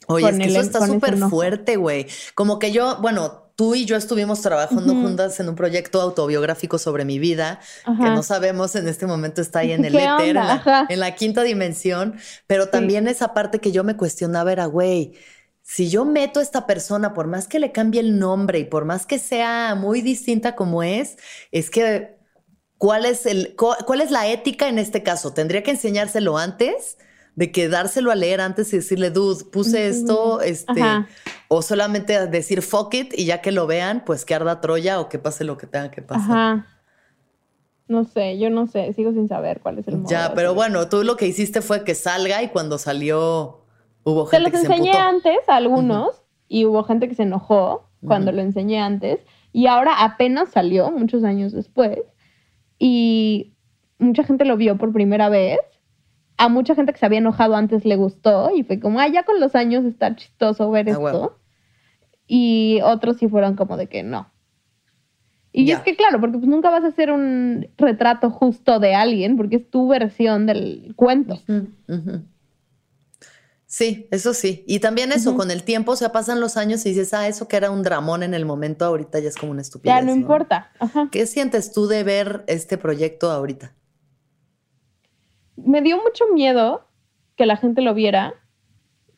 Oye, 0.07 0.29
es 0.29 0.37
que 0.37 0.45
eso 0.45 0.61
está 0.61 0.85
súper 0.85 1.17
fuerte, 1.17 1.75
güey. 1.75 2.07
Como 2.33 2.59
que 2.59 2.71
yo, 2.71 2.97
bueno, 3.01 3.46
tú 3.57 3.73
y 3.73 3.85
yo 3.85 3.97
estuvimos 3.97 4.41
trabajando 4.41 4.93
juntas 4.93 5.39
en 5.39 5.49
un 5.49 5.55
proyecto 5.55 5.99
autobiográfico 5.99 6.77
sobre 6.77 7.05
mi 7.05 7.17
vida, 7.17 7.59
que 7.85 7.91
no 8.11 8.21
sabemos 8.21 8.75
en 8.75 8.87
este 8.87 9.07
momento 9.07 9.41
está 9.41 9.59
ahí 9.59 9.71
en 9.71 9.83
el 9.83 9.95
éter, 9.95 10.37
en, 10.89 10.99
la, 10.99 11.15
quinta 11.15 11.41
dimensión, 11.41 12.15
pero 12.45 12.69
también 12.69 13.07
esa 13.07 13.33
parte 13.33 13.59
que 13.59 13.71
yo 13.71 13.83
me 13.83 13.97
cuestionaba 13.97 14.51
era, 14.51 14.67
güey, 14.67 15.15
si 15.63 15.89
yo 15.89 16.05
meto 16.05 16.39
a 16.39 16.43
esta 16.43 16.67
persona, 16.67 17.15
por 17.15 17.25
más 17.25 17.47
que 17.47 17.59
le 17.59 17.71
cambie 17.71 17.99
el 17.99 18.19
nombre 18.19 18.59
y 18.59 18.63
por 18.63 18.85
más 18.85 19.07
que 19.07 19.17
sea 19.17 19.73
muy 19.73 20.01
distinta 20.01 20.55
como 20.55 20.83
es, 20.83 21.17
es 21.51 21.71
que, 21.71 22.15
¿cuál 22.77 23.05
es, 23.05 23.25
el, 23.25 23.55
cuál 23.55 24.01
es 24.01 24.11
la 24.11 24.27
ética 24.27 24.67
en 24.67 24.77
este 24.77 25.01
caso? 25.01 25.33
¿Tendría 25.33 25.63
que 25.63 25.71
enseñárselo 25.71 26.37
antes? 26.37 26.99
De 27.37 27.51
que 27.51 27.69
dárselo 27.69 28.09
a 28.09 28.15
leer 28.15 28.41
antes 28.41 28.73
y 28.73 28.77
decirle, 28.77 29.11
dude, 29.11 29.45
puse 29.45 29.87
esto, 29.87 30.41
este, 30.41 30.81
o 31.47 31.61
solamente 31.61 32.25
decir 32.25 32.63
fuck 32.63 32.91
it 32.95 33.13
y 33.15 33.25
ya 33.25 33.41
que 33.41 33.51
lo 33.51 33.67
vean, 33.67 34.03
pues 34.03 34.25
que 34.25 34.33
arda 34.33 34.59
Troya 34.59 34.99
o 34.99 35.07
que 35.07 35.19
pase 35.19 35.43
lo 35.43 35.55
que 35.55 35.67
tenga 35.67 35.91
que 35.91 36.01
pasar. 36.01 36.31
Ajá. 36.31 36.67
No 37.87 38.05
sé, 38.05 38.39
yo 38.39 38.49
no 38.49 38.65
sé, 38.65 38.91
sigo 38.93 39.13
sin 39.13 39.27
saber 39.27 39.61
cuál 39.61 39.77
es 39.77 39.87
el 39.87 39.97
modo. 39.97 40.09
Ya, 40.09 40.33
pero 40.33 40.55
bueno, 40.55 40.89
tú 40.89 41.03
lo 41.03 41.15
que 41.15 41.27
hiciste 41.27 41.61
fue 41.61 41.83
que 41.83 41.93
salga 41.93 42.41
y 42.41 42.47
cuando 42.47 42.79
salió 42.79 43.61
hubo 44.03 44.25
gente 44.25 44.49
que 44.49 44.57
se 44.57 44.67
los 44.67 44.71
enseñé 44.71 44.97
antes 44.97 45.47
a 45.47 45.57
algunos 45.57 46.23
y 46.47 46.65
hubo 46.65 46.83
gente 46.85 47.07
que 47.07 47.13
se 47.13 47.23
enojó 47.23 47.87
cuando 48.03 48.31
lo 48.31 48.41
enseñé 48.41 48.81
antes 48.81 49.19
y 49.53 49.67
ahora 49.67 50.03
apenas 50.03 50.49
salió, 50.49 50.89
muchos 50.89 51.23
años 51.23 51.51
después, 51.51 51.99
y 52.79 53.53
mucha 53.99 54.23
gente 54.23 54.43
lo 54.43 54.57
vio 54.57 54.79
por 54.79 54.91
primera 54.91 55.29
vez 55.29 55.59
a 56.37 56.49
mucha 56.49 56.75
gente 56.75 56.93
que 56.93 56.99
se 56.99 57.05
había 57.05 57.19
enojado 57.19 57.55
antes 57.55 57.83
le 57.83 57.95
gustó 57.95 58.51
y 58.55 58.63
fue 58.63 58.79
como, 58.79 58.99
ah, 58.99 59.07
ya 59.07 59.23
con 59.23 59.39
los 59.39 59.55
años 59.55 59.85
está 59.85 60.15
chistoso 60.15 60.69
ver 60.69 60.87
ah, 60.89 60.91
esto. 60.91 61.39
Y 62.27 62.79
otros 62.83 63.17
sí 63.17 63.27
fueron 63.27 63.55
como 63.55 63.77
de 63.77 63.87
que 63.87 64.03
no. 64.03 64.31
Y 65.51 65.71
es 65.71 65.79
que 65.79 65.95
claro, 65.95 66.19
porque 66.21 66.37
pues 66.37 66.47
nunca 66.47 66.69
vas 66.69 66.83
a 66.83 66.87
hacer 66.87 67.11
un 67.11 67.67
retrato 67.77 68.29
justo 68.29 68.79
de 68.79 68.93
alguien 68.93 69.37
porque 69.37 69.55
es 69.55 69.69
tu 69.69 69.87
versión 69.87 70.45
del 70.45 70.93
cuento. 70.95 71.39
Sí, 73.65 74.07
eso 74.11 74.35
sí. 74.35 74.63
Y 74.67 74.79
también 74.79 75.11
eso, 75.11 75.35
con 75.35 75.49
el 75.49 75.63
tiempo, 75.63 75.93
o 75.93 75.95
sea, 75.95 76.11
pasan 76.11 76.39
los 76.39 76.57
años 76.57 76.85
y 76.85 76.89
dices, 76.89 77.13
ah, 77.13 77.27
eso 77.27 77.47
que 77.47 77.57
era 77.57 77.71
un 77.71 77.81
dramón 77.81 78.21
en 78.23 78.33
el 78.33 78.45
momento, 78.45 78.85
ahorita 78.85 79.19
ya 79.19 79.29
es 79.29 79.35
como 79.35 79.51
una 79.51 79.61
estupidez. 79.61 79.95
Ya 79.95 80.01
no, 80.03 80.13
importa. 80.13 80.71
¿Qué 81.11 81.25
sientes 81.25 81.71
tú 81.73 81.87
de 81.87 82.03
ver 82.03 82.43
este 82.47 82.77
proyecto 82.77 83.31
ahorita? 83.31 83.73
Me 85.57 85.81
dio 85.81 85.97
mucho 85.97 86.25
miedo 86.33 86.85
que 87.35 87.45
la 87.45 87.57
gente 87.57 87.81
lo 87.81 87.93
viera, 87.93 88.33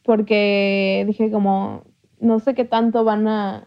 porque 0.04 1.04
dije 1.08 1.32
como, 1.32 1.84
no 2.20 2.40
sé 2.40 2.54
qué 2.54 2.66
tanto 2.66 3.04
van 3.04 3.28
a... 3.28 3.66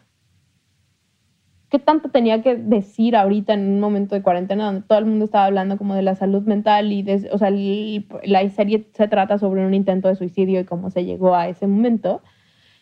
¿Qué 1.69 1.79
tanto 1.79 2.11
tenía 2.11 2.43
que 2.43 2.57
decir 2.57 3.17
ahorita 3.17 3.55
en 3.55 3.61
un 3.61 3.81
momento 3.81 4.15
de 4.15 4.23
cuarentena 4.23 4.67
donde 4.67 4.83
todo 4.83 4.99
el 4.99 5.07
mundo 5.07 5.25
estaba 5.25 5.47
hablando 5.47 5.79
como 5.79 5.95
de 5.95 6.03
la 6.03 6.15
salud 6.15 6.43
mental 6.43 6.93
y 6.93 7.03
de, 7.03 7.31
o 7.33 7.39
sea, 7.39 7.51
la 7.51 8.47
serie 8.51 8.91
se 8.93 9.09
trata 9.09 9.39
sobre 9.39 9.65
un 9.65 9.73
intento 9.73 10.09
de 10.09 10.17
suicidio 10.17 10.61
y 10.61 10.67
cómo 10.67 10.91
se 10.91 11.07
llegó 11.07 11.35
a 11.35 11.49
ese 11.49 11.67
momento. 11.67 12.21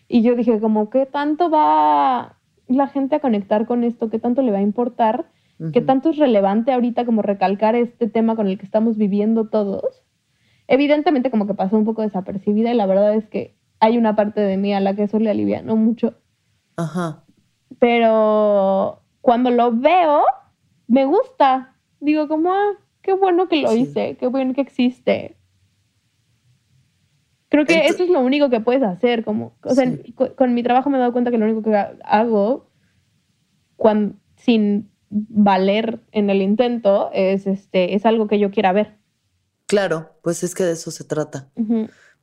Y 0.09 0.23
yo 0.23 0.35
dije 0.35 0.59
como, 0.59 0.91
¿qué 0.91 1.07
tanto 1.07 1.51
va 1.51 2.37
la 2.67 2.89
gente 2.89 3.15
a 3.15 3.21
conectar 3.21 3.65
con 3.65 3.85
esto? 3.85 4.11
¿Qué 4.11 4.19
tanto 4.19 4.43
le 4.43 4.51
va 4.51 4.59
a 4.59 4.63
importar? 4.63 5.31
¿Qué 5.73 5.83
tanto 5.83 6.09
es 6.09 6.17
relevante 6.17 6.73
ahorita 6.73 7.05
como 7.05 7.21
recalcar 7.21 7.75
este 7.75 8.09
tema 8.09 8.35
con 8.35 8.49
el 8.49 8.57
que 8.57 8.65
estamos 8.65 8.97
viviendo 8.97 9.49
todos? 9.49 10.03
Evidentemente 10.69 11.31
como 11.31 11.47
que 11.47 11.53
pasó 11.53 11.77
un 11.77 11.85
poco 11.85 12.01
desapercibida 12.01 12.73
y 12.73 12.77
la 12.77 12.87
verdad 12.87 13.15
es 13.15 13.29
que 13.29 13.57
hay 13.79 13.99
una 13.99 14.17
parte 14.17 14.41
de 14.41 14.57
mí 14.57 14.73
a 14.73 14.81
la 14.81 14.95
que 14.95 15.03
eso 15.03 15.19
le 15.19 15.29
alivianó 15.29 15.77
mucho. 15.77 16.15
Ajá. 16.77 17.25
Pero 17.79 19.03
cuando 19.21 19.51
lo 19.51 19.73
veo, 19.73 20.25
me 20.87 21.05
gusta. 21.05 21.77
Digo 22.01 22.27
como, 22.27 22.53
ah, 22.53 22.73
qué 23.03 23.13
bueno 23.13 23.49
que 23.49 23.61
lo 23.61 23.75
hice, 23.75 24.17
qué 24.19 24.27
bueno 24.29 24.55
que 24.55 24.63
existe. 24.63 25.37
Creo 27.49 27.67
que 27.67 27.87
eso 27.87 28.05
es 28.05 28.11
lo 28.11 28.21
único 28.21 28.49
que 28.49 28.61
puedes 28.61 28.83
hacer. 28.83 29.25
Como, 29.25 29.53
o 29.63 29.75
sea, 29.75 29.85
con, 30.37 30.55
mi 30.55 30.63
trabajo 30.63 30.89
me 30.89 30.97
he 30.97 31.01
dado 31.01 31.13
cuenta 31.13 31.31
que 31.31 31.39
lo 31.39 31.47
único 31.47 31.63
que 31.63 31.77
hago 32.05 32.71
cuando, 33.77 34.15
sin 34.37 34.90
valer 35.11 36.01
en 36.13 36.31
el 36.31 36.41
intento 36.41 37.11
es, 37.13 37.47
este, 37.47 37.95
es 37.95 38.07
algo 38.07 38.29
que 38.29 38.39
yo 38.39 38.51
quiera 38.51 38.73
ver. 38.73 38.97
Claro, 39.67 40.11
pues 40.23 40.43
es 40.43 40.55
que 40.55 40.65
de 40.65 40.73
eso 40.73 40.91
se 40.91 41.05
trata. 41.05 41.49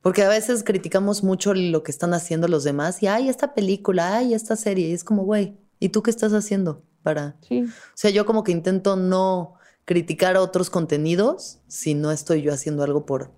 Porque 0.02 0.22
a 0.22 0.28
veces 0.28 0.64
criticamos 0.64 1.22
mucho 1.22 1.54
lo 1.54 1.82
que 1.82 1.90
están 1.90 2.14
haciendo 2.14 2.48
los 2.48 2.64
demás 2.64 3.02
y, 3.02 3.06
ay, 3.06 3.28
esta 3.28 3.54
película, 3.54 4.16
ay, 4.16 4.34
esta 4.34 4.56
serie. 4.56 4.88
Y 4.88 4.92
es 4.92 5.04
como, 5.04 5.24
güey, 5.24 5.56
¿y 5.80 5.90
tú 5.90 6.02
qué 6.02 6.10
estás 6.10 6.32
haciendo 6.32 6.82
para...? 7.02 7.36
Sí. 7.40 7.62
O 7.62 7.94
sea, 7.94 8.10
yo 8.10 8.26
como 8.26 8.44
que 8.44 8.52
intento 8.52 8.96
no 8.96 9.54
criticar 9.84 10.36
otros 10.36 10.70
contenidos 10.70 11.60
si 11.66 11.94
no 11.94 12.10
estoy 12.10 12.42
yo 12.42 12.52
haciendo 12.52 12.84
algo 12.84 13.06
por 13.06 13.32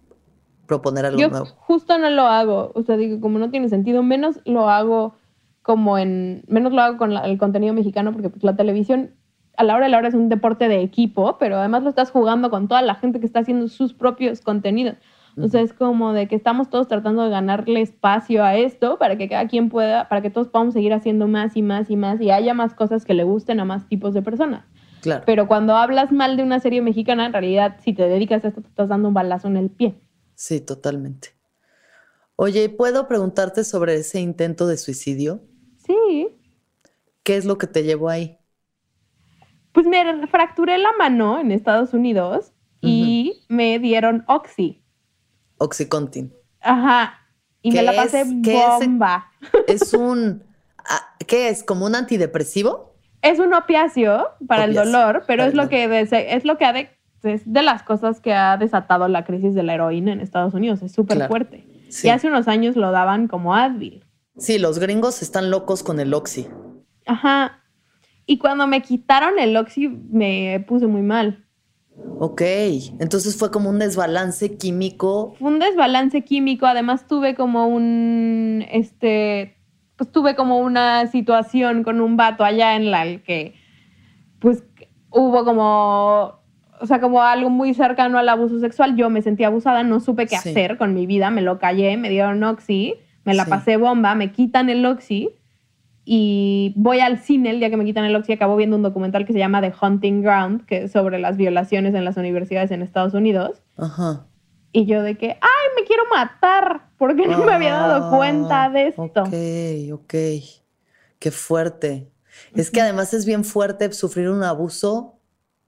proponer 0.67 1.07
algo 1.07 1.21
yo 1.21 1.29
nuevo. 1.29 1.47
Justo 1.47 1.97
no 1.99 2.11
lo 2.11 2.23
hago. 2.23 2.73
O 2.75 2.83
sea, 2.83 2.97
digo, 2.97 3.21
como 3.21 3.39
no 3.39 3.51
tiene 3.51 3.69
sentido, 3.69 4.03
menos 4.03 4.41
lo 4.45 4.69
hago 4.69 5.15
como 5.63 5.99
en... 5.99 6.43
Menos 6.49 6.73
lo 6.73 6.83
hago 6.83 6.99
con 6.99 7.13
el 7.13 7.39
contenido 7.39 7.75
mexicano 7.75 8.13
porque 8.13 8.29
pues, 8.29 8.43
la 8.43 8.57
televisión 8.57 9.15
a 9.57 9.65
la 9.65 9.75
hora 9.75 9.87
de 9.87 9.91
la 9.91 9.99
hora 9.99 10.09
es 10.09 10.15
un 10.15 10.29
deporte 10.29 10.69
de 10.69 10.83
equipo, 10.83 11.37
pero 11.39 11.57
además 11.57 11.83
lo 11.83 11.89
estás 11.89 12.11
jugando 12.11 12.51
con 12.51 12.69
toda 12.69 12.83
la 12.83 12.95
gente 12.95 13.21
que 13.21 13.27
está 13.27 13.41
haciendo 13.41 13.69
sus 13.69 13.93
propios 13.93 14.41
contenidos. 14.41 14.97
Entonces 15.37 15.71
es 15.71 15.73
como 15.73 16.13
de 16.13 16.29
que 16.29 16.35
estamos 16.35 16.71
todos 16.71 16.89
tratando 16.89 17.23
de 17.23 17.31
ganarle 17.31 17.81
espacio 17.81 18.45
a 18.45 18.57
esto 18.57 18.99
para 18.99 19.17
que 19.17 19.29
cada 19.29 19.47
quien 19.47 19.69
pueda, 19.69 20.09
para 20.09 20.23
que 20.23 20.31
todos 20.31 20.49
podamos 20.49 20.75
seguir 20.75 20.93
haciendo 20.93 21.29
más 21.29 21.57
y 21.57 21.63
más 21.63 21.89
y 21.89 21.97
más 21.97 22.21
y 22.21 22.31
haya 22.31 22.53
más 22.53 22.75
cosas 22.75 23.05
que 23.05 23.15
le 23.15 23.25
gusten 23.25 23.61
a 23.61 23.65
más 23.65 23.89
tipos 23.89 24.13
de 24.13 24.23
personas. 24.23 24.65
Claro. 25.01 25.23
Pero 25.25 25.47
cuando 25.47 25.77
hablas 25.77 26.13
mal 26.13 26.37
de 26.37 26.43
una 26.43 26.61
serie 26.61 26.83
mexicana, 26.83 27.27
en 27.27 27.33
realidad, 27.33 27.77
si 27.83 27.95
te 27.95 28.07
dedicas 28.07 28.45
a 28.45 28.49
esto, 28.49 28.61
te 28.61 28.69
estás 28.69 28.89
dando 28.89 29.09
un 29.09 29.15
balazo 29.15 29.49
en 29.49 29.57
el 29.57 29.71
pie. 29.71 29.95
Sí, 30.35 30.61
totalmente. 30.61 31.29
Oye, 32.37 32.69
¿puedo 32.69 33.09
preguntarte 33.09 33.65
sobre 33.65 33.97
ese 33.97 34.21
intento 34.21 34.67
de 34.67 34.77
suicidio? 34.77 35.43
Sí. 35.87 36.29
¿Qué 37.23 37.37
es 37.37 37.45
lo 37.45 37.57
que 37.57 37.67
te 37.67 37.83
llevó 37.83 38.09
ahí? 38.09 38.40
Pues 39.73 39.87
me 39.87 40.27
fracturé 40.27 40.79
la 40.79 40.91
mano 40.99 41.39
en 41.39 41.53
Estados 41.53 41.95
Unidos 41.95 42.53
y 42.81 43.45
me 43.49 43.79
dieron 43.79 44.25
Oxy. 44.27 44.83
Oxycontin. 45.59 46.33
Ajá. 46.61 47.21
Y 47.63 47.73
me 47.73 47.83
la 47.83 47.93
pasé 47.93 48.25
bomba. 48.25 49.31
Es, 49.67 49.83
es 49.83 49.95
un. 49.95 50.43
Ah, 50.79 51.15
¿Qué 51.27 51.49
es? 51.49 51.63
¿Como 51.63 51.87
un 51.87 51.95
antidepresivo? 51.95 52.95
Es 53.23 53.39
un 53.39 53.53
opiáceo 53.53 54.29
para 54.47 54.65
el 54.65 54.75
dolor, 54.75 55.25
pero 55.27 55.45
es 55.45 55.55
lo, 55.55 55.69
que 55.69 55.85
es 56.11 56.45
lo 56.45 56.57
que 56.57 56.65
ha 56.65 56.73
de 56.73 56.91
es 57.23 57.43
de 57.45 57.63
las 57.63 57.83
cosas 57.83 58.21
que 58.21 58.33
ha 58.33 58.57
desatado 58.57 59.09
la 59.09 59.25
crisis 59.25 59.55
de 59.55 59.63
la 59.63 59.75
heroína 59.75 60.13
en 60.13 60.21
Estados 60.21 60.55
Unidos. 60.55 60.83
Es 60.83 60.93
súper 60.93 61.27
fuerte. 61.29 61.67
Y 62.03 62.09
hace 62.09 62.29
unos 62.29 62.49
años 62.49 62.77
lo 62.77 62.91
daban 62.93 63.29
como 63.29 63.55
Advil. 63.55 64.05
Sí, 64.39 64.59
los 64.59 64.79
gringos 64.79 65.23
están 65.23 65.51
locos 65.51 65.83
con 65.83 66.01
el 66.01 66.15
Oxy. 66.15 66.49
Ajá. 67.07 67.60
Y 68.31 68.39
cuando 68.39 68.69
me 68.69 68.81
quitaron 68.81 69.41
el 69.41 69.57
Oxy 69.57 69.89
me 69.89 70.65
puse 70.69 70.87
muy 70.87 71.03
mal. 71.03 71.45
Ok, 72.21 72.43
entonces 73.01 73.37
fue 73.37 73.51
como 73.51 73.69
un 73.69 73.81
desbalance 73.81 74.57
químico. 74.57 75.35
Fue 75.37 75.51
un 75.51 75.59
desbalance 75.59 76.23
químico, 76.23 76.65
además 76.67 77.09
tuve 77.09 77.35
como 77.35 77.67
un, 77.67 78.65
este, 78.71 79.57
pues 79.97 80.13
tuve 80.13 80.37
como 80.37 80.61
una 80.61 81.09
situación 81.09 81.83
con 81.83 82.01
un 82.01 82.17
vato 82.17 82.45
allá 82.45 82.77
en 82.77 82.93
la 82.93 83.03
que, 83.17 83.55
pues 84.39 84.63
hubo 85.11 85.45
como, 85.45 86.39
o 86.81 86.87
sea, 86.87 87.01
como 87.01 87.23
algo 87.23 87.51
muy 87.51 87.75
cercano 87.75 88.17
al 88.17 88.29
abuso 88.29 88.61
sexual. 88.61 88.95
Yo 88.95 89.11
me 89.11 89.23
sentí 89.23 89.43
abusada, 89.43 89.83
no 89.83 89.99
supe 89.99 90.29
qué 90.29 90.37
hacer 90.37 90.79
con 90.79 90.95
mi 90.95 91.05
vida, 91.05 91.33
me 91.33 91.43
lo 91.43 91.59
callé, 91.59 91.97
me 91.97 92.11
dieron 92.11 92.45
oxi, 92.45 92.95
me 93.25 93.35
la 93.35 93.47
pasé 93.47 93.77
bomba, 93.77 94.15
me 94.15 94.31
quitan 94.31 94.71
el 94.71 94.87
oxi 94.87 95.31
y 96.05 96.73
voy 96.77 97.01
al 97.01 97.19
cine 97.19 97.51
el 97.51 97.61
día 97.61 97.71
que 97.71 97.77
me 97.77 97.85
quitan 97.85 98.05
el 98.05 98.17
oxi, 98.17 98.33
acabo 98.33 98.57
viendo 98.57 98.77
un 98.77 98.83
documental 98.83 99.27
que 99.27 99.33
se 99.33 99.39
llama 99.39 99.61
The 99.61 99.73
Hunting 99.81 100.23
Ground, 100.23 100.65
que 100.67 100.85
es 100.85 100.93
sobre 100.93 101.19
las 101.19 101.37
violaciones 101.37 101.95
en 101.95 102.05
las 102.05 102.17
universidades 102.17 102.71
en 102.71 102.83
Estados 102.83 103.15
Unidos. 103.15 103.63
Ajá. 103.77 104.27
Y 104.73 104.87
yo 104.87 105.03
de 105.03 105.19
que, 105.19 105.31
ay, 105.31 105.67
me 105.77 105.85
quiero 105.85 106.05
matar, 106.11 106.91
porque 106.97 107.27
no 107.27 107.45
me 107.45 107.53
había 107.53 107.73
dado 107.73 108.07
ah, 108.07 108.17
cuenta 108.17 108.71
de 108.71 108.89
esto. 108.89 109.03
Ok, 109.03 110.01
ok. 110.01 110.15
Qué 111.19 111.31
fuerte. 111.31 112.11
Es 112.55 112.71
que 112.71 112.81
además 112.81 113.13
es 113.13 113.27
bien 113.27 113.45
fuerte 113.45 113.93
sufrir 113.93 114.31
un 114.31 114.43
abuso, 114.43 115.19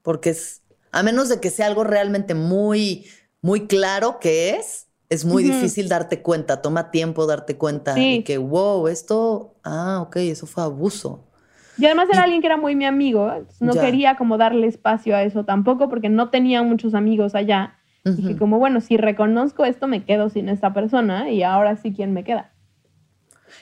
porque 0.03 0.30
es, 0.30 0.62
a 0.93 1.03
menos 1.03 1.28
de 1.28 1.41
que 1.41 1.51
sea 1.51 1.66
algo 1.66 1.85
realmente 1.85 2.35
muy, 2.35 3.07
muy 3.41 3.66
claro 3.66 4.18
que 4.20 4.51
es, 4.51 4.89
es 5.12 5.26
muy 5.26 5.42
difícil 5.42 5.90
darte 5.90 6.22
cuenta, 6.22 6.62
toma 6.62 6.90
tiempo 6.90 7.26
darte 7.26 7.58
cuenta 7.58 7.92
de 7.92 8.24
que, 8.24 8.38
wow, 8.38 8.88
esto, 8.88 9.54
ah, 9.62 10.00
ok, 10.00 10.16
eso 10.16 10.46
fue 10.46 10.62
abuso. 10.62 11.28
Y 11.76 11.84
además 11.84 12.08
era 12.10 12.22
alguien 12.22 12.40
que 12.40 12.46
era 12.46 12.56
muy 12.56 12.74
mi 12.76 12.86
amigo, 12.86 13.30
no 13.60 13.72
quería 13.74 14.16
como 14.16 14.38
darle 14.38 14.66
espacio 14.66 15.14
a 15.14 15.22
eso 15.22 15.44
tampoco 15.44 15.90
porque 15.90 16.08
no 16.08 16.30
tenía 16.30 16.62
muchos 16.62 16.94
amigos 16.94 17.34
allá. 17.34 17.76
Dije 18.04 18.36
como, 18.36 18.58
bueno, 18.58 18.80
si 18.80 18.96
reconozco 18.96 19.64
esto, 19.64 19.86
me 19.86 20.04
quedo 20.04 20.30
sin 20.30 20.48
esta 20.48 20.72
persona 20.72 21.30
y 21.30 21.42
ahora 21.42 21.76
sí, 21.76 21.92
¿quién 21.92 22.12
me 22.12 22.24
queda? 22.24 22.52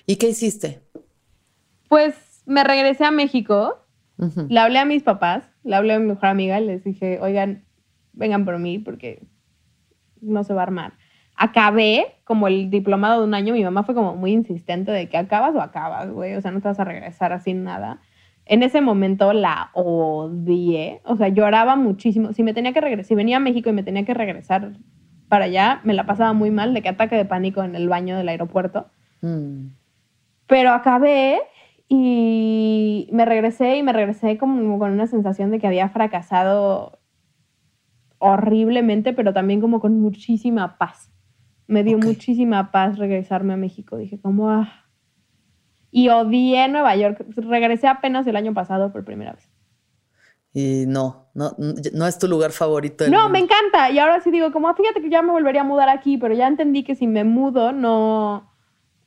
¿Y 0.06 0.16
qué 0.16 0.28
hiciste? 0.28 0.82
Pues 1.88 2.14
me 2.46 2.62
regresé 2.62 3.04
a 3.04 3.10
México, 3.10 3.84
le 4.48 4.60
hablé 4.60 4.78
a 4.78 4.84
mis 4.84 5.02
papás, 5.02 5.44
le 5.64 5.74
hablé 5.74 5.94
a 5.94 5.98
mi 5.98 6.06
mejor 6.06 6.26
amiga 6.26 6.60
y 6.60 6.64
les 6.64 6.84
dije, 6.84 7.18
oigan, 7.20 7.64
vengan 8.12 8.44
por 8.44 8.58
mí 8.58 8.78
porque 8.78 9.26
no 10.20 10.44
se 10.44 10.54
va 10.54 10.60
a 10.60 10.64
armar 10.64 10.99
acabé 11.40 12.18
como 12.24 12.48
el 12.48 12.68
diplomado 12.68 13.20
de 13.20 13.26
un 13.26 13.32
año, 13.32 13.54
mi 13.54 13.64
mamá 13.64 13.82
fue 13.82 13.94
como 13.94 14.14
muy 14.14 14.30
insistente 14.30 14.92
de 14.92 15.08
que 15.08 15.16
acabas 15.16 15.54
o 15.54 15.62
acabas, 15.62 16.10
güey, 16.10 16.34
o 16.34 16.40
sea, 16.42 16.50
no 16.50 16.60
te 16.60 16.68
vas 16.68 16.78
a 16.78 16.84
regresar 16.84 17.32
así 17.32 17.54
nada. 17.54 17.98
En 18.44 18.62
ese 18.62 18.82
momento 18.82 19.32
la 19.32 19.70
odié, 19.72 21.00
o 21.04 21.16
sea, 21.16 21.28
lloraba 21.28 21.76
muchísimo. 21.76 22.34
Si 22.34 22.42
me 22.42 22.52
tenía 22.52 22.74
que 22.74 22.82
regresar, 22.82 23.06
si 23.06 23.14
venía 23.14 23.38
a 23.38 23.40
México 23.40 23.70
y 23.70 23.72
me 23.72 23.82
tenía 23.82 24.04
que 24.04 24.12
regresar 24.12 24.72
para 25.28 25.46
allá, 25.46 25.80
me 25.82 25.94
la 25.94 26.04
pasaba 26.04 26.34
muy 26.34 26.50
mal, 26.50 26.74
de 26.74 26.82
que 26.82 26.90
ataque 26.90 27.16
de 27.16 27.24
pánico 27.24 27.62
en 27.62 27.74
el 27.74 27.88
baño 27.88 28.18
del 28.18 28.28
aeropuerto. 28.28 28.88
Mm. 29.22 29.68
Pero 30.46 30.72
acabé 30.72 31.40
y 31.88 33.08
me 33.12 33.24
regresé 33.24 33.78
y 33.78 33.82
me 33.82 33.94
regresé 33.94 34.36
como 34.36 34.78
con 34.78 34.90
una 34.90 35.06
sensación 35.06 35.50
de 35.50 35.58
que 35.58 35.68
había 35.68 35.88
fracasado 35.88 36.98
horriblemente, 38.18 39.14
pero 39.14 39.32
también 39.32 39.62
como 39.62 39.80
con 39.80 39.98
muchísima 40.02 40.76
paz 40.76 41.10
me 41.70 41.84
dio 41.84 41.98
muchísima 41.98 42.72
paz 42.72 42.98
regresarme 42.98 43.54
a 43.54 43.56
México. 43.56 43.96
Dije, 43.96 44.20
como, 44.20 44.50
ah. 44.50 44.86
Y 45.92 46.08
odié 46.08 46.68
Nueva 46.68 46.96
York. 46.96 47.24
Regresé 47.36 47.86
apenas 47.86 48.26
el 48.26 48.36
año 48.36 48.52
pasado 48.52 48.92
por 48.92 49.04
primera 49.04 49.32
vez. 49.32 49.48
Y 50.52 50.84
no, 50.86 51.28
no, 51.32 51.54
no 51.92 52.06
es 52.06 52.18
tu 52.18 52.26
lugar 52.26 52.50
favorito. 52.50 53.08
no, 53.08 53.28
me 53.28 53.38
encanta. 53.38 53.90
Y 53.90 54.00
ahora 54.00 54.20
sí 54.20 54.32
digo, 54.32 54.50
como, 54.50 54.68
ah, 54.68 54.74
fíjate 54.74 55.00
que 55.00 55.10
ya 55.10 55.22
me 55.22 55.30
volvería 55.30 55.60
a 55.60 55.64
mudar 55.64 55.88
aquí, 55.88 56.18
pero 56.18 56.34
ya 56.34 56.48
entendí 56.48 56.82
que 56.82 56.96
si 56.96 57.06
me 57.06 57.22
mudo, 57.22 57.70
no, 57.70 58.52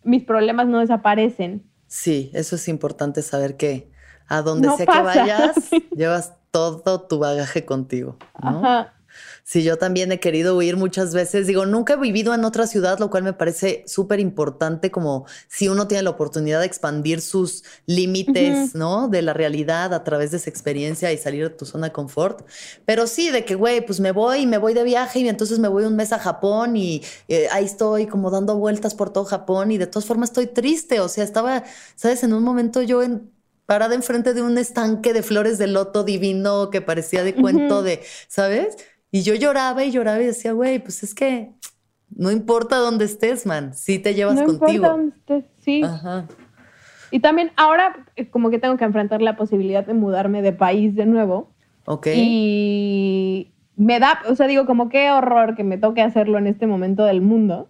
mis 0.04 0.24
problemas 0.24 0.68
no 0.68 0.80
desaparecen. 0.80 1.70
Sí, 1.88 2.32
eso 2.34 2.56
es 2.56 2.70
importante 2.70 3.22
saber 3.22 3.58
que 3.58 3.92
a 4.28 4.42
donde 4.42 4.70
sea 4.70 4.86
que 4.86 5.02
vayas, 5.02 5.56
llevas 5.96 6.34
todo 6.52 7.02
tu 7.02 7.20
bagaje 7.20 7.66
contigo. 7.66 8.18
Ajá. 8.36 8.94
Sí, 9.46 9.62
yo 9.62 9.78
también 9.78 10.10
he 10.14 10.22
querido 10.22 10.56
huir 10.56 10.78
muchas 10.78 11.14
veces. 11.14 11.48
Digo, 11.48 11.66
nunca 11.66 11.94
he 11.94 11.98
vivido 11.98 12.34
en 12.34 12.46
otra 12.46 12.66
ciudad, 12.66 12.98
lo 13.00 13.10
cual 13.10 13.24
me 13.24 13.34
parece 13.34 13.84
súper 13.86 14.22
importante, 14.22 14.90
como 14.90 15.26
si 15.50 15.68
uno 15.68 15.86
tiene 15.86 16.04
la 16.04 16.12
oportunidad 16.12 16.62
de 16.62 16.66
expandir 16.66 17.20
sus 17.20 17.66
límites, 17.86 18.74
¿no? 18.74 19.10
De 19.10 19.22
la 19.22 19.34
realidad 19.34 19.94
a 19.94 20.06
través 20.06 20.32
de 20.32 20.38
esa 20.38 20.50
experiencia 20.50 21.12
y 21.12 21.18
salir 21.18 21.50
de 21.50 21.56
tu 21.56 21.66
zona 21.66 21.88
de 21.88 21.92
confort. 21.92 22.48
Pero 22.86 23.06
sí, 23.06 23.32
de 23.32 23.44
que, 23.44 23.56
güey, 23.56 23.86
pues 23.86 24.00
me 24.00 24.14
voy, 24.14 24.46
me 24.46 24.58
voy 24.58 24.74
de 24.74 24.86
viaje 24.86 25.20
y 25.20 25.28
entonces 25.28 25.60
me 25.60 25.68
voy 25.68 25.84
un 25.84 25.98
mes 25.98 26.14
a 26.14 26.20
Japón 26.20 26.78
y 26.78 27.04
eh, 27.28 27.50
ahí 27.52 27.66
estoy 27.66 28.08
como 28.08 28.32
dando 28.32 28.56
vueltas 28.56 28.96
por 28.96 29.12
todo 29.12 29.26
Japón 29.26 29.72
y 29.72 29.78
de 29.78 29.88
todas 29.88 30.06
formas 30.06 30.30
estoy 30.30 30.48
triste. 30.48 31.02
O 31.02 31.10
sea, 31.10 31.26
estaba, 31.26 31.66
¿sabes? 31.96 32.24
En 32.24 32.32
un 32.32 32.44
momento 32.44 32.82
yo 32.82 33.04
en, 33.04 33.30
parada 33.66 33.96
enfrente 33.96 34.34
de 34.34 34.42
un 34.42 34.58
estanque 34.58 35.14
de 35.14 35.24
flores 35.24 35.58
de 35.58 35.68
loto 35.68 36.04
divino 36.04 36.70
que 36.70 36.82
parecía 36.82 37.24
de 37.24 37.34
cuento 37.34 37.82
de, 37.82 38.02
¿sabes? 38.28 38.78
Y 39.14 39.22
yo 39.22 39.36
lloraba 39.36 39.84
y 39.84 39.92
lloraba 39.92 40.20
y 40.24 40.26
decía, 40.26 40.54
güey, 40.54 40.80
pues 40.80 41.04
es 41.04 41.14
que 41.14 41.52
no 42.16 42.32
importa 42.32 42.78
dónde 42.78 43.06
estés, 43.06 43.46
man, 43.46 43.76
sí 43.76 44.00
te 44.00 44.16
llevas 44.16 44.34
no 44.34 44.46
contigo. 44.46 44.72
Importa 44.72 44.90
dónde 44.90 45.16
estés, 45.16 45.46
sí. 45.60 45.84
Ajá. 45.84 46.26
Y 47.12 47.20
también 47.20 47.52
ahora 47.56 48.08
eh, 48.16 48.28
como 48.32 48.50
que 48.50 48.58
tengo 48.58 48.76
que 48.76 48.86
enfrentar 48.86 49.22
la 49.22 49.36
posibilidad 49.36 49.86
de 49.86 49.94
mudarme 49.94 50.42
de 50.42 50.52
país 50.52 50.96
de 50.96 51.06
nuevo. 51.06 51.52
Ok. 51.86 52.08
Y 52.16 53.52
me 53.76 54.00
da, 54.00 54.20
o 54.28 54.34
sea, 54.34 54.48
digo, 54.48 54.66
como 54.66 54.90
qué 54.90 55.12
horror 55.12 55.54
que 55.54 55.64
me 55.64 55.78
toque 55.78 56.02
hacerlo 56.02 56.40
en 56.40 56.48
este 56.48 56.66
momento 56.66 57.06
del 57.06 57.22
mundo. 57.22 57.70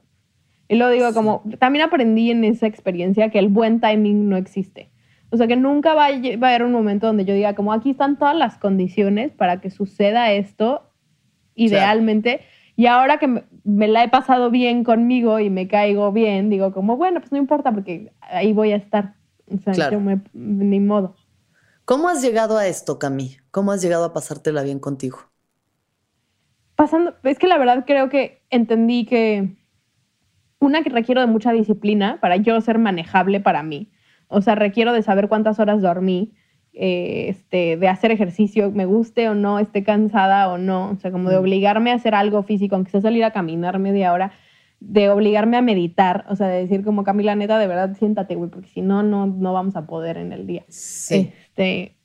Y 0.70 0.76
lo 0.76 0.88
digo 0.88 1.14
como, 1.14 1.44
también 1.60 1.84
aprendí 1.84 2.32
en 2.32 2.46
esa 2.46 2.68
experiencia 2.68 3.32
que 3.32 3.40
el 3.40 3.50
buen 3.50 3.82
timing 3.82 4.30
no 4.30 4.38
existe. 4.38 4.92
O 5.30 5.36
sea, 5.36 5.48
que 5.48 5.58
nunca 5.58 5.94
va 5.94 6.06
a, 6.06 6.12
va 6.12 6.48
a 6.48 6.50
haber 6.52 6.64
un 6.64 6.72
momento 6.72 7.08
donde 7.08 7.26
yo 7.26 7.34
diga, 7.34 7.54
como 7.54 7.74
aquí 7.74 7.90
están 7.90 8.18
todas 8.18 8.38
las 8.38 8.58
condiciones 8.58 9.34
para 9.34 9.60
que 9.60 9.72
suceda 9.72 10.32
esto 10.32 10.84
idealmente. 11.56 12.42
Y 12.76 12.88
ahora 12.88 13.20
que 13.20 13.28
me, 13.64 13.88
la 13.88 14.04
he 14.04 14.10
pasado 14.10 14.50
bien 14.50 14.84
conmigo 14.84 15.40
y 15.40 15.50
me 15.50 15.68
caigo 15.68 16.12
bien, 16.12 16.50
digo 16.50 16.74
como, 16.74 16.98
bueno, 16.98 17.20
pues 17.20 17.32
no 17.32 17.38
importa 17.38 17.72
porque 17.72 18.14
ahí 18.22 18.54
voy 18.54 18.72
a 18.72 18.78
estar. 18.78 19.16
O 19.52 19.58
sea, 19.58 19.92
yo 19.92 20.00
me, 20.00 20.22
ni 20.34 20.80
modo. 20.80 21.16
¿Cómo 21.86 22.08
has 22.08 22.22
llegado 22.22 22.58
a 22.58 22.68
esto, 22.68 22.98
Cami? 22.98 23.38
¿Cómo 23.52 23.72
has 23.72 23.82
llegado 23.82 24.06
a 24.06 24.14
pasártela 24.14 24.64
bien 24.64 24.80
contigo? 24.80 25.20
Pasando, 26.76 27.14
es 27.24 27.38
que 27.38 27.48
la 27.48 27.58
verdad 27.58 27.84
creo 27.86 28.10
que 28.10 28.42
entendí 28.50 29.06
que 29.06 29.56
una 30.60 30.82
que 30.82 30.90
requiero 30.90 31.22
de 31.22 31.28
mucha 31.28 31.52
disciplina 31.52 32.20
para 32.22 32.38
yo 32.38 32.60
ser 32.62 32.80
manejable 32.80 33.40
para 33.42 33.64
mí. 33.64 33.92
O 34.28 34.42
sea, 34.42 34.56
requiero 34.56 34.94
de 34.94 35.04
saber 35.04 35.28
cuántas 35.28 35.60
horas 35.60 35.82
dormí, 35.82 36.34
eh, 36.76 37.28
este, 37.30 37.78
de 37.78 37.88
hacer 37.88 38.10
ejercicio, 38.10 38.72
me 38.72 38.86
guste 38.86 39.30
o 39.30 39.36
no, 39.36 39.60
esté 39.60 39.84
cansada 39.84 40.52
o 40.52 40.58
no, 40.58 40.90
o 40.90 40.96
sea, 40.96 41.12
como 41.12 41.30
de 41.30 41.38
obligarme 41.38 41.92
a 41.92 41.96
hacer 41.96 42.16
algo 42.16 42.42
físico, 42.42 42.74
aunque 42.74 42.90
sea 42.90 43.02
salir 43.02 43.24
a 43.24 43.30
caminar 43.30 43.78
media 43.78 44.12
hora, 44.12 44.32
de 44.80 45.12
obligarme 45.12 45.56
a 45.56 45.62
meditar, 45.62 46.26
o 46.30 46.36
sea, 46.36 46.48
de 46.48 46.62
decir 46.62 46.84
como 46.84 47.04
Camila, 47.04 47.36
neta, 47.36 47.60
de 47.60 47.68
verdad, 47.68 47.96
siéntate, 47.96 48.34
güey, 48.34 48.50
porque 48.50 48.70
si 48.70 48.82
no, 48.82 49.04
no, 49.04 49.28
no 49.28 49.54
vamos 49.54 49.76
a 49.76 49.86
poder 49.86 50.18
en 50.18 50.34
el 50.34 50.48
día. 50.48 50.66
Este, 50.68 51.96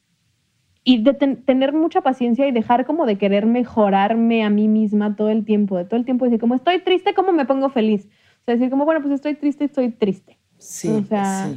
y 0.84 1.02
de 1.02 1.14
tener 1.14 1.72
mucha 1.72 2.02
paciencia 2.02 2.46
y 2.46 2.52
dejar 2.52 2.84
como 2.84 3.06
de 3.06 3.16
querer 3.16 3.46
mejorarme 3.46 4.44
a 4.44 4.50
mí 4.50 4.68
misma 4.68 5.16
todo 5.16 5.30
el 5.30 5.46
tiempo, 5.46 5.78
de 5.78 5.86
todo 5.86 5.96
el 5.96 6.04
tiempo 6.04 6.26
decir 6.26 6.40
como 6.40 6.54
estoy 6.54 6.80
triste, 6.80 7.14
¿cómo 7.14 7.32
me 7.32 7.46
pongo 7.46 7.70
feliz? 7.70 8.06
O 8.42 8.44
sea, 8.44 8.54
decir 8.54 8.68
como, 8.68 8.84
bueno, 8.84 9.00
pues 9.00 9.14
estoy 9.14 9.34
triste, 9.34 9.64
estoy 9.64 9.92
triste. 9.92 10.38
Sí, 10.58 10.88
o 10.88 11.04
sea, 11.04 11.48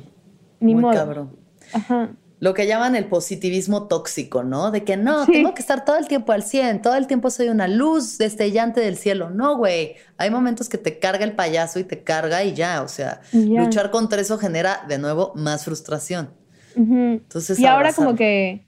ni 0.62 0.74
Muy 0.76 0.84
modo. 0.84 0.94
Cabrón. 0.94 1.36
Ajá 1.74 2.12
lo 2.42 2.56
que 2.56 2.66
llaman 2.66 2.96
el 2.96 3.06
positivismo 3.06 3.84
tóxico, 3.84 4.42
¿no? 4.44 4.72
De 4.72 4.84
que 4.84 4.98
no, 4.98 5.28
tengo 5.28 5.54
que 5.54 5.62
estar 5.62 5.86
todo 5.86 5.98
el 5.98 6.08
tiempo 6.08 6.32
al 6.32 6.42
100, 6.42 6.82
todo 6.82 6.96
el 6.96 7.06
tiempo 7.06 7.30
soy 7.30 7.50
una 7.50 7.68
luz 7.68 8.18
destellante 8.18 8.82
del 8.82 8.98
cielo. 8.98 9.30
No, 9.30 9.58
güey, 9.58 9.94
hay 10.18 10.32
momentos 10.32 10.68
que 10.68 10.80
te 10.80 10.98
carga 10.98 11.24
el 11.24 11.34
payaso 11.34 11.78
y 11.78 11.84
te 11.84 12.04
carga 12.04 12.44
y 12.44 12.54
ya, 12.54 12.82
o 12.82 12.88
sea, 12.88 13.22
luchar 13.32 13.92
contra 13.92 14.20
eso 14.20 14.40
genera 14.40 14.84
de 14.88 14.98
nuevo 14.98 15.34
más 15.36 15.66
frustración. 15.66 16.32
Entonces, 16.76 17.60
y 17.60 17.68
ahora 17.68 17.94
como 17.94 18.16
que 18.16 18.66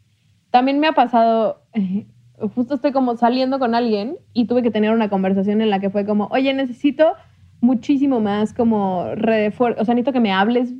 también 0.51 0.79
me 0.79 0.85
ha 0.85 0.93
pasado, 0.93 1.63
justo 2.53 2.75
estoy 2.75 2.91
como 2.91 3.17
saliendo 3.17 3.57
con 3.57 3.73
alguien 3.73 4.17
y 4.33 4.45
tuve 4.45 4.61
que 4.61 4.69
tener 4.69 4.91
una 4.91 5.09
conversación 5.09 5.61
en 5.61 5.71
la 5.71 5.79
que 5.79 5.89
fue 5.89 6.05
como, 6.05 6.27
oye, 6.27 6.53
necesito 6.53 7.15
muchísimo 7.59 8.19
más 8.19 8.53
como, 8.53 8.99
o 8.99 9.15
sea, 9.15 9.95
necesito 9.95 10.13
que 10.13 10.19
me 10.19 10.31
hables 10.31 10.73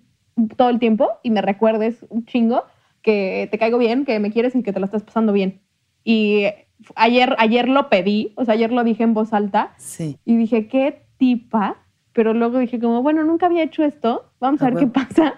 todo 0.58 0.70
el 0.70 0.78
tiempo 0.78 1.10
y 1.24 1.32
me 1.32 1.42
recuerdes 1.42 2.06
un 2.10 2.26
chingo 2.26 2.66
que 3.04 3.48
te 3.52 3.58
caigo 3.60 3.78
bien, 3.78 4.06
que 4.06 4.20
me 4.20 4.32
quieres 4.32 4.56
y 4.56 4.64
que 4.64 4.74
te 4.74 4.80
lo 4.80 4.86
estás 4.86 5.04
pasando 5.04 5.32
bien. 5.34 5.62
Y 6.04 6.46
ayer, 6.96 7.36
ayer 7.38 7.70
lo 7.70 7.90
pedí, 7.90 8.34
o 8.36 8.46
sea, 8.46 8.56
ayer 8.56 8.72
lo 8.72 8.84
dije 8.84 9.04
en 9.04 9.14
voz 9.14 9.32
alta. 9.34 9.74
Sí. 9.78 10.18
Y 10.26 10.36
dije, 10.38 10.68
qué 10.68 11.06
tipa. 11.18 11.78
Pero 12.14 12.34
luego 12.34 12.60
dije 12.60 12.80
como, 12.80 13.02
bueno, 13.04 13.24
nunca 13.24 13.46
había 13.48 13.64
hecho 13.64 13.84
esto, 13.84 14.32
vamos 14.40 14.62
a 14.62 14.66
Ah, 14.66 14.70
ver 14.70 14.80
qué 14.80 14.86
bueno. 14.86 15.08
pasa. 15.10 15.36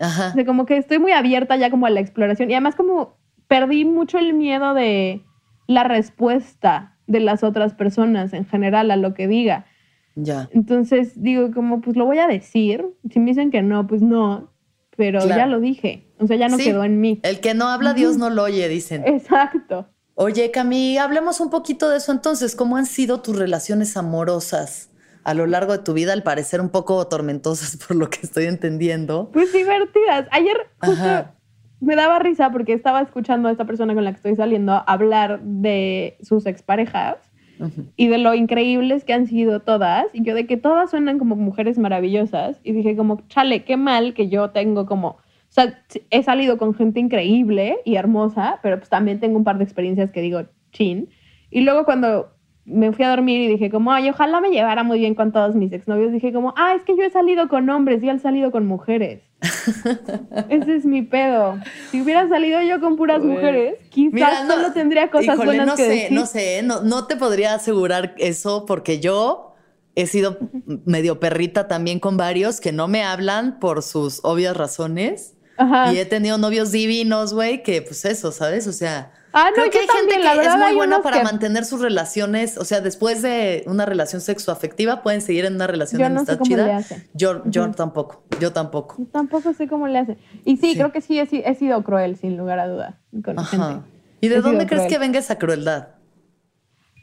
Ajá. 0.00 0.30
O 0.30 0.32
sea, 0.32 0.44
como 0.44 0.66
que 0.66 0.76
estoy 0.76 0.98
muy 0.98 1.12
abierta 1.12 1.56
ya 1.56 1.70
como 1.70 1.86
a 1.86 1.90
la 1.90 2.00
exploración. 2.00 2.50
Y 2.50 2.54
además 2.54 2.74
como 2.74 3.16
perdí 3.46 3.84
mucho 3.84 4.18
el 4.18 4.32
miedo 4.34 4.74
de 4.74 5.22
la 5.66 5.84
respuesta 5.84 6.96
de 7.06 7.20
las 7.20 7.42
otras 7.44 7.74
personas 7.74 8.32
en 8.32 8.44
general 8.46 8.90
a 8.90 8.96
lo 8.96 9.14
que 9.14 9.26
diga. 9.28 9.66
Ya. 10.14 10.48
Entonces 10.52 11.20
digo 11.22 11.50
como, 11.52 11.80
pues 11.80 11.96
lo 11.96 12.04
voy 12.06 12.18
a 12.18 12.26
decir. 12.28 12.86
Si 13.10 13.18
me 13.18 13.26
dicen 13.26 13.50
que 13.50 13.62
no, 13.62 13.86
pues 13.86 14.02
no. 14.02 14.50
Pero 14.96 15.20
Claro. 15.20 15.36
ya 15.36 15.46
lo 15.46 15.58
dije. 15.60 16.06
O 16.22 16.26
sea, 16.26 16.36
ya 16.36 16.48
no 16.48 16.56
Sí. 16.56 16.64
quedó 16.64 16.84
en 16.84 17.00
mí. 17.00 17.20
El 17.22 17.40
que 17.40 17.54
no 17.54 17.68
habla, 17.68 17.94
Dios 17.94 18.16
no 18.16 18.30
lo 18.30 18.44
oye, 18.44 18.68
dicen. 18.68 19.02
Exacto. 19.06 19.88
Oye, 20.14 20.50
Cami, 20.50 20.98
hablemos 20.98 21.40
un 21.40 21.50
poquito 21.50 21.88
de 21.88 21.96
eso 21.96 22.12
entonces. 22.12 22.54
¿Cómo 22.54 22.76
han 22.76 22.86
sido 22.86 23.20
tus 23.22 23.36
relaciones 23.36 23.96
amorosas 23.96 24.90
a 25.24 25.34
lo 25.34 25.46
largo 25.46 25.72
de 25.72 25.78
tu 25.78 25.94
vida? 25.94 26.12
Al 26.12 26.22
parecer 26.22 26.60
un 26.60 26.68
poco 26.68 27.06
tormentosas 27.08 27.76
por 27.88 27.96
lo 27.96 28.08
que 28.10 28.20
estoy 28.22 28.44
entendiendo. 28.44 29.30
Pues 29.32 29.52
divertidas. 29.52 30.28
Ayer 30.30 30.56
justo 30.80 31.02
Ajá. 31.02 31.34
me 31.80 31.96
daba 31.96 32.18
risa 32.18 32.50
porque 32.52 32.72
estaba 32.74 33.00
escuchando 33.00 33.48
a 33.48 33.52
esta 33.52 33.64
persona 33.64 33.94
con 33.94 34.04
la 34.04 34.10
que 34.12 34.16
estoy 34.16 34.36
saliendo 34.36 34.82
hablar 34.86 35.40
de 35.42 36.18
sus 36.22 36.46
exparejas 36.46 37.16
Ujú. 37.58 37.86
y 37.96 38.08
de 38.08 38.18
lo 38.18 38.34
increíbles 38.34 39.04
que 39.04 39.12
han 39.14 39.26
sido 39.26 39.60
todas 39.60 40.06
y 40.12 40.22
yo 40.24 40.34
de 40.34 40.46
que 40.46 40.56
todas 40.56 40.90
suenan 40.90 41.18
como 41.18 41.36
mujeres 41.36 41.78
maravillosas 41.78 42.58
y 42.62 42.72
dije 42.72 42.96
como, 42.96 43.22
chale, 43.28 43.64
qué 43.64 43.76
mal 43.76 44.14
que 44.14 44.28
yo 44.28 44.50
tengo 44.50 44.84
como, 44.86 45.16
o 45.52 45.54
sea, 45.54 45.84
he 46.08 46.22
salido 46.22 46.56
con 46.56 46.74
gente 46.74 46.98
increíble 46.98 47.76
y 47.84 47.96
hermosa, 47.96 48.58
pero 48.62 48.78
pues 48.78 48.88
también 48.88 49.20
tengo 49.20 49.36
un 49.36 49.44
par 49.44 49.58
de 49.58 49.64
experiencias 49.64 50.10
que 50.10 50.22
digo, 50.22 50.44
chin. 50.72 51.10
Y 51.50 51.60
luego 51.60 51.84
cuando 51.84 52.32
me 52.64 52.90
fui 52.92 53.04
a 53.04 53.10
dormir 53.10 53.42
y 53.42 53.48
dije 53.48 53.68
como, 53.68 53.92
ay, 53.92 54.08
ojalá 54.08 54.40
me 54.40 54.48
llevara 54.48 54.82
muy 54.82 54.98
bien 54.98 55.14
con 55.14 55.30
todos 55.30 55.54
mis 55.54 55.70
exnovios, 55.70 56.10
dije 56.10 56.32
como, 56.32 56.54
ah, 56.56 56.74
es 56.74 56.82
que 56.84 56.96
yo 56.96 57.02
he 57.02 57.10
salido 57.10 57.48
con 57.48 57.68
hombres 57.68 58.02
y 58.02 58.08
él 58.08 58.16
ha 58.16 58.18
salido 58.18 58.50
con 58.50 58.64
mujeres. 58.66 59.20
Ese 60.48 60.76
es 60.76 60.86
mi 60.86 61.02
pedo. 61.02 61.58
Si 61.90 62.00
hubiera 62.00 62.26
salido 62.30 62.62
yo 62.62 62.80
con 62.80 62.96
puras 62.96 63.22
mujeres, 63.22 63.74
quizás 63.90 64.14
Mira, 64.14 64.44
no- 64.44 64.54
solo 64.54 64.72
tendría 64.72 65.10
cosas 65.10 65.34
híjole, 65.34 65.44
buenas 65.44 65.66
no 65.66 65.76
que 65.76 65.82
sé, 65.84 65.88
decir. 65.90 66.12
no 66.12 66.24
sé, 66.24 66.62
no, 66.62 66.80
no 66.82 67.06
te 67.06 67.16
podría 67.16 67.52
asegurar 67.52 68.14
eso 68.16 68.64
porque 68.64 69.00
yo 69.00 69.52
he 69.96 70.06
sido 70.06 70.38
medio 70.86 71.20
perrita 71.20 71.68
también 71.68 72.00
con 72.00 72.16
varios 72.16 72.58
que 72.60 72.72
no 72.72 72.88
me 72.88 73.02
hablan 73.02 73.58
por 73.58 73.82
sus 73.82 74.20
obvias 74.24 74.56
razones. 74.56 75.34
Ajá. 75.56 75.92
Y 75.92 75.98
he 75.98 76.04
tenido 76.06 76.38
novios 76.38 76.72
divinos, 76.72 77.34
güey, 77.34 77.62
que 77.62 77.82
pues 77.82 78.04
eso, 78.04 78.32
¿sabes? 78.32 78.66
O 78.66 78.72
sea, 78.72 79.12
Ah, 79.34 79.46
no, 79.48 79.54
creo 79.54 79.70
que 79.70 79.78
hay 79.78 79.86
también, 79.86 80.10
gente 80.20 80.28
que 80.30 80.36
verdad, 80.38 80.54
es 80.60 80.66
muy 80.66 80.74
buena 80.76 81.00
para 81.02 81.18
que- 81.18 81.24
mantener 81.24 81.64
sus 81.64 81.80
relaciones, 81.80 82.58
o 82.58 82.64
sea, 82.66 82.82
después 82.82 83.22
de 83.22 83.64
una 83.66 83.86
relación 83.86 84.20
sexoafectiva 84.20 85.02
pueden 85.02 85.22
seguir 85.22 85.46
en 85.46 85.54
una 85.54 85.66
relación 85.66 86.00
Yo 86.00 86.06
de 86.08 86.10
no 86.14 86.24
sé 86.24 86.32
amistad 86.32 86.38
cómo 86.38 86.56
le 86.56 86.62
chida. 86.64 86.76
hacen. 86.76 87.04
Yo, 87.14 87.42
yo 87.46 87.62
Ujú. 87.64 87.72
tampoco, 87.72 88.24
yo 88.40 88.52
tampoco. 88.52 88.96
Yo 88.98 89.06
tampoco 89.06 89.54
sé 89.54 89.68
cómo 89.68 89.88
le 89.88 89.98
hacen. 90.00 90.18
Y 90.44 90.58
sí, 90.58 90.72
Sí. 90.72 90.76
creo 90.76 90.92
que 90.92 91.00
sí 91.00 91.18
he, 91.18 91.26
he 91.30 91.54
sido 91.54 91.82
cruel, 91.82 92.16
sin 92.16 92.36
lugar 92.36 92.58
a 92.58 92.68
duda, 92.68 93.00
con 93.24 93.38
Ajá. 93.38 93.56
gente. 93.72 93.86
¿Y 94.20 94.28
de 94.28 94.36
He 94.36 94.40
dónde 94.42 94.66
crees 94.66 94.82
cruel. 94.82 94.92
que 94.92 94.98
venga 94.98 95.18
esa 95.18 95.38
crueldad? 95.38 95.88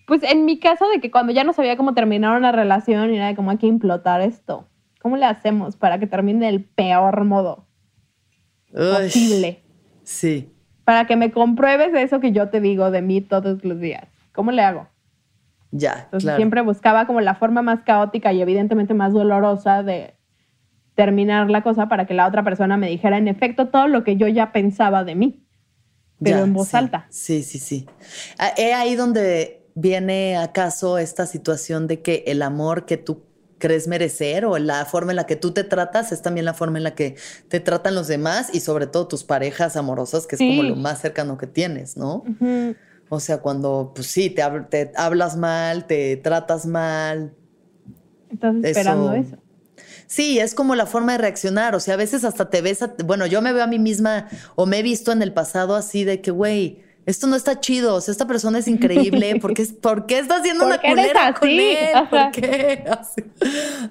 Pues 0.07 0.21
en 0.23 0.45
mi 0.45 0.59
caso 0.59 0.87
de 0.89 1.01
que 1.01 1.11
cuando 1.11 1.33
ya 1.33 1.43
no 1.43 1.53
sabía 1.53 1.77
cómo 1.77 1.93
terminar 1.93 2.37
una 2.37 2.51
relación 2.51 3.11
y 3.13 3.17
era 3.17 3.27
de 3.27 3.35
cómo 3.35 3.51
hay 3.51 3.57
que 3.57 3.67
implotar 3.67 4.21
esto. 4.21 4.67
¿Cómo 5.01 5.17
le 5.17 5.25
hacemos 5.25 5.75
para 5.77 5.99
que 5.99 6.07
termine 6.07 6.45
del 6.47 6.63
peor 6.63 7.23
modo 7.25 7.65
Uy, 8.73 9.03
posible? 9.03 9.63
Sí. 10.03 10.51
Para 10.83 11.05
que 11.07 11.15
me 11.15 11.31
compruebes 11.31 11.93
eso 11.93 12.19
que 12.19 12.31
yo 12.31 12.49
te 12.49 12.61
digo 12.61 12.91
de 12.91 13.01
mí 13.01 13.21
todos 13.21 13.63
los 13.63 13.79
días. 13.79 14.07
¿Cómo 14.33 14.51
le 14.51 14.61
hago? 14.63 14.87
Ya, 15.71 16.01
Entonces 16.05 16.23
claro. 16.25 16.37
siempre 16.37 16.61
buscaba 16.61 17.05
como 17.05 17.21
la 17.21 17.35
forma 17.35 17.61
más 17.61 17.83
caótica 17.83 18.33
y 18.33 18.41
evidentemente 18.41 18.93
más 18.95 19.13
dolorosa 19.13 19.83
de 19.83 20.15
terminar 20.95 21.49
la 21.49 21.61
cosa 21.61 21.87
para 21.87 22.05
que 22.07 22.13
la 22.15 22.27
otra 22.27 22.43
persona 22.43 22.75
me 22.75 22.89
dijera 22.89 23.17
en 23.17 23.27
efecto 23.27 23.67
todo 23.69 23.87
lo 23.87 24.03
que 24.03 24.17
yo 24.17 24.27
ya 24.27 24.51
pensaba 24.51 25.03
de 25.03 25.15
mí, 25.15 25.45
pero 26.21 26.37
Ya, 26.39 26.43
en 26.43 26.53
voz 26.53 26.69
sí. 26.69 26.77
alta. 26.77 27.05
Sí, 27.09 27.43
sí, 27.43 27.59
sí. 27.59 27.85
Ah, 28.39 28.51
¿Es 28.57 28.73
ahí 28.73 28.95
donde 28.95 29.67
viene 29.75 30.37
acaso 30.37 30.97
esta 30.97 31.25
situación 31.27 31.87
de 31.87 32.01
que 32.01 32.23
el 32.27 32.41
amor 32.41 32.85
que 32.85 32.97
tú 32.97 33.28
crees 33.59 33.87
merecer 33.87 34.45
o 34.45 34.57
la 34.57 34.85
forma 34.85 35.11
en 35.11 35.17
la 35.17 35.25
que 35.27 35.35
tú 35.35 35.51
te 35.51 35.63
tratas 35.63 36.11
es 36.11 36.21
también 36.23 36.45
la 36.45 36.53
forma 36.55 36.77
en 36.79 36.83
la 36.83 36.95
que 36.95 37.15
te 37.47 37.59
tratan 37.59 37.93
los 37.93 38.07
demás 38.07 38.49
y 38.53 38.61
sobre 38.61 38.87
todo 38.87 39.07
tus 39.07 39.23
parejas 39.23 39.75
amorosas, 39.75 40.25
que 40.25 40.35
es 40.35 40.41
como 40.41 40.63
lo 40.63 40.75
más 40.75 41.01
cercano 41.01 41.37
que 41.37 41.45
tienes, 41.47 41.95
¿no? 41.97 42.23
O 43.09 43.19
sea, 43.19 43.39
cuando, 43.39 43.91
pues 43.93 44.07
sí, 44.07 44.29
te, 44.29 44.41
hab- 44.43 44.69
te 44.69 44.91
hablas 44.95 45.35
mal, 45.37 45.85
te 45.87 46.17
tratas 46.17 46.65
mal. 46.65 47.33
Estás 48.31 48.55
esperando 48.63 49.13
eso. 49.13 49.37
Sí, 50.07 50.39
es 50.39 50.53
como 50.55 50.75
la 50.75 50.85
forma 50.85 51.13
de 51.13 51.17
reaccionar. 51.19 51.75
O 51.75 51.79
sea, 51.79 51.95
a 51.95 51.97
veces 51.97 52.23
hasta 52.23 52.49
te 52.49 52.61
ves, 52.61 52.81
a- 52.81 52.93
bueno, 53.05 53.25
yo 53.25 53.41
me 53.41 53.53
veo 53.53 53.63
a 53.63 53.67
mí 53.67 53.79
misma 53.79 54.27
o 54.55 54.65
me 54.65 54.79
he 54.79 54.83
visto 54.83 55.11
en 55.11 55.21
el 55.21 55.33
pasado 55.33 55.75
así 55.75 56.03
de 56.03 56.21
que, 56.21 56.31
güey, 56.31 56.83
esto 57.05 57.27
no 57.27 57.35
está 57.35 57.59
chido. 57.59 57.95
O 57.95 58.01
sea, 58.01 58.11
esta 58.11 58.27
persona 58.27 58.59
es 58.59 58.67
increíble. 58.67 59.35
¿Por 59.41 59.53
qué, 59.53 59.65
¿por 59.81 60.05
qué 60.05 60.19
está 60.19 60.37
haciendo 60.37 60.65
una 60.65 60.75
¿Por 60.75 60.81
qué 60.83 60.89
culera 60.89 61.33
con 61.33 61.49
él? 61.49 61.77
Ajá. 61.95 62.09
¿Por 62.09 62.31
qué? 62.41 62.83
Así, 62.89 63.23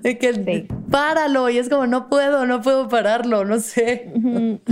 de 0.03 0.19
que, 0.19 0.35
Sí. 0.35 0.69
páralo. 0.91 1.49
Y 1.51 1.59
es 1.59 1.69
como, 1.69 1.87
no 1.87 2.09
puedo, 2.09 2.47
no 2.47 2.61
puedo 2.63 2.89
pararlo, 2.89 3.45
no 3.45 3.59
sé. 3.61 4.13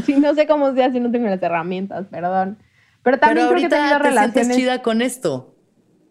Sí, 0.05 0.15
no 0.17 0.35
sé 0.35 0.47
cómo 0.47 0.75
sea 0.75 0.93
si 0.93 1.01
no 1.01 1.11
tengo 1.11 1.27
las 1.29 1.43
herramientas, 1.43 2.07
perdón. 2.11 2.59
Pero 3.03 3.19
también 3.19 3.47
Pero 3.49 3.57
creo 3.59 3.69
que 3.71 3.77
he 3.77 3.79
ahorita 3.79 3.99
tenido 3.99 3.99
te 3.99 4.03
sientes 4.05 4.33
relaciones. 4.33 4.57
chida 4.57 4.83
con 4.83 5.03
esto. 5.03 5.55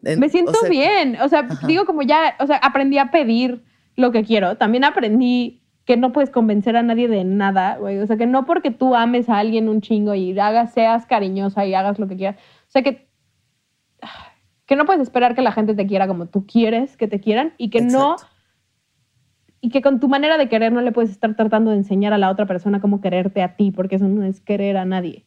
En- 0.03 0.19
Me 0.19 0.27
o 0.27 0.29
siento 0.29 0.53
sea, 0.53 0.69
bien. 0.69 1.17
O 1.21 1.27
sea, 1.29 1.39
Ajá. 1.49 1.67
digo 1.67 1.85
como 1.85 2.01
ya, 2.03 2.35
o 2.39 2.47
sea, 2.47 2.57
aprendí 2.57 2.97
a 2.99 3.11
pedir 3.11 3.63
lo 3.95 4.11
que 4.11 4.23
quiero. 4.23 4.55
También 4.57 4.83
aprendí 4.83 5.61
que 5.85 5.97
no 5.97 6.11
puedes 6.11 6.31
convencer 6.31 6.75
a 6.75 6.83
nadie 6.83 7.07
de 7.07 7.23
nada, 7.23 7.77
güey. 7.77 7.99
O 7.99 8.07
sea, 8.07 8.17
que 8.17 8.25
no 8.25 8.45
porque 8.45 8.71
tú 8.71 8.95
ames 8.95 9.29
a 9.29 9.37
alguien 9.37 9.69
un 9.69 9.81
chingo 9.81 10.15
y 10.15 10.37
hagas, 10.37 10.73
seas 10.73 11.05
cariñosa 11.05 11.65
y 11.65 11.75
hagas 11.75 11.99
lo 11.99 12.07
que 12.07 12.17
quieras. 12.17 12.37
O 12.67 12.71
sea, 12.71 12.81
que, 12.81 13.07
que 14.65 14.75
no 14.75 14.85
puedes 14.85 15.03
esperar 15.03 15.35
que 15.35 15.43
la 15.43 15.51
gente 15.51 15.75
te 15.75 15.85
quiera 15.85 16.07
como 16.07 16.25
tú 16.25 16.45
quieres 16.45 16.97
que 16.97 17.07
te 17.07 17.19
quieran 17.19 17.53
y 17.57 17.69
que 17.69 17.81
no 17.81 18.15
y 19.61 19.69
que 19.69 19.81
con 19.81 19.99
tu 19.99 20.07
manera 20.07 20.37
de 20.37 20.47
querer 20.47 20.71
no 20.71 20.81
le 20.81 20.91
puedes 20.91 21.09
estar 21.09 21.35
tratando 21.35 21.71
de 21.71 21.77
enseñar 21.77 22.13
a 22.13 22.19
la 22.19 22.29
otra 22.29 22.45
persona 22.45 22.81
cómo 22.81 23.01
quererte 23.01 23.41
a 23.41 23.55
ti, 23.55 23.71
porque 23.71 23.95
eso 23.95 24.07
no 24.07 24.23
es 24.23 24.39
querer 24.39 24.77
a 24.77 24.85
nadie. 24.85 25.25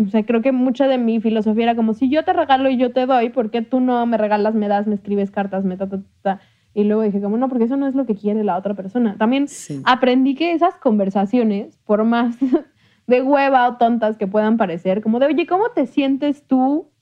O 0.00 0.08
sea, 0.08 0.24
creo 0.24 0.40
que 0.40 0.52
mucha 0.52 0.86
de 0.86 0.98
mi 0.98 1.20
filosofía 1.20 1.64
era 1.64 1.74
como, 1.74 1.94
si 1.94 2.08
yo 2.08 2.24
te 2.24 2.32
regalo 2.32 2.70
y 2.70 2.76
yo 2.76 2.92
te 2.92 3.06
doy, 3.06 3.30
¿por 3.30 3.50
qué 3.50 3.62
tú 3.62 3.80
no 3.80 4.06
me 4.06 4.18
regalas, 4.18 4.54
me 4.54 4.68
das, 4.68 4.86
me 4.86 4.94
escribes 4.94 5.32
cartas, 5.32 5.64
me 5.64 5.76
ta, 5.76 5.88
ta, 5.88 6.00
ta? 6.22 6.40
Y 6.78 6.84
luego 6.84 7.02
dije 7.02 7.20
como, 7.20 7.36
no, 7.36 7.48
porque 7.48 7.64
eso 7.64 7.76
no 7.76 7.88
es 7.88 7.96
lo 7.96 8.06
que 8.06 8.14
quiere 8.14 8.44
la 8.44 8.56
otra 8.56 8.74
persona. 8.74 9.16
También 9.18 9.48
Sí. 9.48 9.82
aprendí 9.84 10.36
que 10.36 10.52
esas 10.52 10.76
conversaciones, 10.76 11.76
por 11.78 12.04
más 12.04 12.36
de 13.08 13.20
hueva 13.20 13.66
o 13.66 13.78
tontas 13.78 14.16
que 14.16 14.28
puedan 14.28 14.56
parecer, 14.56 15.02
como 15.02 15.18
de, 15.18 15.26
oye, 15.26 15.44
¿cómo 15.48 15.70
te 15.74 15.88
sientes 15.88 16.46
tú, 16.46 16.92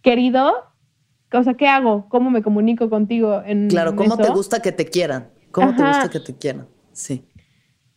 querido? 0.00 0.52
O 1.32 1.42
sea, 1.42 1.54
¿qué 1.54 1.66
hago? 1.66 2.08
¿Cómo 2.08 2.30
me 2.30 2.40
comunico 2.40 2.88
contigo 2.88 3.42
en 3.44 3.66
Claro, 3.68 3.96
¿cómo 3.96 4.16
te 4.16 4.28
gusta 4.28 4.62
que 4.62 4.70
te 4.70 4.84
quieran? 4.84 5.30
¿Cómo 5.50 5.74
te 5.74 5.84
gusta 5.84 6.08
que 6.08 6.20
te 6.20 6.36
quieran? 6.36 6.68
Sí. 6.92 7.24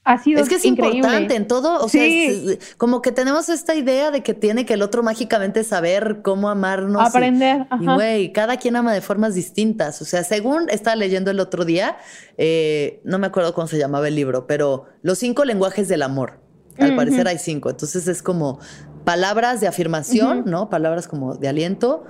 Ha 0.05 0.21
sido 0.21 0.41
Es 0.41 0.49
que 0.49 0.55
es 0.55 0.65
increíble. 0.65 0.97
importante 0.97 1.35
en 1.35 1.47
todo, 1.47 1.81
o 1.83 1.87
sea, 1.87 2.03
Sí. 2.03 2.25
es- 2.59 2.75
como 2.75 3.01
que 3.01 3.13
tenemos 3.13 3.47
esta 3.47 3.73
idea 3.73 4.11
de 4.11 4.21
que 4.21 4.33
tiene 4.33 4.65
que 4.65 4.73
el 4.73 4.81
otro 4.81 5.01
mágicamente 5.01 5.63
saber 5.63 6.19
cómo 6.21 6.49
amarnos. 6.49 7.07
Aprender, 7.07 7.65
Y 7.79 7.85
güey, 7.85 8.33
cada 8.33 8.57
quien 8.57 8.75
ama 8.75 8.93
de 8.93 8.99
formas 8.99 9.33
distintas. 9.33 10.01
O 10.01 10.05
sea, 10.05 10.25
según 10.25 10.69
estaba 10.69 10.97
leyendo 10.97 11.31
el 11.31 11.39
otro 11.39 11.63
día, 11.63 11.95
eh, 12.37 12.99
no 13.05 13.17
me 13.17 13.27
acuerdo 13.27 13.53
cómo 13.53 13.67
se 13.67 13.77
llamaba 13.77 14.07
el 14.09 14.15
libro, 14.15 14.45
pero 14.45 14.85
los 15.03 15.19
cinco 15.19 15.45
lenguajes 15.45 15.87
del 15.87 16.01
amor. 16.01 16.39
Al 16.79 16.95
parecer 16.97 17.27
hay 17.27 17.37
cinco. 17.37 17.69
Entonces 17.69 18.07
es 18.07 18.21
como 18.21 18.59
palabras 19.05 19.61
de 19.61 19.67
afirmación. 19.67 20.43
¿no? 20.45 20.69
Palabras 20.69 21.07
como 21.07 21.35
de 21.35 21.47
aliento, 21.47 22.03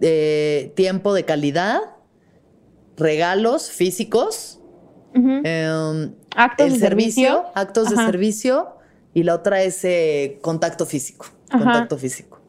eh, 0.00 0.72
tiempo 0.76 1.12
de 1.12 1.24
calidad, 1.24 1.78
regalos 2.96 3.70
físicos, 3.70 4.60
Em, 5.14 6.12
Actos 6.36 6.66
el 6.66 6.72
de 6.74 6.78
servicio, 6.78 7.28
servicio. 7.28 7.44
actos 7.54 7.90
de 7.90 7.96
servicio 7.96 8.68
y 9.14 9.22
la 9.22 9.34
otra 9.34 9.62
es 9.62 9.84
eh, 9.84 10.38
contacto 10.42 10.86
físico, 10.86 11.26
Ajá. 11.48 11.62
contacto 11.62 11.96
físico. 11.96 12.40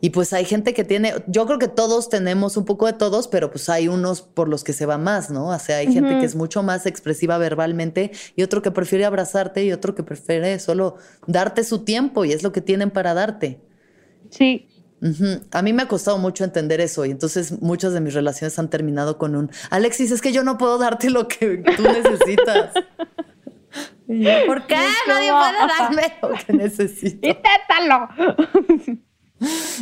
Y 0.00 0.10
pues 0.10 0.32
hay 0.32 0.44
gente 0.44 0.74
que 0.74 0.84
tiene, 0.84 1.12
yo 1.26 1.44
creo 1.46 1.58
que 1.58 1.66
todos 1.66 2.08
tenemos 2.08 2.56
un 2.56 2.64
poco 2.64 2.86
de 2.86 2.92
todos, 2.92 3.26
pero 3.26 3.50
pues 3.50 3.68
hay 3.68 3.88
unos 3.88 4.22
por 4.22 4.48
los 4.48 4.62
que 4.62 4.72
se 4.72 4.86
va 4.86 4.96
más, 4.96 5.28
¿no? 5.30 5.48
O 5.48 5.58
sea, 5.58 5.78
hay 5.78 5.92
gente 5.92 6.18
que 6.20 6.24
es 6.24 6.36
mucho 6.36 6.62
más 6.62 6.86
expresiva 6.86 7.36
verbalmente 7.38 8.12
y 8.36 8.44
otro 8.44 8.62
que 8.62 8.70
prefiere 8.70 9.04
abrazarte 9.04 9.64
y 9.64 9.72
otro 9.72 9.96
que 9.96 10.04
prefiere 10.04 10.58
solo 10.60 10.96
darte 11.26 11.64
su 11.64 11.80
tiempo 11.80 12.24
y 12.24 12.32
es 12.32 12.44
lo 12.44 12.52
que 12.52 12.60
tienen 12.60 12.90
para 12.92 13.12
darte. 13.14 13.60
Sí, 14.30 14.68
A 15.52 15.62
mí 15.62 15.72
me 15.72 15.82
ha 15.82 15.88
costado 15.88 16.18
mucho 16.18 16.42
entender 16.44 16.80
eso 16.80 17.04
y 17.04 17.10
entonces 17.12 17.60
muchas 17.62 17.92
de 17.92 18.00
mis 18.00 18.14
relaciones 18.14 18.58
han 18.58 18.68
terminado 18.68 19.16
con 19.18 19.36
un 19.36 19.50
Alexis, 19.70 20.10
es 20.10 20.20
que 20.20 20.32
yo 20.32 20.42
no 20.42 20.58
puedo 20.58 20.76
darte 20.78 21.08
lo 21.10 21.28
que 21.28 21.62
tú 21.76 21.82
necesitas. 21.82 22.72
Yo, 24.10 24.30
¿Por 24.46 24.66
qué? 24.66 24.74
Nadie 25.06 25.30
puede 25.30 25.68
darme 25.78 26.02
lo 26.22 26.30
que 26.46 26.52
necesito. 26.64 27.28
inténtalo. 27.28 28.08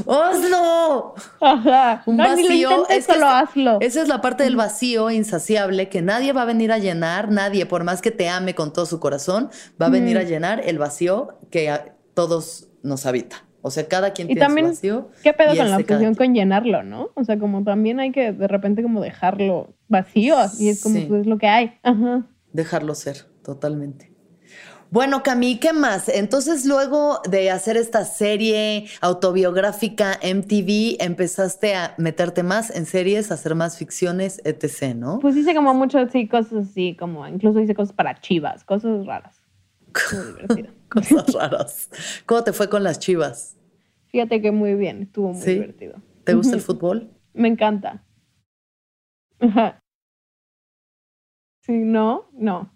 ¡Hazlo! 0.07 1.15
Ajá. 1.41 2.03
Un 2.07 2.17
no, 2.17 2.35
ni 2.35 2.43
lo 2.43 2.49
vacío. 2.49 2.71
intentes, 2.73 2.97
es 2.99 3.07
que 3.07 3.13
solo 3.15 3.27
esta- 3.27 3.39
hazlo. 3.39 3.79
Esa 3.81 4.03
es 4.03 4.09
la 4.09 4.21
parte 4.21 4.43
del 4.45 4.57
vacío 4.57 5.11
insaciable 5.11 5.89
que 5.89 6.03
nadie 6.03 6.33
va 6.33 6.43
a 6.43 6.45
venir 6.45 6.73
a 6.73 6.79
llenar, 6.79 7.31
nadie, 7.31 7.65
por 7.67 7.85
más 7.85 8.03
que 8.03 8.11
te 8.11 8.29
ame 8.29 8.55
con 8.55 8.73
todo 8.73 8.85
su 8.85 9.01
corazón, 9.01 9.51
va 9.81 9.87
a 9.87 9.91
venir 9.91 10.19
a 10.19 10.25
llenar 10.25 10.61
el 10.67 10.79
vacío 10.79 11.39
que 11.51 11.71
a 11.71 11.95
todos 12.15 12.69
nos 12.83 13.07
habita. 13.07 13.45
O 13.67 13.71
sea, 13.71 13.89
cada 13.89 14.13
quien 14.13 14.27
Y 14.31 14.35
tiene 14.35 14.47
también, 14.47 14.67
su 14.69 14.73
vacío. 14.75 15.09
¿qué 15.25 15.33
pedo 15.33 15.57
con 15.57 15.71
la 15.71 15.77
obsesión 15.77 16.15
con 16.15 16.35
llenarlo, 16.35 16.85
no? 16.85 17.11
O 17.15 17.25
sea, 17.25 17.37
como 17.37 17.65
también 17.65 17.99
hay 17.99 18.13
que 18.13 18.31
de 18.33 18.47
repente 18.47 18.81
como 18.81 19.01
dejarlo 19.01 19.75
vacío 19.89 20.37
y 20.61 20.69
es 20.69 20.83
como 20.83 20.95
Sí. 20.95 21.07
pues, 21.09 21.23
es 21.23 21.27
lo 21.27 21.37
que 21.37 21.49
hay. 21.49 21.73
Ajá. 21.83 22.27
Dejarlo 22.53 22.95
ser, 22.95 23.27
totalmente. 23.43 24.13
Bueno, 24.89 25.25
Cami, 25.25 25.59
¿qué 25.59 25.73
más? 25.73 26.09
Entonces, 26.09 26.65
luego 26.65 27.21
de 27.29 27.51
hacer 27.51 27.77
esta 27.77 28.05
serie 28.05 28.87
autobiográfica 29.01 30.21
MTV, 30.23 30.97
empezaste 31.05 31.75
a 31.75 31.95
meterte 31.99 32.45
más 32.45 32.71
en 32.71 32.87
series, 32.87 33.33
a 33.33 33.35
hacer 33.35 33.57
más 33.57 33.77
ficciones, 33.77 34.41
etc., 34.45 34.95
¿no? 34.95 35.19
Pues 35.19 35.37
hice 35.37 35.57
como 35.57 35.75
mucho, 35.75 35.99
sí, 36.09 36.29
cosas 36.29 36.69
así, 36.71 36.95
como 36.97 37.27
incluso 37.27 37.59
hice 37.61 37.75
cosas 37.75 37.95
para 37.97 38.21
chivas, 38.21 38.63
cosas 38.63 39.05
raras. 39.07 39.43
Muy 40.13 40.25
divertido. 40.27 40.69
Cosas 40.89 41.33
raras. 41.33 41.91
¿Cómo 42.27 42.45
te 42.45 42.53
fue 42.53 42.69
con 42.69 42.83
las 42.83 42.99
chivas? 42.99 43.57
Fíjate 44.07 44.41
que 44.41 44.51
muy 44.53 44.75
bien, 44.75 45.03
estuvo 45.03 45.33
muy 45.33 45.43
¿Sí? 45.43 45.55
divertido. 45.55 46.01
¿Te 46.25 46.35
gusta 46.35 46.57
el 46.57 46.63
fútbol? 46.63 47.11
Me 47.35 47.49
encanta. 47.49 48.05
Ajá. 49.41 49.79
Sí, 51.61 51.73
no, 51.73 52.31
no. 52.33 52.73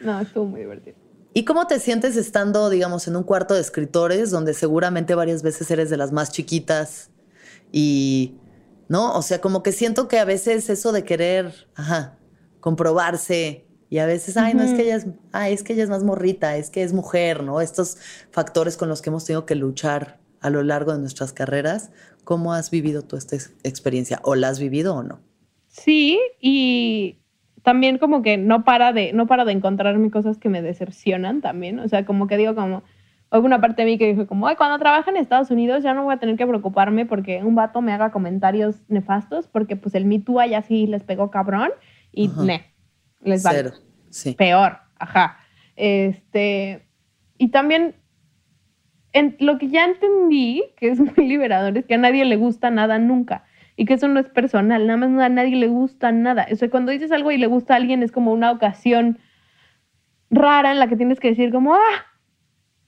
No, 0.00 0.20
estuvo 0.20 0.44
muy 0.44 0.60
divertido. 0.60 0.96
¿Y 1.32 1.44
cómo 1.44 1.66
te 1.66 1.80
sientes 1.80 2.16
estando, 2.16 2.70
digamos, 2.70 3.08
en 3.08 3.16
un 3.16 3.22
cuarto 3.22 3.54
de 3.54 3.60
escritores 3.60 4.30
donde 4.30 4.54
seguramente 4.54 5.14
varias 5.14 5.42
veces 5.42 5.70
eres 5.70 5.90
de 5.90 5.96
las 5.96 6.12
más 6.12 6.32
chiquitas 6.32 7.10
y, 7.72 8.34
¿no? 8.88 9.14
O 9.14 9.22
sea, 9.22 9.40
como 9.40 9.62
que 9.62 9.72
siento 9.72 10.08
que 10.08 10.18
a 10.18 10.24
veces 10.24 10.70
eso 10.70 10.92
de 10.92 11.04
querer, 11.04 11.52
ajá, 11.74 12.18
comprobarse 12.60 13.65
y 13.88 13.98
a 13.98 14.06
veces, 14.06 14.36
ay, 14.36 14.54
no, 14.54 14.62
es 14.62 14.74
que 14.74 14.82
ella 14.82 14.96
es, 14.96 15.06
ay, 15.32 15.52
es 15.54 15.62
que 15.62 15.72
ella 15.74 15.84
es 15.84 15.90
más 15.90 16.04
morrita, 16.04 16.56
es 16.56 16.70
que 16.70 16.82
es 16.82 16.92
mujer, 16.92 17.42
¿no? 17.42 17.60
Estos 17.60 17.98
factores 18.30 18.76
con 18.76 18.88
los 18.88 19.02
que 19.02 19.10
hemos 19.10 19.24
tenido 19.24 19.46
que 19.46 19.54
luchar 19.54 20.18
a 20.40 20.50
lo 20.50 20.62
largo 20.62 20.92
de 20.92 20.98
nuestras 20.98 21.32
carreras. 21.32 21.90
¿Cómo 22.24 22.52
has 22.54 22.70
vivido 22.70 23.02
tú 23.02 23.16
esta 23.16 23.36
ex- 23.36 23.54
experiencia? 23.62 24.20
¿O 24.24 24.34
la 24.34 24.48
has 24.48 24.58
vivido 24.60 24.94
o 24.96 25.02
no? 25.02 25.20
Sí, 25.68 26.18
y 26.40 27.18
también 27.62 27.98
como 27.98 28.22
que 28.22 28.38
no 28.38 28.64
para 28.64 28.92
de, 28.92 29.12
no 29.12 29.26
para 29.26 29.44
de 29.44 29.52
encontrarme 29.52 30.10
cosas 30.10 30.38
que 30.38 30.48
me 30.48 30.62
decepcionan 30.62 31.40
también. 31.40 31.78
O 31.80 31.88
sea, 31.88 32.04
como 32.06 32.26
que 32.26 32.36
digo 32.36 32.54
como, 32.54 32.82
hubo 33.30 33.40
una 33.44 33.60
parte 33.60 33.82
de 33.82 33.86
mí 33.90 33.98
que 33.98 34.06
dijo 34.08 34.26
como, 34.26 34.46
ay, 34.46 34.56
cuando 34.56 34.78
trabaje 34.78 35.10
en 35.10 35.16
Estados 35.16 35.50
Unidos 35.50 35.82
ya 35.82 35.92
no 35.94 36.04
voy 36.04 36.14
a 36.14 36.18
tener 36.18 36.36
que 36.36 36.46
preocuparme 36.46 37.06
porque 37.06 37.42
un 37.44 37.54
vato 37.54 37.82
me 37.82 37.92
haga 37.92 38.10
comentarios 38.12 38.76
nefastos 38.88 39.48
porque 39.48 39.76
pues 39.76 39.94
el 39.94 40.06
Me 40.06 40.20
Too 40.20 40.40
allá 40.40 40.62
sí 40.62 40.86
les 40.86 41.02
pegó 41.04 41.30
cabrón 41.30 41.70
y 42.12 42.28
Ajá. 42.28 42.44
ne, 42.44 42.64
les. 43.26 43.42
Cero. 43.42 43.72
Sí. 44.10 44.32
peor, 44.32 44.78
ajá. 44.98 45.38
Este, 45.76 46.86
y 47.36 47.48
también 47.48 47.96
en, 49.12 49.36
lo 49.40 49.58
que 49.58 49.68
ya 49.68 49.84
entendí, 49.84 50.62
que 50.76 50.88
es 50.90 50.98
muy 51.16 51.26
liberador, 51.28 51.76
es 51.76 51.86
que 51.86 51.94
a 51.94 51.98
nadie 51.98 52.24
le 52.24 52.36
gusta 52.36 52.70
nada 52.70 52.98
nunca. 52.98 53.44
Y 53.78 53.84
que 53.84 53.94
eso 53.94 54.08
no 54.08 54.18
es 54.18 54.26
personal, 54.30 54.86
nada 54.86 54.96
más 55.06 55.22
a 55.22 55.28
nadie 55.28 55.56
le 55.56 55.68
gusta 55.68 56.10
nada. 56.10 56.46
O 56.50 56.56
sea, 56.56 56.70
cuando 56.70 56.92
dices 56.92 57.12
algo 57.12 57.30
y 57.30 57.36
le 57.36 57.46
gusta 57.46 57.74
a 57.74 57.76
alguien 57.76 58.02
es 58.02 58.10
como 58.10 58.32
una 58.32 58.50
ocasión 58.50 59.18
rara 60.30 60.72
en 60.72 60.78
la 60.78 60.86
que 60.88 60.96
tienes 60.96 61.20
que 61.20 61.28
decir 61.28 61.52
como, 61.52 61.74
ah, 61.74 62.06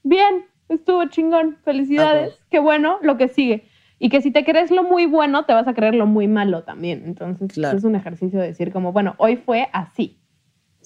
bien, 0.01 0.45
estuvo 0.67 1.05
chingón, 1.05 1.57
felicidades, 1.63 2.33
Ajá. 2.33 2.45
qué 2.49 2.59
bueno, 2.59 2.97
lo 3.03 3.17
que 3.17 3.27
sigue. 3.27 3.65
Y 3.99 4.09
que 4.09 4.21
si 4.21 4.31
te 4.31 4.43
crees 4.43 4.71
lo 4.71 4.83
muy 4.83 5.05
bueno, 5.05 5.45
te 5.45 5.53
vas 5.53 5.67
a 5.67 5.73
creer 5.75 5.93
lo 5.93 6.07
muy 6.07 6.27
malo 6.27 6.63
también. 6.63 7.03
Entonces, 7.05 7.51
Claro. 7.53 7.77
es 7.77 7.83
un 7.83 7.95
ejercicio 7.95 8.39
de 8.39 8.47
decir 8.47 8.71
como, 8.71 8.91
bueno, 8.91 9.13
hoy 9.17 9.35
fue 9.35 9.67
así 9.73 10.18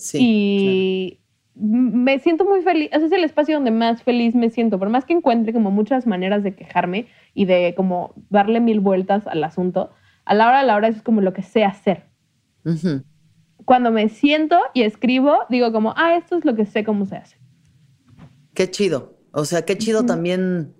Sí. 0.03 0.17
y 0.21 1.19
me 1.55 2.19
siento 2.19 2.45
muy 2.45 2.61
feliz, 2.61 2.89
ese 2.91 3.05
es 3.05 3.11
el 3.11 3.23
espacio 3.23 3.55
donde 3.55 3.71
más 3.71 4.03
feliz 4.03 4.35
me 4.35 4.49
siento, 4.49 4.79
por 4.79 4.89
más 4.89 5.05
que 5.05 5.13
encuentre 5.13 5.53
como 5.53 5.71
muchas 5.71 6.07
maneras 6.07 6.43
de 6.43 6.55
quejarme 6.55 7.07
y 7.33 7.45
de 7.45 7.73
como 7.77 8.13
darle 8.29 8.59
mil 8.59 8.79
vueltas 8.79 9.27
al 9.27 9.43
asunto, 9.43 9.91
a 10.25 10.33
la 10.33 10.47
hora 10.47 10.61
de 10.61 10.67
la 10.67 10.75
hora 10.75 10.87
eso 10.87 10.97
es 10.97 11.03
como 11.03 11.21
lo 11.21 11.33
que 11.33 11.43
sé 11.43 11.63
hacer. 11.63 12.05
Cuando 13.65 13.91
me 13.91 14.09
siento 14.09 14.59
y 14.73 14.81
escribo, 14.81 15.39
digo 15.49 15.71
como, 15.71 15.93
ah, 15.95 16.15
esto 16.15 16.37
es 16.37 16.45
lo 16.45 16.55
que 16.55 16.65
sé 16.65 16.83
cómo 16.83 17.05
se 17.05 17.17
hace. 17.17 17.37
Qué 18.53 18.69
chido. 18.69 19.17
O 19.31 19.45
sea, 19.45 19.63
qué 19.63 19.77
chido 19.77 20.05
también 20.05 20.73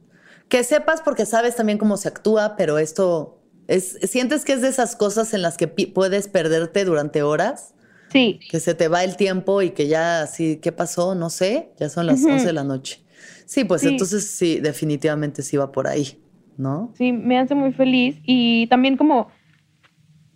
que 0.48 0.64
sepas 0.64 1.02
porque 1.02 1.26
sabes 1.26 1.56
también 1.56 1.78
cómo 1.78 1.98
se 1.98 2.08
actúa, 2.08 2.56
pero 2.56 2.78
esto 2.78 3.42
es 3.68 3.98
sientes 4.04 4.44
que 4.46 4.54
es 4.54 4.62
de 4.62 4.68
esas 4.68 4.96
cosas 4.96 5.34
en 5.34 5.42
las 5.42 5.58
que 5.58 5.68
puedes 5.68 6.28
perderte 6.28 6.86
durante 6.86 7.24
horas, 7.24 7.74
Sí, 8.14 8.40
que 8.50 8.60
se 8.60 8.76
te 8.76 8.88
va 8.88 9.04
el 9.04 9.18
tiempo 9.18 9.62
y 9.62 9.72
que 9.72 9.88
ya 9.88 10.22
así, 10.22 10.58
¿qué 10.62 10.72
pasó? 10.72 11.16
No 11.16 11.30
sé, 11.30 11.74
ya 11.80 11.90
son 11.90 12.06
las 12.08 12.22
Ujú. 12.24 12.34
11 12.34 12.48
de 12.48 12.54
la 12.54 12.64
noche. 12.64 13.04
Sí, 13.46 13.64
pues 13.66 13.82
Sí. 13.82 13.90
entonces 13.90 14.26
sí, 14.30 14.60
definitivamente 14.60 15.42
sí 15.42 15.58
va 15.58 15.72
por 15.72 15.88
ahí, 15.88 16.22
¿no? 16.58 16.94
sí, 16.96 17.12
me 17.12 17.40
hace 17.40 17.56
muy 17.56 17.72
feliz 17.74 18.20
y 18.26 18.68
también 18.68 18.98
como, 18.98 19.30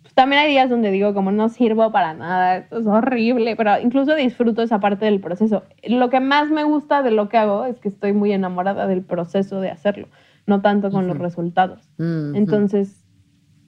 pues, 0.02 0.14
también 0.14 0.42
hay 0.42 0.50
días 0.50 0.70
donde 0.70 0.90
digo 0.90 1.14
como 1.14 1.32
no 1.32 1.48
sirvo 1.48 1.92
para 1.92 2.14
nada, 2.14 2.58
esto 2.58 2.78
es 2.78 2.86
horrible, 2.86 3.56
pero 3.56 3.78
incluso 3.80 4.14
disfruto 4.14 4.62
esa 4.62 4.80
parte 4.80 5.04
del 5.04 5.20
proceso. 5.20 5.64
Lo 5.84 6.10
que 6.10 6.20
más 6.20 6.50
me 6.50 6.64
gusta 6.64 7.02
de 7.02 7.10
lo 7.10 7.28
que 7.28 7.36
hago 7.38 7.64
es 7.64 7.78
que 7.80 7.88
estoy 7.88 8.12
muy 8.12 8.32
enamorada 8.32 8.86
del 8.86 9.02
proceso 9.02 9.60
de 9.60 9.70
hacerlo, 9.70 10.08
no 10.46 10.60
tanto 10.62 10.90
con 10.90 11.06
los 11.06 11.16
Ujú. 11.16 11.24
resultados. 11.24 11.80
Mm, 11.98 12.34
Entonces, 12.36 13.04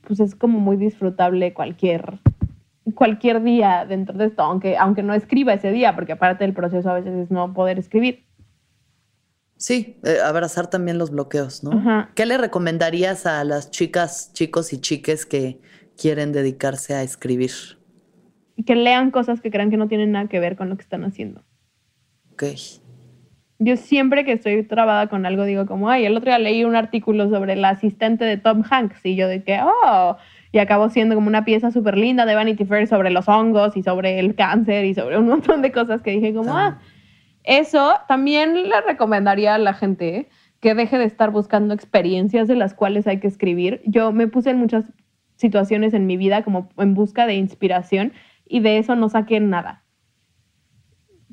pues 0.06 0.20
es 0.20 0.34
como 0.34 0.60
muy 0.60 0.76
disfrutable 0.76 1.52
cualquier 1.54 2.20
cualquier 2.92 3.42
día 3.42 3.84
dentro 3.88 4.16
de 4.16 4.26
esto, 4.26 4.42
aunque, 4.42 4.76
aunque 4.76 5.02
no 5.02 5.14
escriba 5.14 5.54
ese 5.54 5.72
día, 5.72 5.94
porque 5.94 6.12
aparte 6.12 6.44
del 6.44 6.54
proceso 6.54 6.90
a 6.90 6.94
veces 6.94 7.14
es 7.14 7.30
no 7.30 7.52
poder 7.52 7.78
escribir. 7.78 8.26
Sí, 9.56 9.98
eh, 10.04 10.18
abrazar 10.24 10.68
también 10.68 10.96
los 10.96 11.10
bloqueos, 11.10 11.62
¿no? 11.62 11.72
Ajá. 11.72 12.10
¿Qué 12.14 12.24
le 12.24 12.38
recomendarías 12.38 13.26
a 13.26 13.44
las 13.44 13.70
chicas, 13.70 14.32
chicos 14.32 14.72
y 14.72 14.80
chiques 14.80 15.26
que 15.26 15.60
quieren 15.98 16.32
dedicarse 16.32 16.94
a 16.94 17.02
escribir? 17.02 17.50
Que 18.64 18.74
lean 18.74 19.10
cosas 19.10 19.42
que 19.42 19.50
crean 19.50 19.70
que 19.70 19.76
no 19.76 19.86
tienen 19.86 20.12
nada 20.12 20.28
que 20.28 20.40
ver 20.40 20.56
con 20.56 20.70
lo 20.70 20.76
que 20.76 20.82
están 20.82 21.04
haciendo. 21.04 21.44
Ok. 22.32 22.44
Yo 23.58 23.76
siempre 23.76 24.24
que 24.24 24.32
estoy 24.32 24.62
trabada 24.62 25.08
con 25.08 25.26
algo 25.26 25.44
digo 25.44 25.66
como, 25.66 25.90
ay, 25.90 26.06
el 26.06 26.16
otro 26.16 26.30
día 26.30 26.38
leí 26.38 26.64
un 26.64 26.74
artículo 26.74 27.28
sobre 27.28 27.56
la 27.56 27.68
asistente 27.68 28.24
de 28.24 28.38
Tom 28.38 28.62
Hanks 28.68 29.04
y 29.04 29.16
yo 29.16 29.28
de 29.28 29.44
que, 29.44 29.60
oh, 29.62 30.16
y 30.52 30.58
acabó 30.58 30.88
siendo 30.88 31.14
como 31.14 31.28
una 31.28 31.44
pieza 31.44 31.70
súper 31.70 31.96
linda 31.96 32.26
de 32.26 32.34
Vanity 32.34 32.64
Fair 32.64 32.86
sobre 32.86 33.10
los 33.10 33.28
hongos 33.28 33.76
y 33.76 33.82
sobre 33.82 34.18
el 34.18 34.34
cáncer 34.34 34.84
y 34.84 34.94
sobre 34.94 35.18
un 35.18 35.28
montón 35.28 35.62
de 35.62 35.72
cosas 35.72 36.02
que 36.02 36.12
dije 36.12 36.34
como, 36.34 36.56
Ah. 36.56 36.80
eso 37.44 37.94
también 38.08 38.68
le 38.68 38.80
recomendaría 38.80 39.54
a 39.54 39.58
la 39.58 39.74
gente 39.74 40.28
que 40.60 40.74
deje 40.74 40.98
de 40.98 41.04
estar 41.04 41.30
buscando 41.30 41.72
experiencias 41.72 42.48
de 42.48 42.56
las 42.56 42.74
cuales 42.74 43.06
hay 43.06 43.18
que 43.18 43.28
escribir. 43.28 43.80
Yo 43.86 44.12
me 44.12 44.26
puse 44.26 44.50
en 44.50 44.58
muchas 44.58 44.84
situaciones 45.36 45.94
en 45.94 46.06
mi 46.06 46.16
vida 46.16 46.42
como 46.42 46.68
en 46.76 46.94
busca 46.94 47.26
de 47.26 47.34
inspiración 47.34 48.12
y 48.46 48.60
de 48.60 48.78
eso 48.78 48.94
no 48.96 49.08
saqué 49.08 49.40
nada 49.40 49.84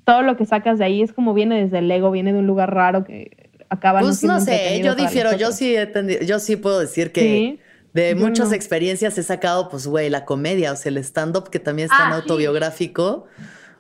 todo 0.08 0.22
lo 0.22 0.38
que 0.38 0.46
sacas 0.46 0.80
de 0.80 0.86
ahí 0.86 1.02
es 1.02 1.12
como 1.12 1.34
viene 1.34 1.60
desde 1.62 1.80
el 1.80 1.92
ego, 1.92 2.12
viene 2.12 2.32
de 2.32 2.40
un 2.40 2.48
lugar 2.48 2.74
raro 2.74 3.04
que 3.04 3.50
acaba 3.68 4.00
Pues 4.00 4.24
no 4.24 4.40
sé, 4.40 4.82
yo 4.82 4.96
difiero, 4.96 5.36
yo 5.36 5.52
sí, 5.52 5.76
he 5.76 6.26
yo 6.26 6.40
sí 6.40 6.56
puedo 6.56 6.80
decir 6.80 7.12
que 7.12 7.20
Sí, 7.20 7.60
de 7.98 8.12
yo 8.12 8.18
muchas 8.26 8.50
no. 8.50 8.56
experiencias 8.56 9.18
he 9.18 9.24
sacado, 9.24 9.70
pues, 9.70 9.88
güey, 9.88 10.10
la 10.10 10.26
comedia, 10.26 10.72
o 10.72 10.76
sea, 10.76 10.90
el 10.90 10.98
stand-up 11.00 11.50
que 11.50 11.60
también 11.60 11.86
es 11.92 11.98
tan 11.98 12.12
Ah, 12.14 12.16
sí. 12.16 12.22
autobiográfico. 12.22 13.26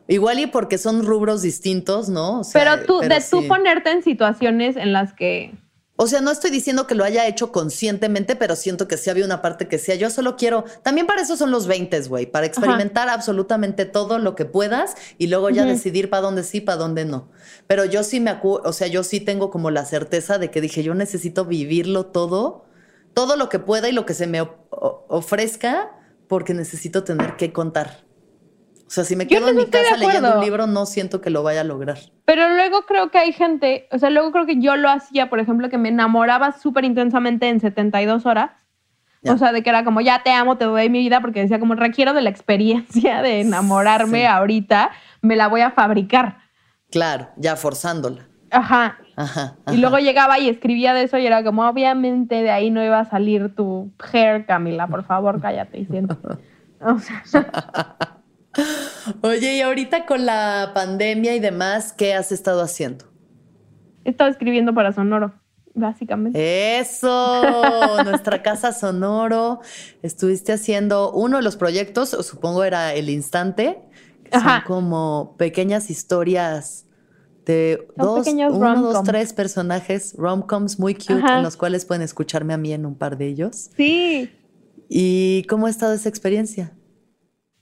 Igual 0.07 0.39
y 0.39 0.47
porque 0.47 0.78
son 0.78 1.05
rubros 1.05 1.41
distintos, 1.41 2.07
¿no? 2.09 2.39
O 2.39 2.43
sea, 2.43 2.61
pero 2.63 2.86
tú, 2.86 2.99
de 2.99 3.22
tú 3.30 3.45
ponerte 3.47 3.91
en 3.91 4.03
situaciones 4.03 4.78
en 4.78 4.93
las 4.93 5.13
que 5.13 5.53
O 5.99 6.05
sea, 6.07 6.22
no 6.22 6.30
estoy 6.32 6.51
diciendo 6.51 6.86
que 6.86 6.93
lo 6.93 7.03
haya 7.03 7.26
hecho 7.28 7.51
conscientemente, 7.51 8.36
pero 8.36 8.55
siento 8.55 8.88
que 8.88 8.97
sí 8.97 9.09
había 9.09 9.26
una 9.26 9.41
parte 9.41 9.68
que 9.68 9.80
sea. 9.80 9.95
Yo 9.95 10.09
solo 10.11 10.38
quiero. 10.38 10.63
También 10.84 11.07
para 11.07 11.24
eso 11.24 11.36
son 11.36 11.49
los 11.49 11.65
20, 11.65 11.99
güey, 12.03 12.28
para 12.28 12.45
experimentar 12.45 13.09
absolutamente 13.09 13.86
todo 13.86 14.20
lo 14.20 14.36
que 14.36 14.45
puedas 14.45 14.93
y 15.18 15.26
luego 15.28 15.49
ya 15.49 15.65
decidir 15.65 16.09
para 16.11 16.22
dónde 16.22 16.43
sí, 16.43 16.61
para 16.61 16.78
dónde 16.78 17.03
no. 17.05 17.30
Pero 17.65 17.84
yo 17.84 18.03
sí 18.03 18.20
me 18.20 18.30
acu 18.30 18.61
o 18.63 18.74
sea, 18.74 18.86
yo 18.88 19.03
sí 19.03 19.20
tengo 19.20 19.49
como 19.49 19.72
la 19.72 19.86
certeza 19.86 20.38
de 20.38 20.51
que 20.51 20.61
dije, 20.61 20.84
yo 20.84 20.93
necesito 20.93 21.45
vivirlo 21.45 22.05
todo, 22.05 22.63
todo 23.18 23.36
lo 23.36 23.49
que 23.49 23.57
pueda 23.57 23.89
y 23.89 23.93
lo 23.93 24.05
que 24.05 24.13
se 24.13 24.28
me 24.28 24.47
ofrezca, 24.70 25.89
porque 26.28 26.53
necesito 26.53 27.03
tener 27.03 27.36
que 27.36 27.51
contar. 27.51 28.01
O 28.86 28.91
sea, 28.91 29.05
si 29.05 29.15
me 29.15 29.26
quedo 29.26 29.49
en 29.49 29.55
mi 29.55 29.65
casa 29.65 29.97
leyendo 29.97 30.36
un 30.36 30.43
libro, 30.45 30.68
no 30.68 30.86
siento 30.86 31.20
que 31.20 31.32
lo 31.32 31.41
vaya 31.41 31.61
a 31.61 31.63
lograr. 31.63 31.97
Pero 32.26 32.47
luego 32.49 32.84
creo 32.84 33.09
que 33.09 33.18
hay 33.18 33.34
gente, 33.34 33.88
o 33.91 33.97
sea, 33.97 34.11
luego 34.11 34.32
creo 34.32 34.45
que 34.45 34.61
yo 34.61 34.76
lo 34.76 34.88
hacía, 34.88 35.32
por 35.32 35.39
ejemplo, 35.39 35.68
que 35.68 35.80
me 35.80 35.89
enamoraba 35.89 36.51
súper 36.51 36.86
intensamente 36.86 37.49
en 37.49 37.59
72 37.59 38.28
horas. 38.28 38.51
Ya. 39.24 39.34
O 39.34 39.38
sea, 39.39 39.51
de 39.51 39.63
que 39.63 39.72
era 39.72 39.84
como, 39.84 39.99
ya 40.01 40.22
te 40.22 40.30
amo, 40.30 40.59
te 40.59 40.65
doy 40.65 40.88
mi 40.88 40.99
vida, 40.99 41.20
porque 41.20 41.39
decía 41.39 41.59
como, 41.59 41.74
requiero 41.74 42.13
de 42.13 42.22
la 42.22 42.30
experiencia 42.30 43.24
de 43.24 43.41
enamorarme 43.41 44.20
Sí. 44.20 44.26
ahorita, 44.28 44.91
me 45.24 45.36
la 45.36 45.47
voy 45.47 45.61
a 45.61 45.72
fabricar. 45.72 46.38
Claro, 46.91 47.30
ya 47.36 47.55
forzándola. 47.55 48.28
Ajá. 48.51 48.99
Ajá, 49.18 49.57
Y 49.72 49.78
luego 49.78 49.97
llegaba 49.97 50.38
y 50.38 50.47
escribía 50.47 50.93
de 50.93 51.01
eso 51.01 51.18
y 51.18 51.26
era 51.26 51.43
como, 51.43 51.68
obviamente 51.68 52.36
de 52.36 52.51
ahí 52.51 52.70
no 52.70 52.86
iba 52.86 52.99
a 52.99 53.05
salir 53.05 53.55
tu 53.55 53.91
hair, 54.13 54.45
Camila, 54.45 54.86
por 54.86 55.03
favor, 55.05 55.41
cállate 55.41 55.80
y 55.80 55.86
siéntate. 55.86 56.38
Oye, 59.22 59.55
y 59.55 59.61
ahorita 59.61 60.05
con 60.05 60.28
la 60.28 60.70
pandemia 60.76 61.36
y 61.36 61.39
demás, 61.39 61.93
¿qué 61.93 62.13
has 62.13 62.32
estado 62.32 62.61
haciendo? 62.61 63.05
He 64.05 64.11
estado 64.11 64.30
escribiendo 64.30 64.76
para 64.76 64.93
Sonoro, 64.93 65.34
básicamente. 65.74 66.78
Eso, 66.80 67.41
nuestra 68.05 68.43
casa 68.43 68.72
Sonoro. 68.72 69.61
Estuviste 70.03 70.53
haciendo 70.53 71.11
uno 71.11 71.38
de 71.38 71.43
los 71.43 71.57
proyectos, 71.57 72.09
supongo 72.09 72.63
era 72.63 72.93
El 72.93 73.09
Instante. 73.09 73.80
Son 74.32 74.61
como 74.68 75.36
pequeñas 75.38 75.89
historias 75.89 76.87
de 77.48 77.88
dos, 77.95 78.28
uno, 78.28 78.82
dos, 78.82 79.04
tres 79.04 79.34
personajes 79.34 80.14
romcoms 80.18 80.80
muy 80.80 80.93
cute 80.93 81.14
en 81.14 81.43
los 81.43 81.56
cuales 81.56 81.86
pueden 81.86 82.04
escucharme 82.04 82.54
a 82.54 82.58
mí 82.58 82.74
en 82.74 82.86
un 82.86 82.95
par 82.95 83.18
de 83.18 83.28
ellos. 83.28 83.72
Sí. 83.76 84.30
¿Y 84.89 85.43
cómo 85.50 85.68
ha 85.68 85.70
estado 85.70 85.93
esa 85.93 86.10
experiencia? 86.10 86.74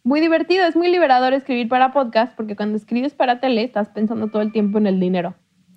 Muy 0.04 0.22
divertido, 0.22 0.66
es 0.66 0.76
muy 0.76 0.92
liberador 0.92 1.34
escribir 1.34 1.70
para 1.70 1.94
podcast 1.94 2.36
porque 2.36 2.56
cuando 2.56 2.78
escribes 2.78 3.14
para 3.14 3.40
tele 3.40 3.64
estás 3.64 3.90
pensando 3.90 4.28
todo 4.28 4.42
el 4.42 4.52
tiempo 4.52 4.80
en 4.80 4.88
el 4.88 5.00
dinero. 5.00 5.36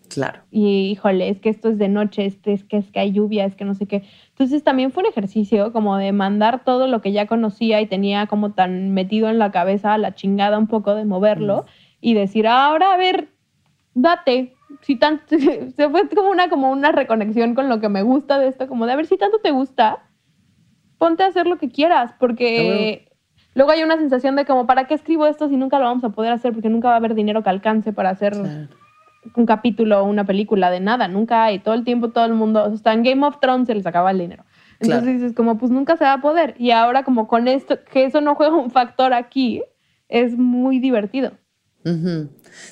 Claro. 0.09 0.41
Y 0.51 0.91
híjole, 0.91 1.29
es 1.29 1.39
que 1.39 1.51
esto 1.51 1.69
es 1.69 1.77
de 1.77 1.89
noche, 1.89 2.25
este 2.25 2.55
es 2.55 2.65
que 2.65 2.79
es 2.79 2.91
que 2.91 3.01
hay 3.01 3.13
lluvia, 3.13 3.45
es 3.45 3.57
que 3.57 3.67
no 3.67 3.75
sé 3.75 3.87
qué. 3.87 4.05
Entonces 4.31 4.65
también 4.65 4.91
fue 4.91 5.03
un 5.03 5.11
ejercicio 5.11 5.71
como 5.73 5.99
de 5.99 6.13
mandar 6.13 6.65
todo 6.65 6.87
lo 6.87 7.03
que 7.03 7.13
ya 7.13 7.27
conocía 7.27 7.81
y 7.83 7.87
tenía 7.87 8.27
como 8.27 8.53
tan 8.53 8.93
metido 8.93 9.29
en 9.29 9.39
la 9.39 9.51
cabeza 9.51 9.99
la 9.99 10.15
chingada 10.15 10.59
un 10.59 10.67
poco 10.67 10.95
de 10.95 11.05
moverlo 11.05 11.67
y 12.01 12.15
decir, 12.15 12.47
ahora 12.47 12.95
a 12.95 12.97
ver, 12.97 13.29
date. 13.95 14.55
Si 14.82 14.97
tanto, 14.97 15.24
se 15.39 15.91
fue 15.91 16.09
como 16.09 16.30
una, 16.30 16.49
como 16.49 16.70
una 16.70 16.93
reconexión 16.93 17.55
con 17.55 17.68
lo 17.68 17.80
que 17.80 17.89
me 17.89 18.03
gusta 18.03 18.39
de 18.39 18.49
esto, 18.49 18.68
como 18.68 18.86
de 18.86 18.93
a 18.93 18.97
ver 18.97 19.07
si 19.07 19.16
tanto 19.16 19.39
te 19.39 19.51
gusta, 19.51 20.05
ponte 20.99 21.22
a 21.22 21.26
hacer 21.26 21.47
lo 21.47 21.59
que 21.59 21.70
quieras, 21.70 22.14
porque 22.18 23.12
luego 23.55 23.70
hay 23.70 23.82
una 23.82 23.97
sensación 23.97 24.36
de 24.36 24.45
como, 24.45 24.66
¿para 24.66 24.86
qué 24.86 24.95
escribo 24.95 25.26
esto 25.26 25.49
si 25.49 25.57
nunca 25.57 25.78
lo 25.78 25.86
vamos 25.86 26.05
a 26.05 26.11
poder 26.11 26.32
hacer? 26.32 26.53
Porque 26.53 26.68
nunca 26.68 26.89
va 26.89 26.95
a 26.95 26.99
haber 26.99 27.14
dinero 27.14 27.43
que 27.43 27.51
alcance 27.51 27.93
para 27.93 28.11
hacer 28.11 28.34
un 29.34 29.47
capítulo 29.47 30.01
o 30.01 30.05
una 30.05 30.24
película 30.24 30.70
de 30.70 30.80
nada, 30.80 31.09
nunca 31.09 31.45
hay, 31.45 31.59
todo 31.59 31.74
el 31.74 31.84
tiempo 31.84 32.11
todo 32.11 32.24
el 32.24 32.34
mundo, 32.34 32.61
hasta 32.61 32.93
en 32.93 33.03
Game 33.03 33.26
of 33.26 33.41
Thrones 33.41 33.66
se 33.66 33.74
les 33.74 33.86
acaba 33.86 34.11
el 34.11 34.18
dinero. 34.18 34.45
Entonces 34.80 35.14
dices 35.14 35.34
como, 35.34 35.59
pues 35.59 35.70
nunca 35.70 35.97
se 35.97 36.05
va 36.05 36.14
a 36.14 36.20
poder. 36.20 36.55
Y 36.57 36.70
ahora 36.70 37.03
como 37.03 37.26
con 37.26 37.49
esto, 37.49 37.78
que 37.91 38.05
eso 38.05 38.20
no 38.20 38.34
juega 38.36 38.57
un 38.57 38.70
factor 38.70 39.12
aquí, 39.12 39.62
es 40.09 40.39
muy 40.39 40.78
divertido. 40.78 41.32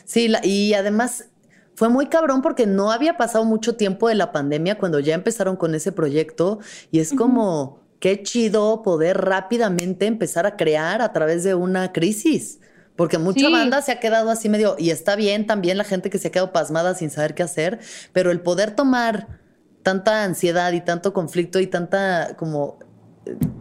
Sí, 0.04 0.32
y 0.42 0.74
además 0.74 1.26
fue 1.74 1.88
muy 1.88 2.06
cabrón 2.06 2.42
porque 2.42 2.66
no 2.66 2.90
había 2.90 3.16
pasado 3.16 3.44
mucho 3.44 3.76
tiempo 3.76 4.08
de 4.08 4.14
la 4.14 4.32
pandemia 4.32 4.78
cuando 4.78 4.98
ya 4.98 5.14
empezaron 5.14 5.56
con 5.56 5.74
ese 5.74 5.92
proyecto 5.92 6.58
y 6.90 7.00
es 7.00 7.12
como, 7.12 7.80
qué 8.00 8.22
chido 8.22 8.82
poder 8.82 9.18
rápidamente 9.18 10.06
empezar 10.06 10.46
a 10.46 10.56
crear 10.56 11.02
a 11.02 11.12
través 11.12 11.44
de 11.44 11.54
una 11.54 11.92
crisis. 11.92 12.60
Porque 12.96 13.18
mucha 13.18 13.50
banda 13.50 13.82
se 13.82 13.92
ha 13.92 14.00
quedado 14.00 14.30
así 14.30 14.48
medio, 14.48 14.76
y 14.78 14.88
está 14.88 15.16
bien 15.16 15.46
también 15.46 15.76
la 15.76 15.84
gente 15.84 16.08
que 16.08 16.16
se 16.16 16.28
ha 16.28 16.32
quedado 16.32 16.52
pasmada 16.52 16.94
sin 16.94 17.10
saber 17.10 17.34
qué 17.34 17.42
hacer, 17.42 17.78
pero 18.14 18.30
el 18.30 18.40
poder 18.40 18.70
tomar 18.70 19.38
tanta 19.82 20.24
ansiedad 20.24 20.72
y 20.72 20.80
tanto 20.80 21.12
conflicto 21.12 21.60
y 21.60 21.66
tanta 21.66 22.36
como 22.38 22.78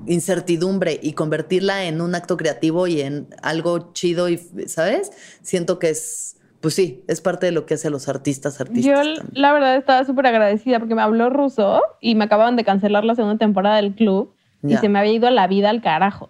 incertidumbre 0.06 1.00
y 1.02 1.14
convertirla 1.14 1.86
en 1.86 2.02
un 2.02 2.16
acto 2.16 2.38
creativo 2.38 2.88
y 2.88 3.02
en 3.02 3.28
algo 3.42 3.94
chido 3.94 4.30
y, 4.30 4.38
¿sabes? 4.68 5.12
Siento 5.42 5.80
que 5.80 5.90
es, 5.90 6.38
pues 6.62 6.74
sí, 6.74 7.04
es 7.08 7.22
parte 7.22 7.48
de 7.48 7.52
lo 7.52 7.66
que 7.66 7.76
hacen 7.76 7.92
los 7.92 8.08
artistas, 8.08 8.62
artistas. 8.62 9.06
Yo 9.06 9.24
la 9.34 9.54
verdad 9.54 9.76
estaba 9.76 10.06
súper 10.06 10.28
agradecida 10.28 10.80
porque 10.80 10.96
me 10.96 11.02
habló 11.02 11.30
ruso 11.30 11.82
y 12.02 12.16
me 12.16 12.26
acababan 12.26 12.56
de 12.56 12.64
cancelar 12.64 13.04
la 13.04 13.16
segunda 13.16 13.38
temporada 13.38 13.78
del 13.78 13.94
club 13.96 14.34
y 14.64 14.78
se 14.78 14.90
me 14.90 15.00
había 15.00 15.14
ido 15.14 15.30
la 15.30 15.48
vida 15.48 15.70
al 15.70 15.82
carajo. 15.82 16.30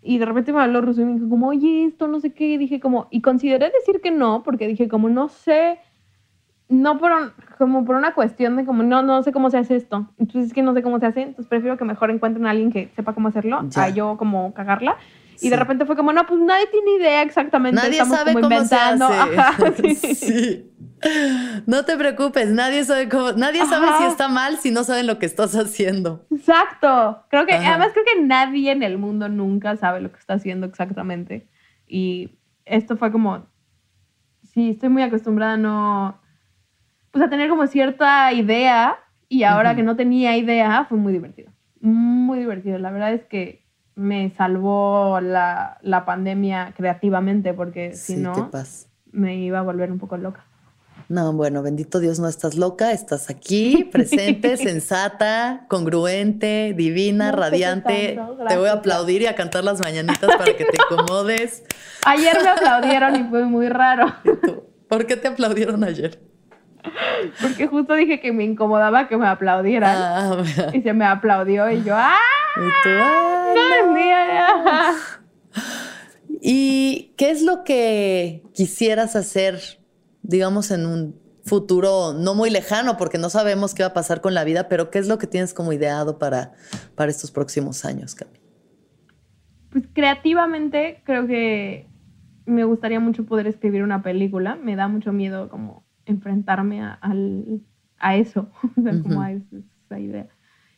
Y 0.00 0.18
de 0.18 0.24
repente 0.24 0.52
me 0.52 0.62
habló 0.62 0.80
ruso 0.80 1.02
y 1.02 1.04
me 1.04 1.14
dijo 1.14 1.28
como, 1.28 1.48
oye, 1.48 1.84
esto 1.84 2.08
no 2.08 2.20
sé 2.20 2.32
qué. 2.32 2.46
Y 2.50 2.56
dije 2.56 2.80
como, 2.80 3.08
y 3.10 3.20
consideré 3.20 3.70
decir 3.70 4.00
que 4.00 4.10
no, 4.10 4.42
porque 4.42 4.66
dije 4.66 4.88
como, 4.88 5.10
no 5.10 5.28
sé, 5.28 5.80
no 6.68 6.98
por, 6.98 7.32
como 7.56 7.84
por 7.84 7.96
una 7.96 8.14
cuestión 8.14 8.56
de 8.56 8.64
como, 8.64 8.82
no, 8.82 9.02
no 9.02 9.22
sé 9.22 9.32
cómo 9.32 9.50
se 9.50 9.58
hace 9.58 9.76
esto. 9.76 10.10
Entonces 10.18 10.48
es 10.48 10.54
que 10.54 10.62
no 10.62 10.74
sé 10.74 10.82
cómo 10.82 10.98
se 10.98 11.06
hace, 11.06 11.22
entonces 11.22 11.46
prefiero 11.46 11.76
que 11.76 11.84
mejor 11.84 12.10
encuentren 12.10 12.46
a 12.46 12.50
alguien 12.50 12.70
que 12.70 12.90
sepa 12.94 13.14
cómo 13.14 13.28
hacerlo, 13.28 13.66
a 13.74 13.88
yo 13.88 14.16
como 14.16 14.52
cagarla. 14.54 14.96
Y 15.40 15.50
de 15.50 15.56
repente 15.56 15.86
fue 15.86 15.96
como, 15.96 16.12
no, 16.12 16.26
pues 16.26 16.40
nadie 16.40 16.66
tiene 16.66 16.96
idea 16.96 17.22
exactamente. 17.22 17.80
Nadie 17.80 18.04
sabe 18.04 18.34
cómo 18.34 18.64
se 18.64 18.74
hace. 18.74 19.94
sí. 20.14 20.72
No 21.66 21.84
te 21.84 21.96
preocupes, 21.96 22.50
nadie 22.50 22.84
sabe 22.84 23.08
cómo, 23.08 23.32
nadie 23.32 23.64
sabe 23.66 23.86
si 23.98 24.04
está 24.04 24.26
mal 24.28 24.58
si 24.58 24.72
no 24.72 24.82
saben 24.82 25.06
lo 25.06 25.20
que 25.20 25.26
estás 25.26 25.54
haciendo. 25.54 26.26
Exacto. 26.32 27.22
Creo 27.30 27.46
que, 27.46 27.54
además 27.54 27.90
creo 27.92 28.04
que 28.04 28.22
nadie 28.22 28.72
en 28.72 28.82
el 28.82 28.98
mundo 28.98 29.28
nunca 29.28 29.76
sabe 29.76 30.00
lo 30.00 30.10
que 30.10 30.18
está 30.18 30.34
haciendo 30.34 30.66
exactamente. 30.66 31.48
Y 31.86 32.38
esto 32.64 32.96
fue 32.96 33.12
como, 33.12 33.46
sí, 34.42 34.70
estoy 34.70 34.88
muy 34.88 35.02
acostumbrada 35.02 35.52
a 35.52 35.56
no, 35.56 36.20
pues 37.10 37.24
a 37.24 37.30
tener 37.30 37.48
como 37.48 37.66
cierta 37.66 38.32
idea 38.32 38.98
y 39.28 39.42
ahora 39.42 39.74
que 39.74 39.82
no 39.82 39.96
tenía 39.96 40.36
idea 40.36 40.86
fue 40.88 40.98
muy 40.98 41.12
divertido. 41.12 41.52
Muy 41.80 42.38
divertido. 42.40 42.78
La 42.78 42.90
verdad 42.90 43.12
es 43.12 43.24
que 43.24 43.64
me 43.94 44.30
salvó 44.30 45.20
la, 45.20 45.78
la 45.82 46.04
pandemia 46.04 46.72
creativamente 46.76 47.52
porque 47.52 47.94
si 47.94 48.16
no 48.16 48.50
me 49.10 49.36
iba 49.36 49.58
a 49.58 49.62
volver 49.62 49.90
un 49.90 49.98
poco 49.98 50.16
loca. 50.16 50.44
No, 51.08 51.32
bueno, 51.32 51.62
bendito 51.62 52.00
Dios, 52.00 52.18
no 52.18 52.28
estás 52.28 52.56
loca, 52.56 52.92
estás 52.92 53.30
aquí, 53.30 53.84
presente, 53.92 54.56
sensata, 54.58 55.64
congruente, 55.68 56.74
divina, 56.76 57.32
radiante. 57.32 58.18
te 58.48 58.56
voy 58.56 58.68
a 58.68 58.74
aplaudir 58.74 59.22
y 59.22 59.26
a 59.26 59.34
cantar 59.34 59.64
las 59.64 59.80
mañanitas 59.80 60.36
para 60.36 60.54
que 60.54 60.64
te 60.66 60.78
acomodes. 60.90 61.64
Ayer 62.04 62.36
me 62.42 62.48
aplaudieron 62.48 63.16
y 63.16 63.24
fue 63.24 63.44
muy 63.44 63.68
raro. 63.68 64.14
¿Por 64.88 65.06
qué 65.06 65.16
te 65.16 65.28
aplaudieron 65.28 65.82
ayer? 65.82 66.27
Porque 67.42 67.66
justo 67.66 67.94
dije 67.94 68.20
que 68.20 68.32
me 68.32 68.44
incomodaba 68.44 69.08
que 69.08 69.16
me 69.16 69.26
aplaudieran. 69.26 69.96
Ah, 69.96 70.42
y 70.72 70.82
se 70.82 70.92
me 70.92 71.04
aplaudió 71.04 71.70
y 71.70 71.82
yo, 71.84 71.94
¡ah! 71.96 72.16
Y 72.56 72.68
tú, 72.82 72.90
¡ah! 73.00 73.54
No, 73.84 73.98
¿Y 76.40 77.14
qué 77.16 77.30
es 77.30 77.42
lo 77.42 77.64
que 77.64 78.44
quisieras 78.54 79.16
hacer 79.16 79.78
digamos, 80.28 80.70
en 80.70 80.86
un 80.86 81.16
futuro 81.44 82.12
no 82.12 82.34
muy 82.34 82.50
lejano, 82.50 82.98
porque 82.98 83.16
no 83.16 83.30
sabemos 83.30 83.74
qué 83.74 83.82
va 83.82 83.88
a 83.88 83.94
pasar 83.94 84.20
con 84.20 84.34
la 84.34 84.44
vida, 84.44 84.68
pero 84.68 84.90
¿qué 84.90 84.98
es 84.98 85.08
lo 85.08 85.16
que 85.18 85.26
tienes 85.26 85.54
como 85.54 85.72
ideado 85.72 86.18
para, 86.18 86.52
para 86.94 87.10
estos 87.10 87.30
próximos 87.30 87.86
años, 87.86 88.14
Cami? 88.14 88.38
Pues 89.70 89.84
creativamente 89.94 91.02
creo 91.04 91.26
que 91.26 91.88
me 92.44 92.64
gustaría 92.64 93.00
mucho 93.00 93.24
poder 93.24 93.46
escribir 93.46 93.82
una 93.82 94.02
película. 94.02 94.56
Me 94.56 94.76
da 94.76 94.86
mucho 94.88 95.12
miedo 95.12 95.48
como 95.48 95.86
enfrentarme 96.08 96.82
a, 96.82 96.98
a 97.98 98.16
eso, 98.16 98.50
como 99.02 99.20
a 99.22 99.32
esa 99.32 99.98
idea. 99.98 100.28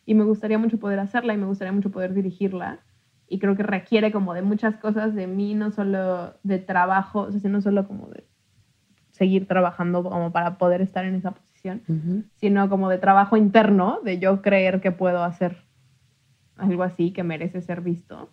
Y 0.06 0.14
me 0.14 0.24
gustaría 0.24 0.58
mucho 0.58 0.78
poder 0.78 0.98
hacerla 0.98 1.34
y 1.34 1.36
me 1.36 1.46
gustaría 1.46 1.72
mucho 1.72 1.90
poder 1.90 2.14
dirigirla. 2.14 2.80
Y 3.28 3.38
creo 3.38 3.56
que 3.56 3.62
requiere 3.62 4.10
como 4.10 4.34
de 4.34 4.42
muchas 4.42 4.76
cosas 4.76 5.14
de 5.14 5.26
mí, 5.26 5.54
no 5.54 5.70
solo 5.70 6.34
de 6.42 6.58
trabajo, 6.58 7.20
o 7.20 7.32
sea, 7.32 7.50
no 7.50 7.60
solo 7.60 7.86
como 7.86 8.08
de 8.08 8.26
seguir 9.12 9.46
trabajando 9.46 10.02
como 10.02 10.32
para 10.32 10.58
poder 10.58 10.80
estar 10.80 11.04
en 11.04 11.14
esa 11.14 11.32
posición, 11.32 11.82
sino 12.36 12.68
como 12.68 12.88
de 12.88 12.98
trabajo 12.98 13.36
interno, 13.36 14.00
de 14.02 14.18
yo 14.18 14.42
creer 14.42 14.80
que 14.80 14.92
puedo 14.92 15.22
hacer 15.22 15.58
algo 16.56 16.82
así 16.82 17.12
que 17.12 17.22
merece 17.22 17.60
ser 17.62 17.82
visto. 17.82 18.32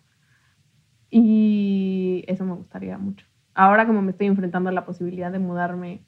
Y 1.10 2.24
eso 2.26 2.44
me 2.44 2.54
gustaría 2.54 2.98
mucho. 2.98 3.26
Ahora 3.54 3.86
como 3.86 4.02
me 4.02 4.12
estoy 4.12 4.26
enfrentando 4.26 4.70
a 4.70 4.72
la 4.72 4.84
posibilidad 4.84 5.30
de 5.30 5.38
mudarme 5.38 6.07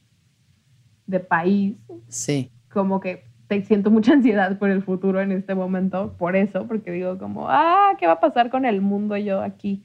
de 1.11 1.21
país, 1.21 1.77
sí. 2.09 2.51
como 2.73 3.01
que 3.01 3.29
te 3.49 3.65
siento 3.65 3.91
mucha 3.91 4.13
ansiedad 4.13 4.59
por 4.59 4.71
el 4.71 4.83
futuro 4.83 5.21
en 5.21 5.33
este 5.33 5.55
momento, 5.55 6.15
por 6.17 6.37
eso, 6.37 6.67
porque 6.69 6.93
digo 6.93 7.19
como, 7.19 7.49
ah, 7.49 7.97
¿qué 7.99 8.07
va 8.07 8.15
a 8.15 8.21
pasar 8.21 8.49
con 8.49 8.65
el 8.65 8.81
mundo 8.81 9.17
yo 9.17 9.43
aquí 9.43 9.83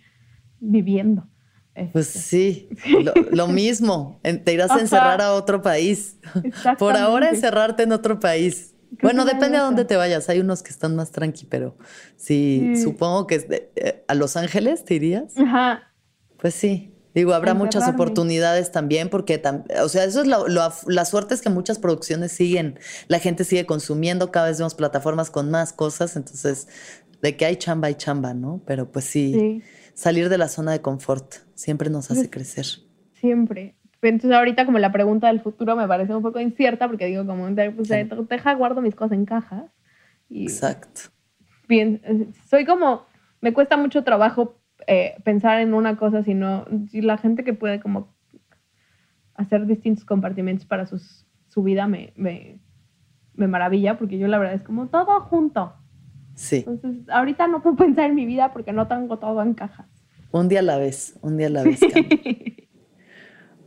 viviendo? 0.59 1.27
Pues 1.91 2.15
este. 2.15 2.69
sí, 2.83 3.05
lo, 3.31 3.47
mismo, 3.47 4.19
te 4.21 4.53
irás 4.53 4.71
a 4.71 4.79
encerrar 4.79 5.21
a 5.21 5.33
otro 5.33 5.61
país. 5.61 6.17
Por 6.79 6.95
ahora 6.95 7.29
encerrarte 7.29 7.83
en 7.83 7.91
otro 7.91 8.19
país. 8.19 8.75
Bueno, 9.01 9.25
depende 9.25 9.57
a 9.57 9.61
dónde 9.63 9.83
te 9.83 9.97
vayas. 9.97 10.29
Hay 10.29 10.39
unos 10.39 10.63
que 10.63 10.69
están 10.69 10.95
más 10.95 11.11
tranqui, 11.11 11.45
pero 11.45 11.75
sí, 12.15 12.75
supongo 12.81 13.27
que 13.27 13.69
eh, 13.75 14.05
a 14.07 14.13
Los 14.13 14.37
Ángeles 14.37 14.85
te 14.85 14.93
irías. 14.93 15.37
Ajá. 15.37 15.91
Pues 16.37 16.53
sí. 16.53 16.94
Digo, 17.15 17.33
habrá 17.33 17.53
muchas 17.53 17.87
oportunidades 17.87 18.73
también 18.73 19.09
porque, 19.09 19.41
o 19.81 19.87
sea, 19.87 20.03
eso 20.03 20.21
es 20.21 20.27
la 20.27 21.05
suerte 21.05 21.33
es 21.33 21.41
que 21.41 21.49
muchas 21.49 21.79
producciones 21.79 22.33
siguen, 22.33 22.77
la 23.07 23.19
gente 23.19 23.45
sigue 23.45 23.65
consumiendo, 23.65 24.31
cada 24.31 24.47
vez 24.47 24.57
vemos 24.57 24.75
plataformas 24.75 25.31
con 25.31 25.49
más 25.49 25.71
cosas, 25.71 26.17
entonces, 26.17 26.67
de 27.21 27.37
que 27.37 27.45
hay 27.45 27.55
chamba, 27.55 27.87
hay 27.87 27.95
chamba, 27.95 28.33
¿no? 28.33 28.61
Pero 28.67 28.91
pues 28.91 29.05
sí. 29.05 29.63
salir 29.93 30.27
de 30.27 30.37
la 30.37 30.49
zona 30.49 30.73
de 30.73 30.81
confort 30.81 31.35
siempre 31.53 31.89
nos 31.89 32.11
hace 32.11 32.19
pues, 32.19 32.31
crecer. 32.31 32.65
Siempre. 33.13 33.77
entonces 34.01 34.37
ahorita 34.37 34.65
como 34.65 34.77
la 34.79 34.91
pregunta 34.91 35.27
del 35.27 35.39
futuro 35.39 35.77
me 35.77 35.87
parece 35.87 36.13
un 36.13 36.21
poco 36.21 36.41
incierta 36.41 36.85
porque 36.89 37.05
digo 37.05 37.25
como, 37.25 37.47
pues 37.77 37.87
deja, 38.27 38.53
guardo 38.55 38.81
mis 38.81 38.93
cosas 38.93 39.13
en 39.13 39.23
cajas. 39.25 39.71
Exacto. 40.29 41.01
Bien, 41.69 42.33
soy 42.49 42.65
como, 42.65 43.05
me 43.39 43.53
cuesta 43.53 43.77
mucho 43.77 44.03
trabajo 44.03 44.59
eh, 44.87 45.15
pensar 45.23 45.59
en 45.59 45.73
una 45.73 45.97
cosa, 45.97 46.23
sino 46.23 46.65
si 46.89 47.01
la 47.01 47.17
gente 47.17 47.43
que 47.43 47.53
puede 47.53 47.79
como 47.79 48.15
hacer 49.33 49.65
distintos 49.65 50.05
compartimentos 50.05 50.65
para 50.65 50.85
sus, 50.85 51.25
su 51.47 51.63
vida 51.63 51.87
me, 51.87 52.13
me, 52.15 52.59
me 53.33 53.47
maravilla 53.47 53.97
porque 53.97 54.17
yo 54.17 54.27
la 54.27 54.37
verdad 54.37 54.55
es 54.55 54.63
como 54.63 54.87
todo 54.87 55.21
junto. 55.21 55.73
Sí. 56.35 56.65
Entonces, 56.67 57.09
ahorita 57.09 57.47
no 57.47 57.61
puedo 57.61 57.75
pensar 57.77 58.05
en 58.09 58.15
mi 58.15 58.25
vida 58.25 58.53
porque 58.53 58.73
no 58.73 58.87
tengo 58.87 59.17
todo 59.19 59.41
en 59.41 59.53
cajas. 59.53 59.87
Un 60.31 60.49
día 60.49 60.59
a 60.59 60.63
la 60.63 60.77
vez, 60.77 61.17
un 61.21 61.37
día 61.37 61.47
a 61.47 61.51
la 61.51 61.63
vez. 61.63 61.79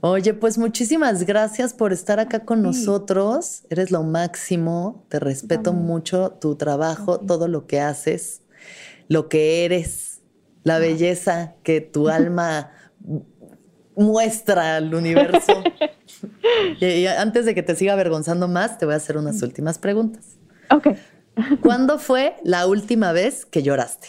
Oye, 0.01 0.33
pues 0.33 0.59
muchísimas 0.59 1.25
gracias 1.25 1.75
por 1.75 1.93
estar 1.93 2.21
acá 2.21 2.45
con 2.45 2.63
nosotros. 2.63 3.65
Eres 3.69 3.91
lo 3.91 4.05
máximo. 4.05 5.05
Te 5.09 5.19
respeto 5.19 5.73
mucho 5.73 6.31
tu 6.41 6.55
trabajo, 6.55 7.19
todo 7.19 7.49
lo 7.49 7.67
que 7.67 7.81
haces, 7.81 8.43
lo 9.09 9.29
que 9.29 9.65
eres, 9.65 10.18
la 10.65 10.79
belleza 10.79 11.55
que 11.63 11.81
tu 11.81 12.09
alma 12.09 12.71
muestra 13.97 14.77
al 14.77 14.95
universo. 14.95 15.63
y, 16.81 17.07
antes 17.07 17.45
de 17.45 17.55
que 17.55 17.63
te 17.63 17.75
siga 17.75 17.93
avergonzando 17.93 18.49
más, 18.49 18.79
te 18.79 18.87
voy 18.87 18.95
a 18.95 18.99
hacer 18.99 19.17
unas 19.17 19.43
últimas 19.43 19.79
preguntas. 19.79 20.39
Ok. 20.71 20.89
¿Cuándo 21.63 21.99
fue 21.99 22.37
la 22.45 22.67
última 22.67 23.13
vez 23.13 23.45
que 23.45 23.63
lloraste? 23.63 24.09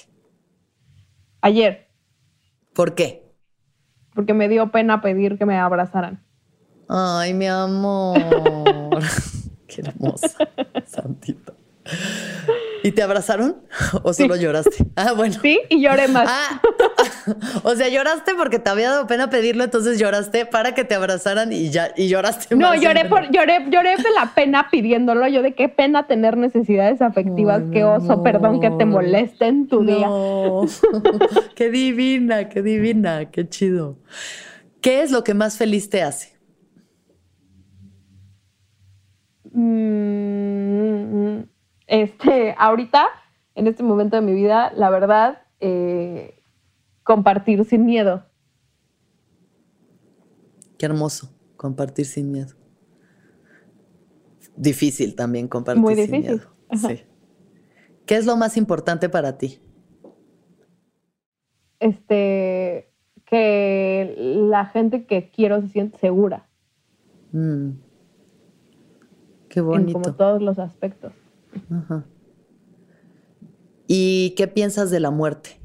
Ayer. 1.42 1.88
¿Por 2.74 2.96
qué? 2.96 3.34
Porque 4.14 4.34
me 4.34 4.50
dio 4.50 4.72
pena 4.72 5.02
pedir 5.02 5.38
que 5.38 5.46
me 5.46 5.58
abrazaran. 5.58 6.24
Ay, 6.88 7.34
mi 7.34 7.48
amor. 7.48 8.20
Qué 9.68 9.82
hermosa, 9.82 10.38
Santita. 10.88 11.54
¿Y 12.84 12.92
te 12.92 13.02
abrazaron 13.02 13.58
o 14.04 14.14
solo 14.14 14.36
lloraste? 14.36 14.86
Ah, 14.96 15.14
bueno. 15.14 15.36
Sí, 15.42 15.60
y 15.70 15.82
lloré 15.82 16.08
más. 16.08 16.28
Ah, 16.30 16.62
o 17.64 17.76
sea, 17.76 17.90
lloraste 17.90 18.34
porque 18.36 18.60
te 18.60 18.70
había 18.70 18.90
dado 18.90 19.08
pena 19.08 19.30
pedirlo, 19.30 19.64
entonces 19.64 20.00
lloraste 20.00 20.46
para 20.46 20.74
que 20.74 20.84
te 20.84 20.96
abrazaran 20.96 21.52
y 21.52 21.70
ya 21.70 21.92
y 21.96 22.08
lloraste 22.08 22.56
No, 22.56 22.76
lloré 22.76 23.06
por 23.06 23.32
lloré 23.32 23.66
lloré 23.70 23.98
de 23.98 24.12
la 24.16 24.34
pena 24.34 24.70
pidiéndolo, 24.72 25.28
yo 25.28 25.42
de 25.42 25.54
qué 25.54 25.70
pena 25.70 26.08
tener 26.08 26.38
necesidades 26.38 27.02
afectivas, 27.02 27.64
qué 27.72 27.84
oso, 27.84 28.24
perdón 28.24 28.60
que 28.60 28.70
te 28.72 28.86
moleste 28.86 29.48
en 29.48 29.68
tu 29.68 29.84
día. 29.84 30.08
qué 31.56 31.70
divina, 31.70 32.50
qué 32.50 32.62
divina, 32.62 33.30
qué 33.32 33.48
chido. 33.48 33.98
¿Qué 34.82 35.02
es 35.02 35.12
lo 35.12 35.24
que 35.24 35.34
más 35.34 35.58
feliz 35.58 35.90
te 35.90 36.04
hace? 36.04 36.40
Mm, 39.52 41.49
este, 41.90 42.56
ahorita, 42.58 43.08
en 43.56 43.66
este 43.66 43.82
momento 43.82 44.16
de 44.16 44.22
mi 44.22 44.34
vida, 44.34 44.72
la 44.76 44.92
verdad, 44.92 45.42
eh, 45.60 46.44
compartir 47.04 47.66
sin 47.66 47.86
miedo. 47.86 48.24
Qué 50.78 50.86
hermoso, 50.86 51.36
compartir 51.58 52.06
sin 52.06 52.32
miedo. 52.32 52.54
Difícil 54.56 55.16
también 55.16 55.48
compartir 55.48 55.82
Muy 55.82 55.96
sin 55.96 56.12
miedo. 56.12 56.42
Sí. 56.74 57.02
¿Qué 58.06 58.16
es 58.16 58.26
lo 58.28 58.38
más 58.38 58.56
importante 58.56 59.10
para 59.10 59.40
ti? 59.40 59.60
Este, 61.80 62.94
que 63.26 64.16
la 64.18 64.68
gente 64.68 65.08
que 65.08 65.32
quiero 65.32 65.60
se 65.62 65.70
siente 65.70 65.98
segura. 65.98 66.48
Mm. 67.32 67.72
Qué 69.50 69.62
bonito. 69.62 69.88
En 69.88 69.94
como 69.94 70.16
todos 70.16 70.42
los 70.42 70.60
aspectos. 70.60 71.14
Ajá. 71.72 72.06
¿Y 73.92 74.36
qué 74.38 74.48
piensas 74.48 74.92
de 74.92 75.00
la 75.00 75.10
muerte? 75.10 75.60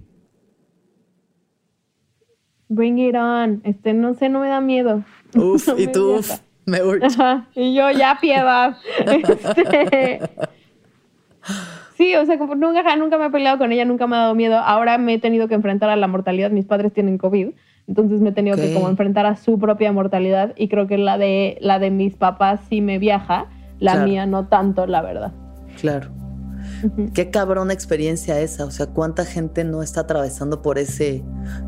Bring 2.68 2.98
it 2.98 3.14
on. 3.14 3.60
Este, 3.64 3.92
no 3.92 4.14
sé, 4.14 4.30
no 4.30 4.40
me 4.40 4.48
da 4.48 4.62
miedo. 4.62 5.04
Uf, 5.36 5.68
y 5.76 5.86
tú, 5.88 6.20
me 6.64 6.82
urge. 6.82 7.06
Y 7.54 7.74
yo, 7.74 7.90
ya 7.90 8.18
piedad. 8.20 8.76
Este, 9.06 10.20
sí, 11.98 12.16
o 12.16 12.24
sea, 12.24 12.38
como 12.38 12.54
nunca, 12.54 12.96
nunca 12.96 13.18
me 13.18 13.26
he 13.26 13.30
peleado 13.30 13.58
con 13.58 13.72
ella, 13.72 13.84
nunca 13.84 14.06
me 14.06 14.16
ha 14.16 14.20
dado 14.20 14.34
miedo. 14.34 14.56
Ahora 14.56 14.96
me 14.96 15.14
he 15.14 15.18
tenido 15.18 15.46
que 15.46 15.54
enfrentar 15.54 15.90
a 15.90 15.96
la 15.96 16.06
mortalidad. 16.06 16.50
Mis 16.50 16.64
padres 16.64 16.94
tienen 16.94 17.18
COVID. 17.18 17.50
Entonces 17.86 18.22
me 18.22 18.30
he 18.30 18.32
tenido 18.32 18.56
que 18.56 18.72
como 18.72 18.88
enfrentar 18.88 19.26
a 19.26 19.36
su 19.36 19.58
propia 19.58 19.92
mortalidad. 19.92 20.54
Y 20.56 20.68
creo 20.68 20.86
que 20.86 20.96
la 20.96 21.18
de, 21.18 21.58
la 21.60 21.78
de 21.78 21.90
mis 21.90 22.16
papás 22.16 22.60
sí 22.70 22.80
me 22.80 22.98
viaja. 22.98 23.48
La 23.80 23.96
mía 24.06 24.24
no 24.24 24.46
tanto, 24.46 24.86
la 24.86 25.02
verdad. 25.02 25.34
Claro. 25.80 26.10
Qué 27.14 27.30
cabrona 27.30 27.72
experiencia 27.72 28.40
esa. 28.40 28.64
O 28.64 28.70
sea, 28.70 28.86
cuánta 28.86 29.24
gente 29.24 29.64
no 29.64 29.82
está 29.82 30.00
atravesando 30.00 30.62
por 30.62 30.78
ese 30.78 31.22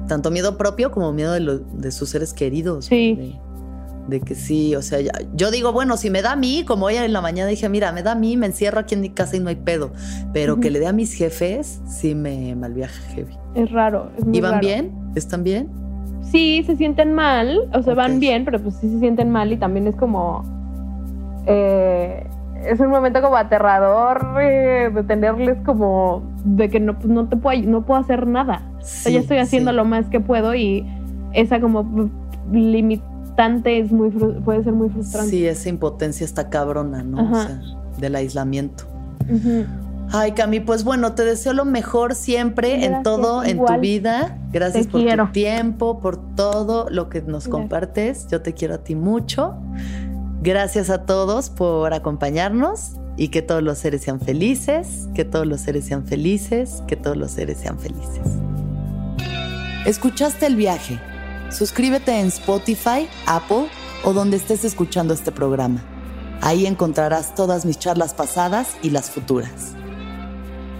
tanto 0.08 0.30
miedo 0.30 0.56
propio 0.56 0.90
como 0.90 1.12
miedo 1.12 1.32
de, 1.32 1.60
de 1.74 1.90
sus 1.90 2.10
seres 2.10 2.32
queridos. 2.32 2.86
Sí. 2.86 3.38
De, 4.08 4.20
que 4.20 4.36
sí, 4.36 4.76
o 4.76 4.82
sea, 4.82 5.00
yo 5.34 5.50
digo, 5.50 5.72
bueno, 5.72 5.96
si 5.96 6.10
me 6.10 6.22
da 6.22 6.32
a 6.32 6.36
mí, 6.36 6.64
como 6.64 6.88
ella 6.88 7.04
en 7.04 7.12
la 7.12 7.20
mañana 7.20 7.50
dije, 7.50 7.68
mira, 7.68 7.90
me 7.90 8.04
da 8.04 8.12
a 8.12 8.14
mí, 8.14 8.36
me 8.36 8.46
encierro 8.46 8.78
aquí 8.78 8.94
en 8.94 9.00
mi 9.00 9.10
casa 9.10 9.36
y 9.36 9.40
no 9.40 9.48
hay 9.48 9.56
pedo. 9.56 9.90
Pero 10.32 10.60
que 10.60 10.70
le 10.70 10.78
dé 10.78 10.86
a 10.86 10.92
mis 10.92 11.12
jefes, 11.12 11.80
sí 11.88 12.14
me 12.14 12.54
malviaja 12.54 13.02
heavy. 13.14 13.36
Es 13.56 13.70
raro. 13.72 14.12
¿Y 14.32 14.40
van 14.40 14.60
bien? 14.60 14.92
¿Están 15.16 15.42
bien? 15.42 15.68
Sí, 16.30 16.62
se 16.66 16.76
sienten 16.76 17.14
mal, 17.14 17.68
o 17.72 17.82
sea, 17.82 17.94
van 17.94 18.20
bien, 18.20 18.44
pero 18.44 18.60
pues 18.60 18.76
sí 18.76 18.88
se 18.88 18.98
sienten 19.00 19.30
mal 19.30 19.52
y 19.52 19.56
también 19.56 19.86
es 19.86 19.96
como. 19.96 20.44
Eh, 21.46 22.26
es 22.66 22.80
un 22.80 22.88
momento 22.88 23.20
como 23.22 23.36
aterrador 23.36 24.36
eh, 24.40 24.90
de 24.92 25.02
tenerles 25.04 25.58
como 25.64 26.22
de 26.44 26.68
que 26.68 26.80
no, 26.80 26.96
no 27.04 27.28
te 27.28 27.36
puedo, 27.36 27.62
no 27.62 27.82
puedo 27.84 28.00
hacer 28.00 28.26
nada. 28.26 28.62
o 28.78 28.84
sea, 28.84 29.12
ya 29.12 29.20
estoy 29.20 29.38
haciendo 29.38 29.72
lo 29.72 29.84
más 29.84 30.06
que 30.06 30.20
puedo 30.20 30.54
y 30.54 30.86
esa 31.32 31.60
como 31.60 32.10
limitante 32.50 33.78
es 33.78 33.92
muy 33.92 34.10
puede 34.10 34.64
ser 34.64 34.72
muy 34.72 34.88
frustrante. 34.88 35.30
Sí, 35.30 35.46
esa 35.46 35.68
impotencia 35.68 36.24
está 36.24 36.48
cabrona, 36.48 37.02
¿no? 37.02 37.30
O 37.30 37.34
sea, 37.34 37.60
del 37.98 38.14
aislamiento. 38.14 38.84
Ay, 40.12 40.32
Cami, 40.32 40.60
pues 40.60 40.84
bueno, 40.84 41.14
te 41.14 41.24
deseo 41.24 41.52
lo 41.52 41.64
mejor 41.64 42.14
siempre 42.14 42.84
en 42.84 43.02
todo, 43.02 43.42
en 43.42 43.58
tu 43.58 43.80
vida. 43.80 44.38
Gracias 44.52 44.86
por 44.86 45.02
tu 45.02 45.26
tiempo, 45.32 46.00
por 46.00 46.34
todo 46.34 46.88
lo 46.90 47.08
que 47.08 47.22
nos 47.22 47.48
compartes. 47.48 48.28
Yo 48.28 48.40
te 48.40 48.54
quiero 48.54 48.74
a 48.74 48.78
ti 48.78 48.94
mucho. 48.94 49.54
Gracias 50.46 50.90
a 50.90 50.98
todos 51.06 51.50
por 51.50 51.92
acompañarnos 51.92 52.92
y 53.16 53.30
que 53.30 53.42
todos 53.42 53.64
los 53.64 53.78
seres 53.78 54.02
sean 54.02 54.20
felices, 54.20 55.08
que 55.12 55.24
todos 55.24 55.44
los 55.44 55.60
seres 55.60 55.86
sean 55.86 56.06
felices, 56.06 56.84
que 56.86 56.94
todos 56.94 57.16
los 57.16 57.32
seres 57.32 57.58
sean 57.58 57.80
felices. 57.80 58.20
¿Escuchaste 59.86 60.46
el 60.46 60.54
viaje? 60.54 61.00
Suscríbete 61.50 62.20
en 62.20 62.28
Spotify, 62.28 63.08
Apple 63.26 63.66
o 64.04 64.12
donde 64.12 64.36
estés 64.36 64.64
escuchando 64.64 65.14
este 65.14 65.32
programa. 65.32 65.82
Ahí 66.42 66.66
encontrarás 66.66 67.34
todas 67.34 67.66
mis 67.66 67.80
charlas 67.80 68.14
pasadas 68.14 68.76
y 68.82 68.90
las 68.90 69.10
futuras. 69.10 69.74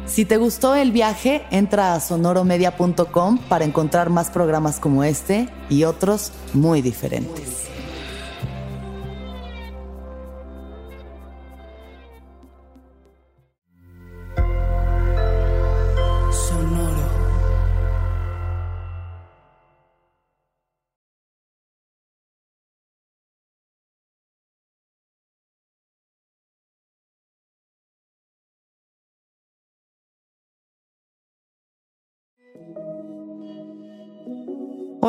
Si 0.07 0.25
te 0.25 0.37
gustó 0.37 0.77
el 0.77 0.93
viaje, 0.93 1.45
entra 1.51 1.95
a 1.95 1.99
sonoromedia.com 1.99 3.39
para 3.49 3.65
encontrar 3.65 4.11
más 4.11 4.31
programas 4.31 4.79
como 4.79 5.03
este 5.03 5.49
y 5.69 5.83
otros 5.83 6.31
muy 6.53 6.83
diferentes. 6.83 7.67